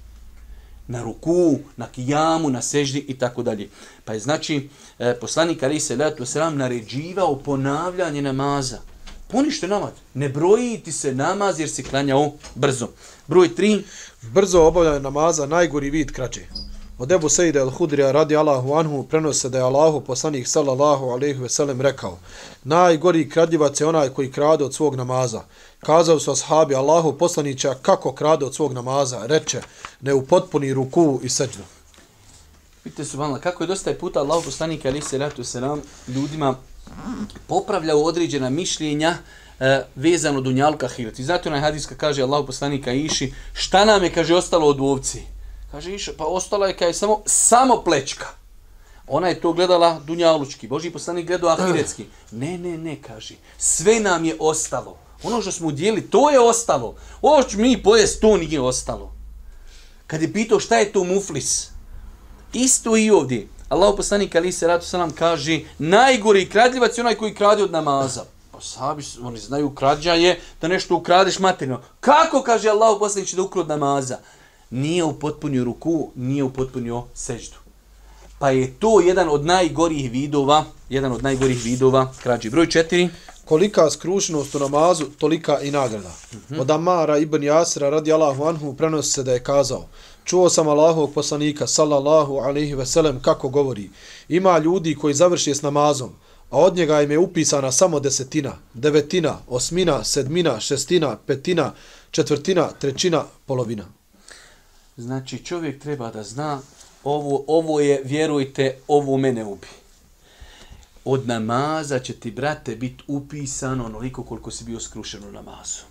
na 0.87 1.03
ruku, 1.03 1.59
na 1.77 1.87
kijamu, 1.87 2.49
na 2.49 2.61
seždi 2.61 3.05
i 3.07 3.17
tako 3.17 3.43
dalje. 3.43 3.69
Pa 4.05 4.13
je 4.13 4.19
znači 4.19 4.69
e, 4.99 5.19
poslanik 5.19 5.63
Ali 5.63 5.79
se 5.79 5.95
letu 5.95 6.25
sram 6.25 6.57
naređivao 6.57 7.35
ponavljanje 7.35 8.21
namaza. 8.21 8.79
Ponište 9.27 9.67
namaz. 9.67 9.91
Ne 10.13 10.29
broji 10.29 10.81
ti 10.85 10.91
se 10.91 11.13
namaz 11.13 11.59
jer 11.59 11.69
si 11.69 11.83
klanjao 11.83 12.33
brzo. 12.55 12.87
Broj 13.27 13.49
3. 13.55 13.81
Brzo 14.21 14.61
obavljanje 14.61 14.99
namaza 14.99 15.45
najgori 15.45 15.89
vid 15.89 16.11
kraće. 16.11 16.45
Od 17.01 17.11
Ebu 17.11 17.29
Sejde 17.29 17.59
al-Hudrija 17.59 18.11
radi 18.11 18.35
Allahu 18.37 18.73
anhu 18.73 19.03
prenose 19.03 19.49
da 19.49 19.57
je 19.57 19.63
Allahu 19.63 20.01
poslanik 20.01 20.47
sallallahu 20.47 21.05
alaihi 21.05 21.39
ve 21.39 21.49
sellem 21.49 21.81
rekao 21.81 22.19
Najgori 22.63 23.29
kradljivac 23.29 23.81
je 23.81 23.87
onaj 23.87 24.09
koji 24.09 24.31
krade 24.31 24.63
od 24.63 24.73
svog 24.73 24.95
namaza. 24.95 25.41
Kazao 25.79 26.19
su 26.19 26.31
ashabi 26.31 26.75
Allahu 26.75 27.17
poslanića 27.17 27.73
kako 27.81 28.13
krade 28.13 28.45
od 28.45 28.55
svog 28.55 28.73
namaza. 28.73 29.25
Reče, 29.25 29.61
ne 30.01 30.13
u 30.13 30.25
ruku 30.73 31.19
i 31.23 31.29
seđu. 31.29 31.59
Vidite 32.83 33.05
su 33.05 33.17
vanla, 33.17 33.39
kako 33.39 33.63
je 33.63 33.67
dosta 33.67 33.89
je 33.89 33.99
puta 33.99 34.19
Allahu 34.19 34.43
poslanik 34.43 34.85
alaihi 34.85 35.05
sallatu 35.05 35.43
sallam 35.43 35.81
ljudima 36.07 36.55
popravljao 37.47 38.03
određena 38.03 38.49
mišljenja 38.49 39.17
e, 39.59 39.83
vezano 39.95 40.41
dunjalka 40.41 40.87
hirati. 40.87 41.23
Zato 41.23 41.49
onaj 41.49 41.61
hadiska 41.61 41.95
kaže 41.95 42.23
Allahu 42.23 42.45
poslanika 42.45 42.93
iši, 42.93 43.33
šta 43.53 43.85
nam 43.85 44.03
je, 44.03 44.13
kaže, 44.13 44.35
ostalo 44.35 44.67
od 44.67 44.79
ovci? 44.79 45.40
Kaže, 45.71 45.95
iša, 45.95 46.11
pa 46.17 46.25
ostala 46.25 46.67
je 46.67 46.77
kaj 46.77 46.93
samo, 46.93 47.21
samo 47.25 47.81
plečka. 47.83 48.27
Ona 49.07 49.27
je 49.27 49.41
to 49.41 49.53
gledala 49.53 49.99
dunjalučki. 50.05 50.67
Boži 50.67 50.91
poslanik 50.91 51.27
gledao 51.27 51.49
ahiretski. 51.49 52.05
Ne, 52.31 52.57
ne, 52.57 52.77
ne, 52.77 53.01
kaže. 53.01 53.35
Sve 53.57 53.99
nam 53.99 54.25
je 54.25 54.35
ostalo. 54.39 54.97
Ono 55.23 55.41
što 55.41 55.51
smo 55.51 55.67
udjeli, 55.67 56.01
to 56.01 56.29
je 56.29 56.39
ostalo. 56.39 56.95
Ovo 57.21 57.41
što 57.41 57.57
mi 57.57 57.83
pojest, 57.83 58.21
to 58.21 58.37
nije 58.37 58.61
ostalo. 58.61 59.13
Kad 60.07 60.21
je 60.21 60.33
pitao 60.33 60.59
šta 60.59 60.77
je 60.77 60.91
to 60.91 61.03
muflis, 61.03 61.69
isto 62.53 62.97
i 62.97 63.09
ovdje. 63.11 63.47
Allah 63.69 63.93
poslanik 63.97 64.35
Ali 64.35 64.51
se 64.51 64.67
ratu 64.67 64.85
salam 64.85 65.11
kaže, 65.11 65.59
najgori 65.79 66.49
kradljivac 66.49 66.97
je 66.97 67.01
onaj 67.01 67.15
koji 67.15 67.35
krade 67.35 67.63
od 67.63 67.71
namaza. 67.71 68.25
Pa 68.51 68.61
sabi, 68.61 69.03
oni 69.21 69.39
znaju 69.39 69.75
krađa 69.75 70.13
je 70.13 70.39
da 70.61 70.67
nešto 70.67 70.95
ukradeš 70.95 71.39
materijalno. 71.39 71.83
Kako 71.99 72.43
kaže 72.43 72.69
Allah 72.69 72.97
poslanik 72.99 73.35
da 73.35 73.41
ukrad 73.41 73.67
namaza? 73.67 74.17
Nije 74.71 75.03
upotpunio 75.03 75.63
ruku, 75.63 76.11
nije 76.15 76.43
upotpunio 76.43 77.03
seždu. 77.13 77.57
Pa 78.39 78.49
je 78.49 78.73
to 78.79 78.99
jedan 79.01 79.29
od 79.29 79.45
najgorih 79.45 80.11
vidova, 80.11 80.65
jedan 80.89 81.11
od 81.11 81.23
najgorih 81.23 81.63
vidova 81.63 82.13
krađi. 82.23 82.49
Broj 82.49 82.69
četiri. 82.69 83.09
Kolika 83.45 83.89
skrušenost 83.89 84.55
u 84.55 84.59
namazu, 84.59 85.05
tolika 85.05 85.59
i 85.61 85.71
nagrada. 85.71 86.09
Uh 86.09 86.37
mhm. 86.37 86.55
-huh. 86.55 86.61
Od 86.61 86.71
Amara 86.71 87.17
ibn 87.17 87.43
Jasira 87.43 87.89
radi 87.89 88.13
Allahu 88.13 88.43
anhu 88.43 88.73
prenosi 88.73 89.11
se 89.11 89.23
da 89.23 89.33
je 89.33 89.43
kazao 89.43 89.87
Čuo 90.23 90.49
sam 90.49 90.67
Allahovog 90.67 91.13
poslanika, 91.13 91.67
sallallahu 91.67 92.37
alaihi 92.37 92.75
ve 92.75 92.85
sellem, 92.85 93.19
kako 93.21 93.49
govori. 93.49 93.89
Ima 94.29 94.57
ljudi 94.57 94.95
koji 94.95 95.13
završi 95.13 95.55
s 95.55 95.61
namazom, 95.61 96.09
a 96.49 96.57
od 96.57 96.75
njega 96.75 97.01
im 97.01 97.11
je 97.11 97.19
upisana 97.19 97.71
samo 97.71 97.99
desetina, 97.99 98.53
devetina, 98.73 99.37
osmina, 99.47 100.03
sedmina, 100.03 100.59
šestina, 100.59 101.17
petina, 101.25 101.73
četvrtina, 102.11 102.69
trećina, 102.79 103.23
polovina. 103.45 104.00
Znači 104.97 105.45
čovjek 105.45 105.81
treba 105.81 106.11
da 106.11 106.23
zna 106.23 106.61
ovo, 107.03 107.43
ovo 107.47 107.79
je, 107.79 108.01
vjerujte, 108.03 108.77
ovo 108.87 109.17
mene 109.17 109.45
ubi. 109.45 109.67
Od 111.05 111.27
namaza 111.27 111.99
će 111.99 112.13
ti, 112.13 112.31
brate, 112.31 112.75
biti 112.75 113.03
upisano 113.07 113.85
onoliko 113.85 114.23
koliko 114.23 114.51
si 114.51 114.63
bio 114.63 114.79
skrušen 114.79 115.23
u 115.23 115.31
namazu. 115.31 115.81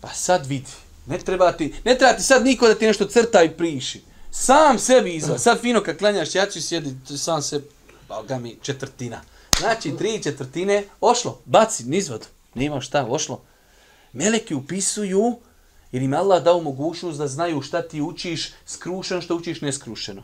Pa 0.00 0.08
sad 0.08 0.46
vidi. 0.46 0.70
Ne 1.06 1.18
treba 1.18 1.52
ti, 1.52 1.74
ne 1.84 1.98
treba 1.98 2.12
ti 2.12 2.22
sad 2.22 2.44
niko 2.44 2.68
da 2.68 2.74
ti 2.74 2.86
nešto 2.86 3.06
crta 3.06 3.42
i 3.42 3.56
priši. 3.56 4.02
Sam 4.30 4.78
sebi 4.78 5.14
izva. 5.14 5.38
Sad 5.38 5.60
fino 5.60 5.82
kad 5.82 5.98
klanjaš, 5.98 6.34
ja 6.34 6.46
ću 6.46 6.62
sjedi 6.62 7.16
sam 7.16 7.42
se, 7.42 7.62
ga 8.28 8.38
mi, 8.38 8.58
četvrtina. 8.62 9.20
Znači, 9.58 9.96
tri 9.98 10.22
četvrtine, 10.22 10.84
ošlo, 11.00 11.40
baci, 11.44 11.84
nizvod. 11.84 12.26
nema 12.54 12.80
šta, 12.80 13.06
ošlo. 13.06 13.42
Meleki 14.12 14.54
upisuju, 14.54 15.36
Jer 15.96 16.02
im 16.02 16.14
Allah 16.14 16.42
dao 16.42 16.60
mogućnost 16.60 17.18
da 17.18 17.28
znaju 17.28 17.62
šta 17.62 17.82
ti 17.82 18.00
učiš 18.00 18.52
skrušeno, 18.66 19.20
što 19.20 19.36
učiš 19.36 19.60
neskrušeno. 19.60 20.22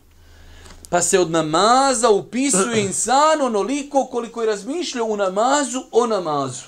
Pa 0.90 1.02
se 1.02 1.18
od 1.18 1.30
namaza 1.30 2.10
upisuje 2.10 2.82
insan 2.86 3.40
onoliko 3.40 4.06
koliko 4.10 4.40
je 4.40 4.46
razmišljao 4.46 5.06
u 5.06 5.16
namazu 5.16 5.82
o 5.92 6.06
namazu. 6.06 6.62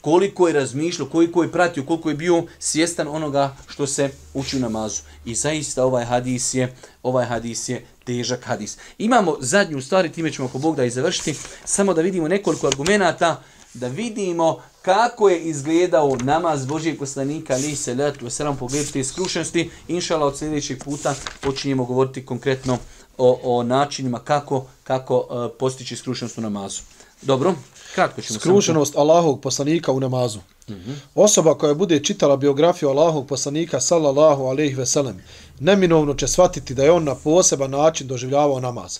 Koliko 0.00 0.48
je 0.48 0.54
razmišljao, 0.54 1.08
koliko 1.08 1.42
je 1.42 1.52
pratio, 1.52 1.86
koliko 1.86 2.08
je 2.08 2.14
bio 2.14 2.42
svjestan 2.58 3.08
onoga 3.08 3.56
što 3.66 3.86
se 3.86 4.10
uči 4.34 4.56
u 4.56 4.60
namazu. 4.60 5.02
I 5.24 5.34
zaista 5.34 5.84
ovaj 5.84 6.04
hadis 6.04 6.54
je, 6.54 6.76
ovaj 7.02 7.26
hadis 7.26 7.68
je 7.68 7.86
težak 8.04 8.44
hadis. 8.44 8.78
Imamo 8.98 9.36
zadnju 9.40 9.82
stvari, 9.82 10.12
time 10.12 10.32
ćemo 10.32 10.48
ako 10.48 10.58
Bog 10.58 10.76
da 10.76 10.84
i 10.84 10.90
završiti, 10.90 11.34
samo 11.64 11.94
da 11.94 12.02
vidimo 12.02 12.28
nekoliko 12.28 12.66
argumenta, 12.66 13.42
da 13.74 13.88
vidimo 13.88 14.62
kako 14.88 15.28
je 15.28 15.40
izgledao 15.40 16.16
namaz 16.16 16.66
Božijeg 16.66 16.98
poslanika 16.98 17.54
ali 17.54 17.76
se 17.76 17.94
letu 17.94 18.30
selam 18.30 18.56
pogled 18.56 18.92
te 18.92 19.04
skrušenosti 19.04 19.70
inšala 19.88 20.26
od 20.26 20.38
sljedećeg 20.38 20.84
puta 20.84 21.14
počinjemo 21.40 21.84
govoriti 21.84 22.26
konkretno 22.26 22.78
o, 23.18 23.40
o 23.42 23.62
načinima 23.62 24.18
kako, 24.18 24.66
kako 24.84 25.16
uh, 25.16 25.50
postići 25.58 25.96
skrušenost 25.96 26.38
u 26.38 26.40
namazu. 26.40 26.80
Dobro, 27.22 27.54
kratko 27.94 28.22
ćemo 28.22 28.38
Skrušenost 28.38 28.96
Allahovog 28.96 29.40
poslanika 29.40 29.92
u 29.92 30.00
namazu. 30.00 30.38
Uh 30.68 30.74
-huh. 30.74 30.94
Osoba 31.14 31.54
koja 31.54 31.74
bude 31.74 32.04
čitala 32.04 32.36
biografiju 32.36 32.88
Allahovog 32.88 33.26
poslanika 33.26 33.80
sallallahu 33.80 34.44
alejhi 34.44 34.74
ve 34.74 34.86
sellem 34.86 35.20
neminovno 35.60 36.14
će 36.14 36.28
shvatiti 36.28 36.74
da 36.74 36.84
je 36.84 36.92
on 36.92 37.04
na 37.04 37.14
poseban 37.14 37.70
način 37.70 38.06
doživljavao 38.06 38.60
namaz. 38.60 38.98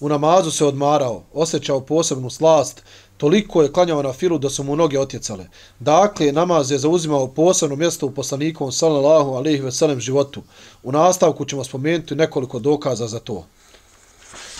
U 0.00 0.08
namazu 0.08 0.50
se 0.50 0.64
odmarao, 0.64 1.22
osjećao 1.32 1.80
posebnu 1.80 2.30
slast, 2.30 2.82
toliko 3.18 3.62
je 3.62 3.72
klanjao 3.72 4.02
na 4.02 4.12
filu 4.12 4.38
da 4.38 4.50
su 4.50 4.64
mu 4.64 4.76
noge 4.76 4.98
otjecale. 4.98 5.46
Dakle, 5.80 6.32
namaz 6.32 6.70
je 6.70 6.78
zauzimao 6.78 7.26
posebno 7.26 7.76
mjesto 7.76 8.06
u 8.06 8.10
poslanikovom 8.10 8.72
sallallahu 8.72 9.34
alejhi 9.34 9.62
ve 9.62 9.72
sellem 9.72 10.00
životu. 10.00 10.42
U 10.82 10.92
nastavku 10.92 11.44
ćemo 11.44 11.64
spomenuti 11.64 12.14
nekoliko 12.14 12.58
dokaza 12.58 13.06
za 13.06 13.18
to. 13.20 13.44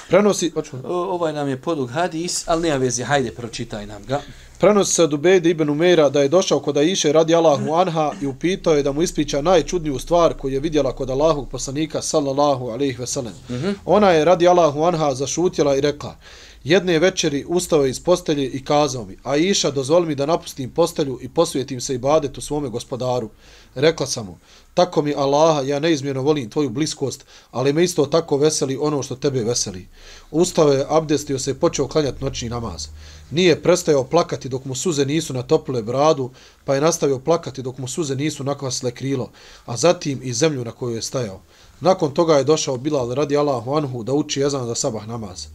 Prenosi, 0.08 0.52
O, 0.84 0.94
ovaj 0.94 1.32
nam 1.32 1.48
je 1.48 1.56
podug 1.56 1.90
hadis, 1.90 2.48
ali 2.48 2.62
nema 2.62 2.76
veze, 2.76 3.04
hajde, 3.04 3.30
pročitaj 3.30 3.86
nam 3.86 4.04
ga. 4.04 4.20
Prenosi 4.58 4.92
se 4.92 5.02
od 5.02 5.12
Ubejde 5.12 5.50
ibn 5.50 5.70
Umeira 5.70 6.08
da 6.08 6.22
je 6.22 6.28
došao 6.28 6.60
kod 6.60 6.76
Aisha 6.76 7.12
radi 7.12 7.34
Allahu 7.34 7.74
anha 7.74 8.12
i 8.22 8.26
upitao 8.26 8.74
je 8.74 8.82
da 8.82 8.92
mu 8.92 9.02
ispriča 9.02 9.42
najčudniju 9.42 9.98
stvar 9.98 10.34
koju 10.34 10.54
je 10.54 10.60
vidjela 10.60 10.92
kod 10.92 11.10
Allahog 11.10 11.48
poslanika 11.48 12.02
sallallahu 12.02 12.68
alejhi 12.68 12.96
ve 12.98 13.06
sellem. 13.06 13.32
Mm 13.48 13.54
-hmm. 13.54 13.74
Ona 13.84 14.10
je 14.10 14.24
radi 14.24 14.48
Allahu 14.48 14.82
anha 14.82 15.14
zašutjela 15.14 15.76
i 15.76 15.80
rekla: 15.80 16.16
Jedne 16.68 16.98
večeri 16.98 17.44
ustao 17.48 17.84
je 17.84 17.90
iz 17.90 18.00
postelje 18.00 18.46
i 18.46 18.64
kazao 18.64 19.04
mi, 19.04 19.16
Aisha, 19.22 19.70
dozvoli 19.70 20.06
mi 20.06 20.14
da 20.14 20.26
napustim 20.26 20.70
postelju 20.70 21.18
i 21.22 21.28
posvijetim 21.28 21.80
se 21.80 21.94
ibadetu 21.94 22.40
svome 22.40 22.68
gospodaru. 22.68 23.30
Rekla 23.74 24.06
sam 24.06 24.26
mu, 24.26 24.38
tako 24.74 25.02
mi 25.02 25.14
Allaha, 25.14 25.62
ja 25.62 25.78
neizmjerno 25.78 26.22
volim 26.22 26.50
tvoju 26.50 26.70
bliskost, 26.70 27.24
ali 27.50 27.72
me 27.72 27.84
isto 27.84 28.06
tako 28.06 28.36
veseli 28.36 28.78
ono 28.80 29.02
što 29.02 29.16
tebe 29.16 29.44
veseli. 29.44 29.86
Ustao 30.30 30.72
je, 30.72 30.84
abdestio 30.88 31.38
se 31.38 31.50
i 31.50 31.54
počeo 31.54 31.88
klanjati 31.88 32.24
noćni 32.24 32.48
namaz. 32.48 32.88
Nije 33.30 33.62
prestajao 33.62 34.04
plakati 34.04 34.48
dok 34.48 34.64
mu 34.64 34.74
suze 34.74 35.06
nisu 35.06 35.34
natopile 35.34 35.82
bradu, 35.82 36.30
pa 36.64 36.74
je 36.74 36.80
nastavio 36.80 37.18
plakati 37.18 37.62
dok 37.62 37.78
mu 37.78 37.88
suze 37.88 38.14
nisu 38.14 38.44
nakvasle 38.44 38.90
krilo, 38.90 39.30
a 39.66 39.76
zatim 39.76 40.20
i 40.22 40.32
zemlju 40.32 40.64
na 40.64 40.72
kojoj 40.72 40.96
je 40.96 41.02
stajao. 41.02 41.40
Nakon 41.80 42.14
toga 42.14 42.36
je 42.36 42.44
došao 42.44 42.76
Bilal 42.76 43.14
radi 43.14 43.36
Allahu 43.36 43.74
anhu 43.74 44.04
da 44.04 44.12
uči 44.12 44.40
jezan 44.40 44.66
za 44.66 44.74
sabah 44.74 45.08
namaz. 45.08 45.46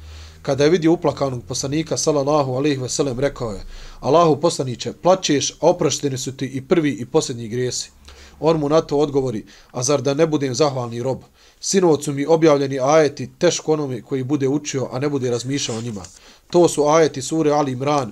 Kada 0.43 0.63
je 0.63 0.69
vidio 0.69 0.91
uplakanog 0.91 1.43
poslanika, 1.47 1.97
sallallahu 1.97 2.53
alaihi 2.53 2.81
ve 2.81 2.89
sellem, 2.89 3.19
rekao 3.19 3.51
je, 3.51 3.63
Allahu 3.99 4.41
poslaniće, 4.41 4.93
plaćeš, 4.93 5.51
a 5.51 5.55
oprašteni 5.69 6.17
su 6.17 6.37
ti 6.37 6.45
i 6.45 6.61
prvi 6.61 6.91
i 6.91 7.05
posljednji 7.05 7.47
grijesi. 7.47 7.91
On 8.39 8.59
mu 8.59 8.69
na 8.69 8.81
to 8.81 8.97
odgovori, 8.97 9.45
a 9.71 9.83
zar 9.83 10.01
da 10.01 10.13
ne 10.13 10.27
budem 10.27 10.55
zahvalni 10.55 11.03
rob? 11.03 11.21
Sinovcu 11.59 12.13
mi 12.13 12.25
objavljeni 12.25 12.79
ajeti 12.79 13.29
teško 13.39 13.73
onome 13.73 14.01
koji 14.01 14.23
bude 14.23 14.47
učio, 14.47 14.89
a 14.91 14.99
ne 14.99 15.09
bude 15.09 15.31
razmišljao 15.31 15.77
o 15.77 15.81
njima. 15.81 16.03
To 16.49 16.67
su 16.67 16.87
ajeti 16.87 17.21
sure 17.21 17.51
Ali 17.51 17.71
Imran, 17.71 18.11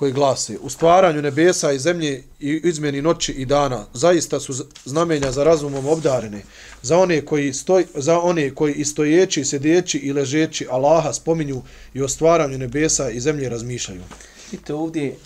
koji 0.00 0.12
glase 0.12 0.58
u 0.62 0.70
stvaranju 0.70 1.22
nebesa 1.22 1.72
i 1.72 1.78
zemlje 1.78 2.24
i 2.40 2.60
izmjeni 2.64 3.02
noći 3.02 3.32
i 3.32 3.44
dana 3.44 3.86
zaista 3.94 4.40
su 4.40 4.52
znamenja 4.84 5.32
za 5.32 5.44
razumom 5.44 5.86
obdarene 5.86 6.42
za 6.82 6.98
one 6.98 7.24
koji 7.24 7.52
stoj 7.52 7.86
za 7.94 8.20
one 8.20 8.54
koji 8.54 8.74
istojeći 8.74 9.44
sjedeći 9.44 9.98
i 9.98 10.12
ležeći 10.12 10.66
Allaha 10.70 11.12
spominju 11.12 11.62
i 11.94 12.02
o 12.02 12.08
stvaranju 12.08 12.58
nebesa 12.58 13.10
i 13.10 13.20
zemlje 13.20 13.48
razmišljaju 13.48 14.02
Vidite 14.50 14.74
ovdje 14.74 15.16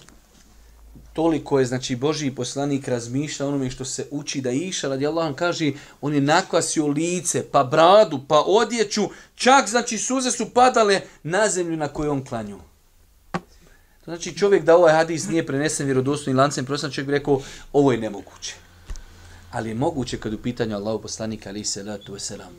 toliko 1.13 1.59
je 1.59 1.67
znači 1.67 1.97
Božji 1.97 2.35
poslanik 2.35 2.89
razmišlja 2.89 3.47
onome 3.47 3.71
što 3.71 3.85
se 3.85 4.07
uči 4.11 4.41
da 4.41 4.51
iša 4.51 4.89
radi 4.89 5.07
Allah 5.07 5.35
kaže 5.35 5.73
on 6.01 6.15
je 6.15 6.21
nakvasio 6.21 6.87
lice 6.87 7.45
pa 7.53 7.65
bradu 7.65 8.21
pa 8.29 8.43
odjeću 8.47 9.03
čak 9.35 9.69
znači 9.69 9.99
suze 9.99 10.31
su 10.31 10.51
padale 10.51 11.01
na 11.23 11.49
zemlju 11.49 11.77
na 11.77 11.89
kojoj 11.89 12.09
on 12.09 12.25
klanju 12.25 12.59
To 14.05 14.11
znači 14.11 14.39
čovjek 14.39 14.65
da 14.65 14.77
ovaj 14.77 14.93
hadis 14.93 15.29
nije 15.29 15.47
prenesen 15.47 15.87
vjerodostojnim 15.87 16.39
lancem, 16.39 16.65
prosto 16.65 16.91
čovjek 16.91 17.07
bi 17.07 17.13
rekao 17.13 17.41
ovo 17.73 17.93
je 17.93 17.99
nemoguće. 17.99 18.55
Ali 19.55 19.69
je 19.69 19.75
moguće 19.75 20.19
kad 20.19 20.35
u 20.35 20.39
pitanju 20.39 20.77
Allahu 20.77 21.03
poslanika 21.03 21.49
ali 21.49 21.65
se 21.65 21.73
salatu 21.73 22.15
wasalam. 22.15 22.53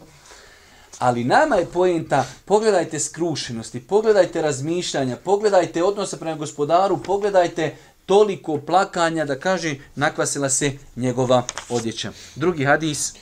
Ali 0.99 1.23
nama 1.23 1.55
je 1.55 1.65
poenta, 1.65 2.25
pogledajte 2.45 2.99
skrušenosti, 2.99 3.79
pogledajte 3.79 4.41
razmišljanja, 4.41 5.17
pogledajte 5.23 5.83
odnose 5.83 6.19
prema 6.19 6.37
gospodaru, 6.37 6.97
pogledajte 6.97 7.75
toliko 8.05 8.57
plakanja 8.57 9.25
da 9.25 9.39
kaže 9.39 9.75
nakvasila 9.95 10.49
se 10.49 10.71
njegova 10.95 11.43
odjeća. 11.69 12.11
Drugi 12.35 12.65
hadis. 12.65 13.13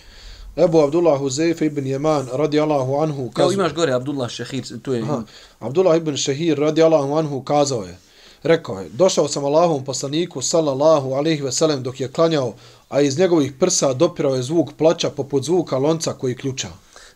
Ebu 0.58 0.80
Abdullah 0.80 1.22
Huzeyf 1.22 1.66
ibn 1.66 1.88
Jeman 1.88 2.28
radi 2.34 2.60
Allahu 2.60 2.96
anhu 2.96 3.32
kazao... 3.32 3.50
Kao 3.50 3.54
imaš 3.54 3.74
gore 3.74 3.94
Abdullah 3.94 4.30
Šehir, 4.30 4.64
tu 4.82 4.94
je... 4.94 5.02
Aha, 5.02 5.24
Abdullah 5.60 5.98
ibn 5.98 6.18
Šehir 6.18 6.58
radi 6.58 6.84
Allahu 6.84 7.16
anhu 7.16 7.42
kazao 7.42 7.84
je. 7.84 7.98
Rekao 8.44 8.80
je, 8.80 8.90
došao 8.90 9.28
sam 9.28 9.46
Allahom 9.46 9.86
poslaniku, 9.86 10.42
sallallahu 10.42 11.14
alaihi 11.14 11.42
veselem, 11.42 11.84
dok 11.84 12.00
je 12.00 12.08
klanjao, 12.08 12.54
a 12.94 13.02
iz 13.02 13.18
njegovih 13.20 13.54
prsa 13.60 13.94
dopirao 13.94 14.36
je 14.36 14.44
zvuk 14.44 14.70
plaća 14.78 15.10
poput 15.10 15.44
zvuka 15.44 15.78
lonca 15.78 16.14
koji 16.14 16.36
ključa. 16.36 16.68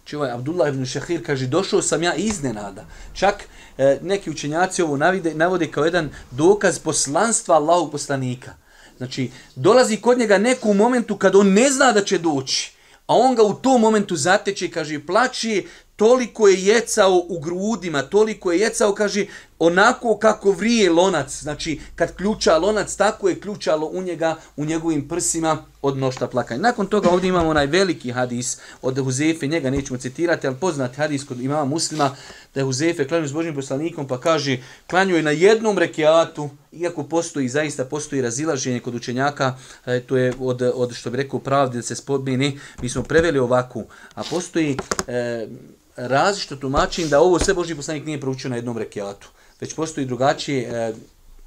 Čuvaj, 0.05 0.32
Abdullah 0.32 0.69
ibn 0.73 0.86
Šahir 0.86 1.25
kaže, 1.25 1.47
došao 1.47 1.82
sam 1.82 2.03
ja 2.03 2.15
iznenada. 2.15 2.86
Čak 3.13 3.43
e, 3.78 3.99
neki 4.01 4.30
učenjaci 4.30 4.82
ovo 4.82 4.97
navide, 4.97 5.34
navode 5.36 5.71
kao 5.71 5.86
jedan 5.86 6.09
dokaz 6.32 6.80
poslanstva 6.80 7.55
Allahu 7.55 7.91
poslanika. 7.91 8.53
Znači, 8.97 9.32
dolazi 9.55 9.97
kod 9.97 10.17
njega 10.17 10.38
neku 10.38 10.73
momentu 10.73 11.17
kad 11.17 11.36
on 11.36 11.53
ne 11.53 11.71
zna 11.71 11.91
da 11.91 12.03
će 12.03 12.17
doći. 12.17 12.71
A 13.07 13.15
on 13.15 13.36
ga 13.36 13.43
u 13.43 13.53
tom 13.53 13.82
momentu 13.82 14.15
zateče 14.15 14.65
i 14.65 14.71
kaže, 14.71 15.05
plaći, 15.05 15.67
toliko 15.95 16.47
je 16.47 16.63
jecao 16.63 17.25
u 17.30 17.39
grudima, 17.39 18.01
toliko 18.01 18.51
je 18.51 18.59
jecao, 18.59 18.95
kaže, 18.95 19.25
onako 19.60 20.18
kako 20.18 20.51
vrije 20.51 20.91
lonac, 20.91 21.41
znači 21.41 21.80
kad 21.95 22.16
ključa 22.16 22.58
lonac, 22.58 22.95
tako 22.95 23.30
je 23.30 23.39
ključalo 23.39 23.88
u 23.88 24.01
njega, 24.01 24.36
u 24.55 24.66
njegovim 24.66 25.08
prsima 25.08 25.66
od 25.82 25.97
nošta 25.97 26.28
plakanja. 26.28 26.62
Nakon 26.62 26.88
toga 26.88 27.10
ovdje 27.10 27.28
imamo 27.28 27.49
onaj 27.49 27.66
veliki 27.66 28.12
hadis 28.12 28.58
od 28.82 28.97
Huzefe, 28.97 29.47
njega 29.47 29.70
nećemo 29.70 29.99
citirati, 29.99 30.47
ali 30.47 30.55
poznat 30.55 30.95
hadis 30.95 31.24
kod 31.24 31.41
imama 31.41 31.66
muslima, 31.66 32.16
da 32.53 32.60
je 32.60 32.66
Huzefe 32.66 33.08
klanio 33.08 33.28
s 33.28 33.34
Božim 33.34 33.55
poslanikom, 33.55 34.08
pa 34.08 34.20
kaže, 34.20 34.58
klanio 34.89 35.18
je 35.18 35.24
na 35.24 35.32
jednom 35.32 35.78
rekiatu, 35.78 36.49
iako 36.72 37.03
postoji, 37.03 37.49
zaista 37.49 37.86
postoji 37.86 38.22
razilaženje 38.22 38.80
kod 38.80 38.95
učenjaka, 38.95 39.55
e, 39.86 39.99
to 39.99 40.18
je 40.18 40.34
od, 40.39 40.62
od 40.76 40.93
što 40.93 41.10
bi 41.10 41.18
rekao 41.18 41.39
pravdi 41.39 41.78
da 41.78 41.84
se 41.84 41.95
spodbini, 41.95 42.60
mi 42.82 42.89
smo 42.89 43.03
preveli 43.03 43.39
ovako, 43.39 43.84
a 44.14 44.24
postoji 44.30 44.78
e, 45.08 45.47
različito 45.95 46.55
tumačenje 46.55 47.08
da 47.08 47.22
ovo 47.22 47.39
sve 47.39 47.53
Božji 47.53 47.76
poslanik 47.76 48.05
nije 48.05 48.22
proučio 48.22 48.49
na 48.49 48.55
jednom 48.55 48.78
rekiatu 48.78 49.28
već 49.60 49.76
postoji 49.76 50.05
drugačije 50.05 50.70
e, 50.70 50.93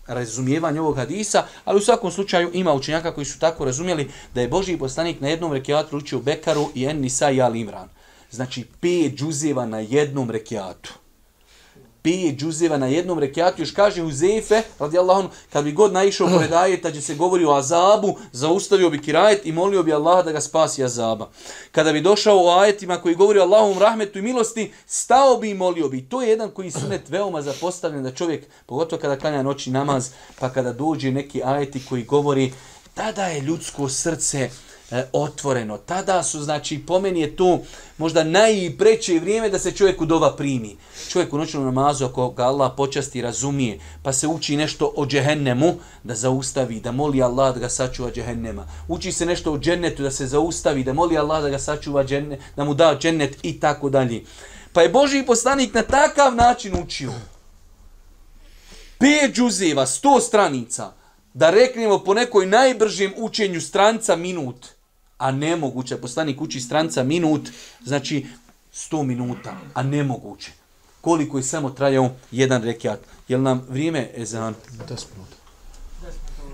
razumijevanje 0.07 0.81
ovog 0.81 0.97
hadisa, 0.97 1.45
ali 1.65 1.79
u 1.79 1.83
svakom 1.83 2.11
slučaju 2.11 2.51
ima 2.55 2.73
učenjaka 2.73 3.15
koji 3.15 3.25
su 3.25 3.39
tako 3.39 3.65
razumjeli 3.65 4.11
da 4.35 4.41
je 4.41 4.49
Božji 4.49 4.79
poslanik 4.79 5.21
na 5.21 5.29
jednom 5.29 5.53
rekiatu 5.53 5.97
učio 5.97 6.19
Bekaru 6.19 6.69
i 6.75 6.87
En 6.87 7.01
Nisa 7.01 7.31
i 7.31 7.41
Al 7.41 7.57
Imran. 7.57 7.89
Znači, 8.31 8.65
pet 8.81 9.15
džuzeva 9.15 9.67
na 9.67 9.79
jednom 9.79 10.31
rekiatu 10.31 11.00
pije 12.03 12.37
džuzeva 12.37 12.77
na 12.77 12.87
jednom 12.87 13.19
rekiatu, 13.19 13.63
još 13.63 13.71
kaže 13.71 14.03
Uzefe, 14.03 14.63
radi 14.79 14.99
Allahom, 14.99 15.29
kad 15.53 15.65
bi 15.65 15.73
god 15.73 15.93
naišao 15.93 16.29
pored 16.29 16.53
ajeta, 16.63 16.91
gdje 16.91 17.01
se 17.03 17.15
govori 17.15 17.45
o 17.45 17.53
azabu, 17.53 18.17
zaustavio 18.33 18.91
bi 18.91 19.03
kirajet 19.03 19.47
i 19.47 19.53
molio 19.53 19.83
bi 19.83 19.93
Allaha 19.93 20.23
da 20.23 20.33
ga 20.33 20.41
spasi 20.41 20.85
azaba. 20.85 21.31
Kada 21.73 21.93
bi 21.93 22.01
došao 22.01 22.45
o 22.45 22.59
ajetima 22.59 22.97
koji 22.97 23.15
govori 23.15 23.39
o 23.39 23.43
Allahom 23.43 23.79
rahmetu 23.79 24.19
i 24.19 24.23
milosti, 24.23 24.73
stao 24.87 25.37
bi 25.37 25.51
i 25.51 25.55
molio 25.55 25.89
bi. 25.89 26.09
To 26.09 26.23
je 26.23 26.29
jedan 26.29 26.51
koji 26.51 26.71
sunet 26.71 27.09
veoma 27.15 27.43
zapostavljen 27.43 28.03
da 28.03 28.15
čovjek, 28.15 28.47
pogotovo 28.67 29.01
kada 29.01 29.19
klanja 29.19 29.43
noći 29.43 29.71
namaz, 29.71 30.11
pa 30.39 30.49
kada 30.53 30.73
dođe 30.73 31.11
neki 31.11 31.43
ajeti 31.45 31.83
koji 31.89 32.05
govori, 32.05 32.53
tada 32.95 33.27
je 33.27 33.41
ljudsko 33.41 33.89
srce, 33.89 34.51
e, 34.91 35.05
otvoreno. 35.12 35.78
Tada 35.78 36.22
su, 36.22 36.43
znači, 36.43 36.78
po 36.86 37.01
meni 37.01 37.20
je 37.20 37.36
to 37.36 37.59
možda 37.99 38.24
najpreće 38.24 39.18
vrijeme 39.18 39.51
da 39.51 39.59
se 39.59 39.72
čovjek 39.72 40.01
u 40.01 40.07
dova 40.07 40.36
primi. 40.36 40.76
Čovjek 41.09 41.32
u 41.32 41.38
noćnom 41.38 41.64
namazu, 41.64 42.05
ako 42.05 42.30
ga 42.30 42.45
Allah 42.45 42.72
počasti 42.76 43.22
razumije, 43.22 43.78
pa 44.03 44.12
se 44.12 44.26
uči 44.26 44.57
nešto 44.57 44.93
o 44.97 45.07
džehennemu, 45.07 45.74
da 46.05 46.14
zaustavi, 46.14 46.80
da 46.80 46.93
moli 46.93 47.22
Allah 47.22 47.55
da 47.55 47.61
ga 47.61 47.68
sačuva 47.68 48.11
džehennema. 48.11 48.66
Uči 48.88 49.12
se 49.12 49.26
nešto 49.26 49.53
o 49.53 49.59
džennetu, 49.59 50.03
da 50.03 50.11
se 50.11 50.26
zaustavi, 50.26 50.84
da 50.84 50.93
moli 50.93 51.18
Allah 51.18 51.43
da 51.43 51.51
ga 51.51 51.59
sačuva 51.59 52.05
džennet, 52.05 52.41
da 52.57 52.64
mu 52.64 52.74
da 52.74 52.97
džennet 53.01 53.38
i 53.43 53.61
tako 53.61 53.91
dalje. 53.91 54.24
Pa 54.72 54.82
je 54.82 54.88
Boži 54.88 55.24
poslanik 55.26 55.74
na 55.74 55.82
takav 55.82 56.34
način 56.34 56.82
učio. 56.82 57.12
Pet 58.99 59.34
džuzeva, 59.34 59.86
sto 59.86 60.20
stranica, 60.20 60.93
da 61.34 61.51
reknemo 61.51 61.99
po 61.99 62.14
nekoj 62.14 62.47
najbržem 62.47 63.12
učenju 63.16 63.61
stranca 63.61 64.16
minut 64.16 64.66
a 65.21 65.31
nemoguće, 65.31 65.97
poslanik 65.97 66.41
uči 66.41 66.61
stranca 66.61 67.03
minut, 67.03 67.49
znači 67.85 68.27
100 68.73 69.03
minuta, 69.03 69.57
a 69.75 69.83
nemoguće. 69.83 70.53
Koliko 71.01 71.37
je 71.39 71.43
samo 71.43 71.71
trajao 71.71 72.11
jedan 72.31 72.62
rekiat? 72.62 73.01
Jel 73.29 73.43
nam 73.43 73.66
vrijeme 73.68 74.11
ezan? 74.16 74.55
10 74.89 75.05
minuta. 75.14 75.39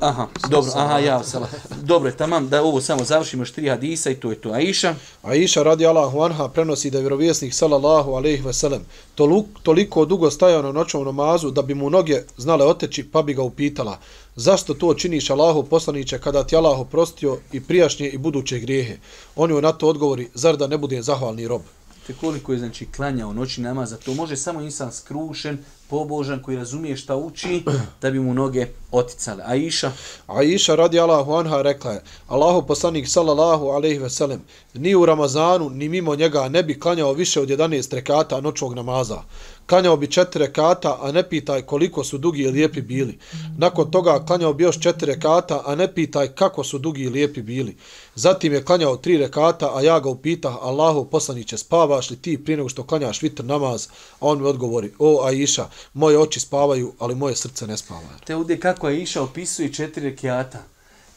Aha, 0.01 0.29
dobro, 0.51 0.71
aha, 0.75 0.99
ja, 0.99 1.25
sala. 1.25 1.49
Dobro 1.83 2.11
tamam, 2.11 2.49
da 2.49 2.63
ovo 2.63 2.81
samo 2.81 3.05
završimo 3.05 3.43
još 3.43 3.53
tri 3.53 3.69
hadisa 3.69 4.11
i 4.11 4.15
to 4.15 4.31
je 4.31 4.37
to. 4.37 4.51
Aisha? 4.51 4.95
Aisha 5.23 5.63
radi 5.63 5.87
Allahu 5.87 6.21
anha 6.21 6.49
prenosi 6.49 6.91
da 6.91 6.99
je 6.99 7.03
vjerovjesnik 7.03 7.55
sallallahu 7.55 8.13
alejhi 8.13 8.43
ve 8.43 8.53
sellem 8.53 8.85
toliko, 9.15 9.47
toliko 9.63 10.05
dugo 10.05 10.31
stajao 10.31 10.63
na 10.63 10.73
noćnom 10.73 11.05
namazu 11.05 11.51
da 11.51 11.63
bi 11.63 11.75
mu 11.75 11.91
noge 11.91 12.23
znale 12.37 12.65
oteći 12.65 13.11
pa 13.11 13.23
bi 13.23 13.35
ga 13.35 13.43
upitala 13.43 13.99
zašto 14.37 14.75
to 14.75 14.95
činiš 14.95 15.31
Allahu 15.31 15.63
poslanice 15.63 16.21
kada 16.21 16.45
ti 16.45 16.57
Allah 16.57 16.79
oprostio 16.79 17.39
i 17.53 17.61
prijašnje 17.61 18.09
i 18.09 18.19
buduće 18.19 18.59
grijehe. 18.59 18.97
On 19.37 19.51
joj 19.51 19.63
na 19.63 19.73
to 19.73 19.89
odgovori 19.89 20.29
zar 20.35 20.57
da 20.57 20.67
ne 20.67 20.79
budem 20.79 21.03
zahvalni 21.03 21.49
rob. 21.49 21.63
Te 22.07 22.15
koliko 22.21 22.53
je 22.53 22.59
znači 22.59 22.87
klanjao 22.97 23.33
noći 23.33 23.61
namaza, 23.61 23.97
to 23.97 24.15
može 24.15 24.37
samo 24.37 24.61
insan 24.61 24.93
skrušen, 24.93 25.59
pobožan 25.91 26.43
koji 26.43 26.57
razumije 26.57 26.97
šta 26.97 27.17
uči 27.17 27.63
da 28.03 28.11
bi 28.11 28.21
mu 28.21 28.35
noge 28.35 28.67
oticale. 28.93 29.43
A 29.47 29.55
Iša? 29.55 29.93
A 30.27 30.43
Iša 30.43 30.75
radi 30.75 31.01
Allahu 31.01 31.33
anha 31.33 31.63
rekla 31.63 31.93
je, 31.93 32.03
Allahu 32.29 32.67
poslanik 32.67 33.09
sallallahu 33.09 33.67
alejhi 33.67 33.99
ve 33.99 34.11
sellem, 34.11 34.41
ni 34.75 34.95
u 34.95 35.07
Ramazanu 35.07 35.71
ni 35.71 35.89
mimo 35.89 36.17
njega 36.17 36.49
ne 36.49 36.63
bi 36.63 36.81
klanjao 36.81 37.13
više 37.13 37.41
od 37.41 37.49
11 37.49 37.95
rekata 37.95 38.41
noćnog 38.41 38.75
namaza. 38.75 39.23
Klanjao 39.67 39.97
bi 39.97 40.11
četiri 40.11 40.47
rekata, 40.47 40.99
a 41.01 41.13
ne 41.13 41.29
pitaj 41.29 41.63
koliko 41.63 42.05
su 42.05 42.19
dugi 42.19 42.43
i 42.43 42.51
lijepi 42.51 42.83
bili. 42.83 43.19
Nakon 43.59 43.91
toga 43.91 44.25
klanjao 44.27 44.53
bi 44.53 44.65
još 44.65 44.81
četiri 44.81 45.13
rekata, 45.13 45.63
a 45.67 45.75
ne 45.75 45.95
pitaj 45.95 46.29
kako 46.29 46.65
su 46.65 46.79
dugi 46.79 47.03
i 47.03 47.09
lijepi 47.09 47.43
bili. 47.43 47.77
Zatim 48.15 48.53
je 48.53 48.65
klanjao 48.65 48.97
tri 48.97 49.19
rekata, 49.19 49.77
a 49.77 49.83
ja 49.83 50.01
ga 50.01 50.09
upitah, 50.09 50.55
Allahu 50.61 51.05
poslaniće, 51.05 51.59
spavaš 51.59 52.11
li 52.11 52.17
ti 52.17 52.45
prije 52.45 52.57
nego 52.57 52.69
što 52.69 52.87
klanjaš 52.87 53.23
vitr 53.23 53.45
namaz? 53.45 53.89
A 54.21 54.27
on 54.27 54.41
mi 54.41 54.49
odgovori, 54.49 54.93
o 54.99 55.25
Aisha, 55.25 55.69
moje 55.95 56.19
oči 56.19 56.41
spavaju, 56.41 56.93
ali 56.99 57.15
moje 57.15 57.37
srce 57.37 57.67
ne 57.67 57.77
spava. 57.77 58.19
Te 58.27 58.37
ovdje 58.37 58.61
kako 58.61 58.89
je 58.89 58.97
Aisha 58.97 59.23
opisuje 59.23 59.73
četiri 59.73 60.11
rekata. 60.11 60.63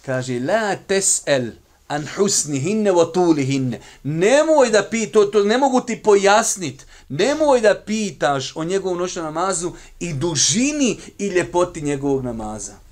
Kaže, 0.05 0.39
la 0.39 0.75
tes'el 0.87 1.51
an 1.89 2.07
husnihinne 2.15 2.91
wa 2.91 3.05
tulihinne. 3.05 3.81
Nemoj 4.03 4.69
da 4.71 4.83
pi, 4.83 5.07
to, 5.07 5.25
to 5.25 5.43
ne 5.43 5.57
mogu 5.57 5.81
ti 5.81 5.95
pojasnit. 6.03 6.85
Nemoj 7.09 7.61
da 7.61 7.75
pitaš 7.75 8.55
o 8.55 8.63
njegovom 8.63 8.97
noćnom 8.97 9.25
namazu 9.25 9.71
i 9.99 10.13
dužini 10.13 10.97
i 11.17 11.27
ljepoti 11.27 11.81
njegovog 11.81 12.23
namaza. 12.23 12.88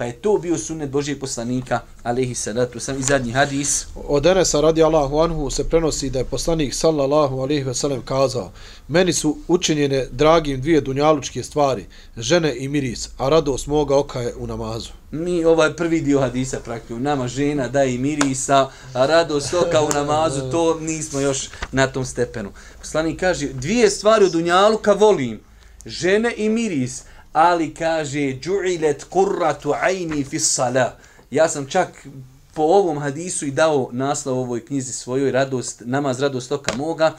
Pa 0.00 0.06
je 0.06 0.12
to 0.12 0.38
bio 0.38 0.58
sunnet 0.58 0.90
Božijeg 0.90 1.20
poslanika, 1.20 1.80
alaihi 2.02 2.34
salatu 2.34 2.80
sam 2.80 2.98
i 2.98 3.02
zadnji 3.02 3.32
hadis. 3.32 3.86
Od 4.08 4.26
Enesa 4.26 4.60
radi 4.60 4.82
Allahu 4.82 5.18
anhu 5.18 5.50
se 5.50 5.68
prenosi 5.68 6.10
da 6.10 6.18
je 6.18 6.24
poslanik 6.24 6.74
sallallahu 6.74 7.40
alaihi 7.40 7.62
ve 7.62 7.74
sellem 7.74 8.02
kazao 8.02 8.52
Meni 8.88 9.12
su 9.12 9.36
učinjene 9.48 10.06
dragim 10.12 10.60
dvije 10.60 10.80
dunjalučke 10.80 11.42
stvari, 11.42 11.86
žene 12.16 12.56
i 12.56 12.68
miris, 12.68 13.08
a 13.18 13.28
radost 13.28 13.66
moga 13.66 13.96
oka 13.96 14.20
je 14.20 14.34
u 14.34 14.46
namazu. 14.46 14.90
Mi 15.10 15.44
ovaj 15.44 15.76
prvi 15.76 16.00
dio 16.00 16.20
hadisa 16.20 16.60
praktiju, 16.60 17.00
nama 17.00 17.28
žena 17.28 17.68
da 17.68 17.84
i 17.84 17.98
mirisa, 17.98 18.70
a 18.94 19.06
radost 19.06 19.54
oka 19.54 19.82
u 19.82 19.88
namazu, 19.94 20.50
to 20.50 20.80
nismo 20.80 21.20
još 21.20 21.48
na 21.72 21.86
tom 21.86 22.04
stepenu. 22.04 22.52
Poslanik 22.78 23.20
kaže, 23.20 23.48
dvije 23.48 23.90
stvari 23.90 24.24
u 24.24 24.30
dunjaluka 24.30 24.92
volim, 24.92 25.40
žene 25.86 26.34
i 26.36 26.48
miris, 26.48 27.02
ali 27.32 27.74
kaže 27.74 28.20
ju'ilet 28.42 29.04
kurratu 29.10 29.74
ajni 29.82 30.24
fi 30.24 30.38
sala 30.38 30.96
ja 31.30 31.48
sam 31.48 31.66
čak 31.66 32.06
po 32.54 32.62
ovom 32.62 32.98
hadisu 32.98 33.46
i 33.46 33.50
dao 33.50 33.88
naslov 33.92 34.38
ovoj 34.38 34.66
knjizi 34.66 34.92
svojoj 34.92 35.32
radost 35.32 35.82
namaz 35.84 36.20
radost 36.20 36.52
oka 36.52 36.76
moga 36.76 37.16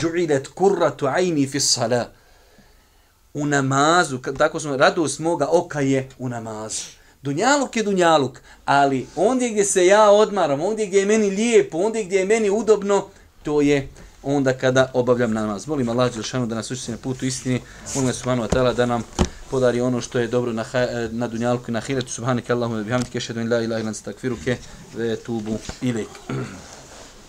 ju'ilet 0.00 0.48
kurratu 0.54 1.06
ajni 1.06 1.46
fi 1.46 1.60
sala 1.60 2.08
u 3.34 3.46
namazu 3.46 4.18
tako 4.18 4.60
smo 4.60 4.76
radost 4.76 5.18
moga 5.18 5.48
oka 5.50 5.80
je 5.80 6.08
u 6.18 6.28
namazu 6.28 7.04
Dunjaluk 7.24 7.76
je 7.76 7.82
dunjaluk, 7.82 8.40
ali 8.64 9.06
ondje 9.16 9.50
gdje 9.50 9.64
se 9.64 9.86
ja 9.86 10.10
odmaram, 10.10 10.60
ondje 10.60 10.86
gdje 10.86 10.98
je 10.98 11.06
meni 11.06 11.30
lijepo, 11.30 11.78
ondje 11.78 12.04
gdje 12.04 12.18
je 12.18 12.24
meni 12.24 12.50
udobno, 12.50 13.08
to 13.42 13.60
je 13.60 13.88
onda 14.22 14.52
kada 14.52 14.90
obavljam 14.92 15.32
namaz. 15.32 15.66
Molim 15.66 15.88
Allah 15.88 16.14
Đelšanu 16.14 16.46
da 16.46 16.54
nas 16.54 16.70
učiti 16.70 16.90
na 16.90 16.96
putu 16.96 17.26
istini. 17.26 17.60
Molim 17.94 18.06
Allah 18.06 18.16
Subhanu 18.16 18.42
Atala 18.42 18.72
da 18.72 18.86
nam 18.86 19.02
podari 19.54 19.80
ono 19.80 20.00
što 20.00 20.18
je 20.18 20.26
dobro 20.26 20.52
na, 20.52 20.64
e, 20.74 21.08
na 21.12 21.28
dunjalku 21.28 21.70
i 21.70 21.74
na 21.74 21.80
hiretu. 21.80 22.12
Subhanike 22.12 22.52
Allahumma 22.52 22.82
bihamdike, 22.82 23.20
šedun 23.20 23.50
la 23.50 23.60
ilaha 23.62 23.80
ilan 23.80 23.94
stakfiruke, 23.94 24.56
ve 24.94 25.16
tubu 25.16 25.58
ilik. 25.82 26.08